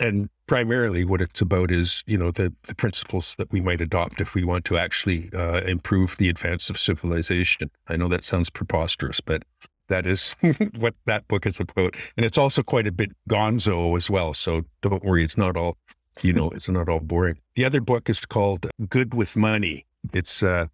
And 0.00 0.30
primarily 0.50 1.04
what 1.04 1.22
it's 1.22 1.40
about 1.40 1.70
is 1.70 2.02
you 2.08 2.18
know 2.18 2.32
the, 2.32 2.52
the 2.66 2.74
principles 2.74 3.36
that 3.38 3.52
we 3.52 3.60
might 3.60 3.80
adopt 3.80 4.20
if 4.20 4.34
we 4.34 4.42
want 4.42 4.64
to 4.64 4.76
actually 4.76 5.30
uh, 5.32 5.60
improve 5.60 6.16
the 6.16 6.28
advance 6.28 6.68
of 6.68 6.76
civilization. 6.76 7.70
I 7.86 7.96
know 7.96 8.08
that 8.08 8.24
sounds 8.24 8.50
preposterous 8.50 9.20
but 9.20 9.44
that 9.86 10.06
is 10.06 10.34
what 10.80 10.96
that 11.04 11.28
book 11.28 11.46
is 11.46 11.60
about. 11.60 11.94
And 12.16 12.26
it's 12.26 12.36
also 12.36 12.64
quite 12.64 12.88
a 12.88 12.92
bit 12.92 13.12
gonzo 13.28 13.96
as 13.96 14.10
well 14.10 14.34
so 14.34 14.62
don't 14.82 15.04
worry 15.04 15.22
it's 15.22 15.38
not 15.38 15.56
all 15.56 15.76
you 16.20 16.32
know 16.32 16.50
it's 16.50 16.68
not 16.68 16.88
all 16.88 16.98
boring. 16.98 17.38
The 17.54 17.64
other 17.64 17.80
book 17.80 18.10
is 18.10 18.26
called 18.26 18.66
good 18.88 19.14
with 19.14 19.36
money. 19.36 19.86
It's 20.12 20.42
uh, 20.42 20.66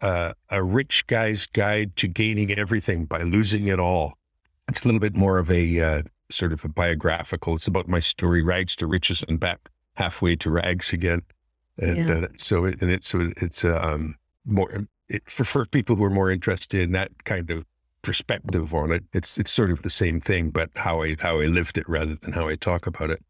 uh, 0.00 0.32
a 0.50 0.62
rich 0.62 1.06
guy's 1.06 1.46
guide 1.46 1.96
to 1.96 2.08
gaining 2.08 2.50
everything 2.52 3.04
by 3.04 3.22
losing 3.22 3.68
it 3.68 3.78
all 3.78 4.14
it's 4.68 4.82
a 4.82 4.88
little 4.88 5.00
bit 5.00 5.16
more 5.16 5.38
of 5.38 5.50
a 5.50 5.80
uh, 5.80 6.02
sort 6.30 6.52
of 6.52 6.64
a 6.64 6.68
biographical. 6.68 7.54
It's 7.54 7.66
about 7.66 7.88
my 7.88 8.00
story, 8.00 8.42
rags 8.42 8.76
to 8.76 8.86
riches 8.86 9.22
and 9.28 9.38
back 9.38 9.68
halfway 9.94 10.36
to 10.36 10.50
rags 10.50 10.92
again. 10.92 11.22
And 11.78 12.08
yeah. 12.08 12.14
uh, 12.14 12.28
so, 12.38 12.64
it, 12.64 12.80
and 12.80 12.90
it's 12.90 13.08
so 13.08 13.32
it's 13.36 13.64
um, 13.64 14.16
more 14.44 14.86
it, 15.08 15.22
for 15.28 15.44
for 15.44 15.66
people 15.66 15.96
who 15.96 16.04
are 16.04 16.10
more 16.10 16.30
interested 16.30 16.80
in 16.80 16.92
that 16.92 17.24
kind 17.24 17.50
of 17.50 17.64
perspective 18.02 18.72
on 18.74 18.92
it. 18.92 19.04
It's 19.12 19.38
it's 19.38 19.50
sort 19.50 19.70
of 19.70 19.82
the 19.82 19.90
same 19.90 20.20
thing, 20.20 20.50
but 20.50 20.70
how 20.76 21.02
I 21.02 21.16
how 21.18 21.40
I 21.40 21.46
lived 21.46 21.78
it 21.78 21.88
rather 21.88 22.14
than 22.14 22.32
how 22.32 22.48
I 22.48 22.56
talk 22.56 22.86
about 22.86 23.10
it. 23.10 23.20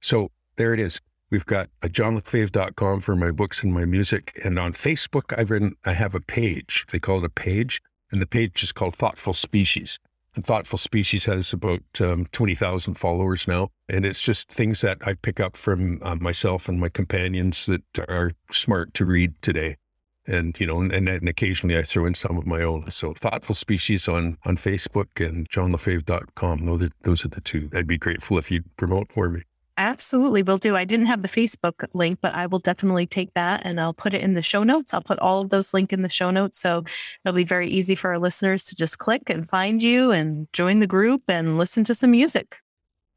So 0.00 0.30
there 0.56 0.72
it 0.72 0.80
is. 0.80 1.00
We've 1.32 1.46
got 1.46 1.70
a 1.82 1.88
johnlefebvre.com 1.88 3.00
for 3.00 3.16
my 3.16 3.30
books 3.30 3.62
and 3.62 3.72
my 3.72 3.86
music. 3.86 4.38
And 4.44 4.58
on 4.58 4.74
Facebook, 4.74 5.36
I've 5.36 5.50
written, 5.50 5.72
I 5.86 5.94
have 5.94 6.14
a 6.14 6.20
page. 6.20 6.84
They 6.92 6.98
call 6.98 7.20
it 7.20 7.24
a 7.24 7.30
page. 7.30 7.80
And 8.10 8.20
the 8.20 8.26
page 8.26 8.62
is 8.62 8.70
called 8.70 8.94
Thoughtful 8.94 9.32
Species. 9.32 9.98
And 10.34 10.44
Thoughtful 10.44 10.76
Species 10.76 11.24
has 11.24 11.54
about 11.54 11.80
um, 12.02 12.26
20,000 12.32 12.96
followers 12.96 13.48
now. 13.48 13.70
And 13.88 14.04
it's 14.04 14.20
just 14.20 14.50
things 14.50 14.82
that 14.82 14.98
I 15.06 15.14
pick 15.14 15.40
up 15.40 15.56
from 15.56 16.00
uh, 16.02 16.16
myself 16.16 16.68
and 16.68 16.78
my 16.78 16.90
companions 16.90 17.64
that 17.64 17.82
are 18.10 18.32
smart 18.50 18.92
to 18.92 19.06
read 19.06 19.32
today. 19.40 19.78
And, 20.26 20.54
you 20.60 20.66
know, 20.66 20.82
and, 20.82 21.08
and 21.08 21.28
occasionally 21.30 21.78
I 21.78 21.82
throw 21.82 22.04
in 22.04 22.14
some 22.14 22.36
of 22.36 22.46
my 22.46 22.60
own. 22.60 22.90
So 22.90 23.14
Thoughtful 23.14 23.54
Species 23.54 24.06
on, 24.06 24.36
on 24.44 24.58
Facebook 24.58 25.26
and 25.26 25.48
johnlefebvre.com. 25.48 26.66
Those 26.66 26.82
are, 26.82 26.90
those 27.04 27.24
are 27.24 27.28
the 27.28 27.40
two. 27.40 27.70
I'd 27.72 27.86
be 27.86 27.96
grateful 27.96 28.36
if 28.36 28.50
you'd 28.50 28.76
promote 28.76 29.10
for 29.10 29.30
me. 29.30 29.40
Absolutely, 29.78 30.42
will 30.42 30.58
do. 30.58 30.76
I 30.76 30.84
didn't 30.84 31.06
have 31.06 31.22
the 31.22 31.28
Facebook 31.28 31.86
link, 31.94 32.18
but 32.20 32.34
I 32.34 32.46
will 32.46 32.58
definitely 32.58 33.06
take 33.06 33.32
that 33.34 33.62
and 33.64 33.80
I'll 33.80 33.94
put 33.94 34.12
it 34.12 34.20
in 34.20 34.34
the 34.34 34.42
show 34.42 34.62
notes. 34.62 34.92
I'll 34.92 35.02
put 35.02 35.18
all 35.18 35.40
of 35.40 35.50
those 35.50 35.72
link 35.72 35.92
in 35.92 36.02
the 36.02 36.10
show 36.10 36.30
notes, 36.30 36.60
so 36.60 36.84
it'll 37.24 37.34
be 37.34 37.44
very 37.44 37.68
easy 37.68 37.94
for 37.94 38.10
our 38.10 38.18
listeners 38.18 38.64
to 38.64 38.74
just 38.74 38.98
click 38.98 39.30
and 39.30 39.48
find 39.48 39.82
you 39.82 40.10
and 40.10 40.46
join 40.52 40.80
the 40.80 40.86
group 40.86 41.22
and 41.28 41.56
listen 41.56 41.84
to 41.84 41.94
some 41.94 42.10
music. 42.10 42.58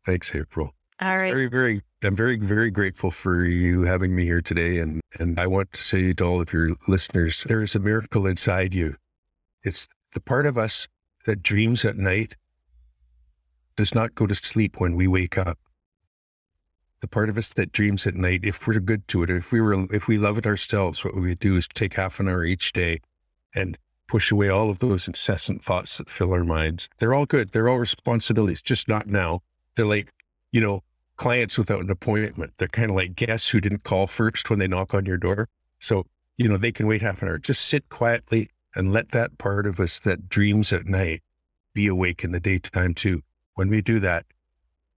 Thanks, 0.05 0.33
April. 0.33 0.71
All 1.01 1.17
right. 1.17 1.33
Very, 1.33 1.47
very. 1.47 1.81
I'm 2.03 2.15
very, 2.15 2.37
very 2.37 2.71
grateful 2.71 3.09
for 3.09 3.43
you 3.43 3.81
having 3.81 4.15
me 4.15 4.23
here 4.23 4.41
today, 4.41 4.77
and 4.77 5.01
and 5.19 5.39
I 5.39 5.47
want 5.47 5.73
to 5.73 5.81
say 5.81 6.13
to 6.13 6.23
all 6.23 6.39
of 6.39 6.53
your 6.53 6.69
listeners, 6.87 7.43
there 7.47 7.61
is 7.61 7.75
a 7.75 7.79
miracle 7.79 8.27
inside 8.27 8.73
you. 8.73 8.95
It's 9.63 9.87
the 10.13 10.21
part 10.21 10.45
of 10.45 10.57
us 10.57 10.87
that 11.25 11.41
dreams 11.41 11.83
at 11.83 11.97
night 11.97 12.35
does 13.75 13.93
not 13.93 14.15
go 14.15 14.27
to 14.27 14.35
sleep 14.35 14.79
when 14.79 14.95
we 14.95 15.07
wake 15.07 15.37
up 15.37 15.57
the 17.05 17.09
part 17.09 17.29
of 17.29 17.37
us 17.37 17.49
that 17.49 17.71
dreams 17.71 18.07
at 18.07 18.15
night, 18.15 18.39
if 18.43 18.65
we're 18.65 18.79
good 18.79 19.07
to 19.07 19.21
it, 19.21 19.29
if 19.29 19.51
we 19.51 19.61
were, 19.61 19.85
if 19.93 20.07
we 20.07 20.17
love 20.17 20.39
it 20.39 20.47
ourselves, 20.47 21.05
what 21.05 21.13
we 21.13 21.21
would 21.21 21.39
do 21.39 21.55
is 21.55 21.67
take 21.67 21.93
half 21.93 22.19
an 22.19 22.27
hour 22.27 22.43
each 22.43 22.73
day 22.73 22.99
and 23.53 23.77
push 24.07 24.31
away 24.31 24.49
all 24.49 24.71
of 24.71 24.79
those 24.79 25.07
incessant 25.07 25.63
thoughts 25.63 25.99
that 25.99 26.09
fill 26.09 26.33
our 26.33 26.43
minds. 26.43 26.89
They're 26.97 27.13
all 27.13 27.27
good. 27.27 27.51
They're 27.51 27.69
all 27.69 27.77
responsibilities, 27.77 28.59
just 28.59 28.87
not 28.87 29.05
now. 29.05 29.41
They're 29.75 29.85
like, 29.85 30.11
you 30.51 30.59
know, 30.59 30.81
clients 31.17 31.59
without 31.59 31.81
an 31.83 31.91
appointment. 31.91 32.53
They're 32.57 32.67
kind 32.67 32.89
of 32.89 32.95
like 32.95 33.15
guests 33.15 33.51
who 33.51 33.61
didn't 33.61 33.83
call 33.83 34.07
first 34.07 34.49
when 34.49 34.57
they 34.57 34.67
knock 34.67 34.95
on 34.95 35.05
your 35.05 35.17
door. 35.17 35.47
So, 35.77 36.07
you 36.37 36.49
know, 36.49 36.57
they 36.57 36.71
can 36.71 36.87
wait 36.87 37.03
half 37.03 37.21
an 37.21 37.27
hour. 37.27 37.37
Just 37.37 37.67
sit 37.67 37.87
quietly 37.89 38.49
and 38.75 38.91
let 38.91 39.09
that 39.09 39.37
part 39.37 39.67
of 39.67 39.79
us 39.79 39.99
that 39.99 40.27
dreams 40.27 40.73
at 40.73 40.87
night 40.87 41.21
be 41.75 41.85
awake 41.85 42.23
in 42.23 42.31
the 42.31 42.39
daytime 42.39 42.95
too. 42.95 43.21
When 43.53 43.69
we 43.69 43.83
do 43.83 43.99
that, 43.99 44.25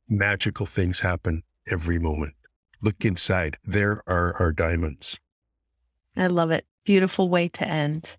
magical 0.09 0.65
things 0.65 1.01
happen 1.01 1.43
every 1.71 1.99
moment. 1.99 2.35
Look 2.83 3.05
inside. 3.05 3.57
There 3.65 4.03
are 4.07 4.35
our 4.37 4.53
diamonds. 4.53 5.19
I 6.17 6.27
love 6.27 6.51
it. 6.51 6.65
Beautiful 6.85 7.29
way 7.29 7.49
to 7.49 7.67
end. 7.67 8.17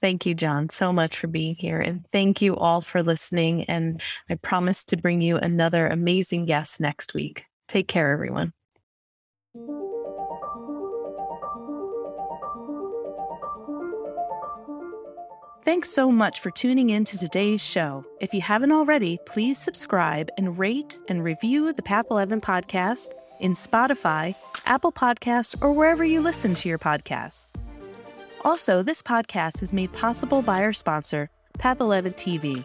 Thank 0.00 0.26
you, 0.26 0.34
John, 0.34 0.68
so 0.68 0.92
much 0.92 1.18
for 1.18 1.26
being 1.26 1.56
here. 1.56 1.80
And 1.80 2.04
thank 2.12 2.40
you 2.40 2.56
all 2.56 2.80
for 2.80 3.02
listening. 3.02 3.64
And 3.64 4.00
I 4.30 4.36
promise 4.36 4.84
to 4.86 4.96
bring 4.96 5.20
you 5.20 5.36
another 5.36 5.88
amazing 5.88 6.46
guest 6.46 6.80
next 6.80 7.14
week. 7.14 7.44
Take 7.66 7.88
care, 7.88 8.12
everyone. 8.12 8.52
Thanks 15.68 15.90
so 15.90 16.10
much 16.10 16.40
for 16.40 16.50
tuning 16.50 16.88
in 16.88 17.04
to 17.04 17.18
today's 17.18 17.62
show. 17.62 18.02
If 18.22 18.32
you 18.32 18.40
haven't 18.40 18.72
already, 18.72 19.18
please 19.26 19.58
subscribe 19.58 20.30
and 20.38 20.58
rate 20.58 20.96
and 21.08 21.22
review 21.22 21.74
the 21.74 21.82
Path 21.82 22.06
11 22.10 22.40
podcast 22.40 23.08
in 23.40 23.52
Spotify, 23.52 24.34
Apple 24.64 24.92
Podcasts, 24.92 25.62
or 25.62 25.74
wherever 25.74 26.06
you 26.06 26.22
listen 26.22 26.54
to 26.54 26.70
your 26.70 26.78
podcasts. 26.78 27.50
Also, 28.46 28.82
this 28.82 29.02
podcast 29.02 29.62
is 29.62 29.74
made 29.74 29.92
possible 29.92 30.40
by 30.40 30.62
our 30.62 30.72
sponsor, 30.72 31.28
Path 31.58 31.80
11 31.80 32.12
TV. 32.12 32.64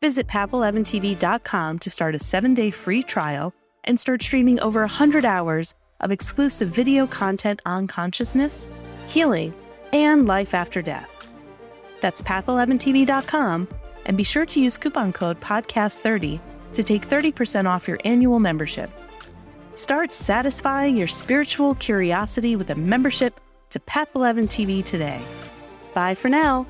Visit 0.00 0.26
path11tv.com 0.26 1.78
to 1.78 1.88
start 1.88 2.16
a 2.16 2.18
seven 2.18 2.52
day 2.52 2.72
free 2.72 3.04
trial 3.04 3.54
and 3.84 4.00
start 4.00 4.24
streaming 4.24 4.58
over 4.58 4.80
100 4.80 5.24
hours 5.24 5.76
of 6.00 6.10
exclusive 6.10 6.70
video 6.70 7.06
content 7.06 7.62
on 7.64 7.86
consciousness, 7.86 8.66
healing, 9.06 9.54
and 9.92 10.26
life 10.26 10.52
after 10.52 10.82
death. 10.82 11.13
That's 12.04 12.20
path11tv.com 12.20 13.66
and 14.04 14.14
be 14.14 14.24
sure 14.24 14.44
to 14.44 14.60
use 14.60 14.76
coupon 14.76 15.10
code 15.10 15.40
podcast30 15.40 16.38
to 16.74 16.82
take 16.82 17.08
30% 17.08 17.66
off 17.66 17.88
your 17.88 17.98
annual 18.04 18.38
membership. 18.40 18.90
Start 19.74 20.12
satisfying 20.12 20.98
your 20.98 21.06
spiritual 21.06 21.74
curiosity 21.76 22.56
with 22.56 22.68
a 22.68 22.74
membership 22.74 23.40
to 23.70 23.80
Path 23.80 24.10
11 24.14 24.48
TV 24.48 24.84
today. 24.84 25.18
Bye 25.94 26.14
for 26.14 26.28
now. 26.28 26.66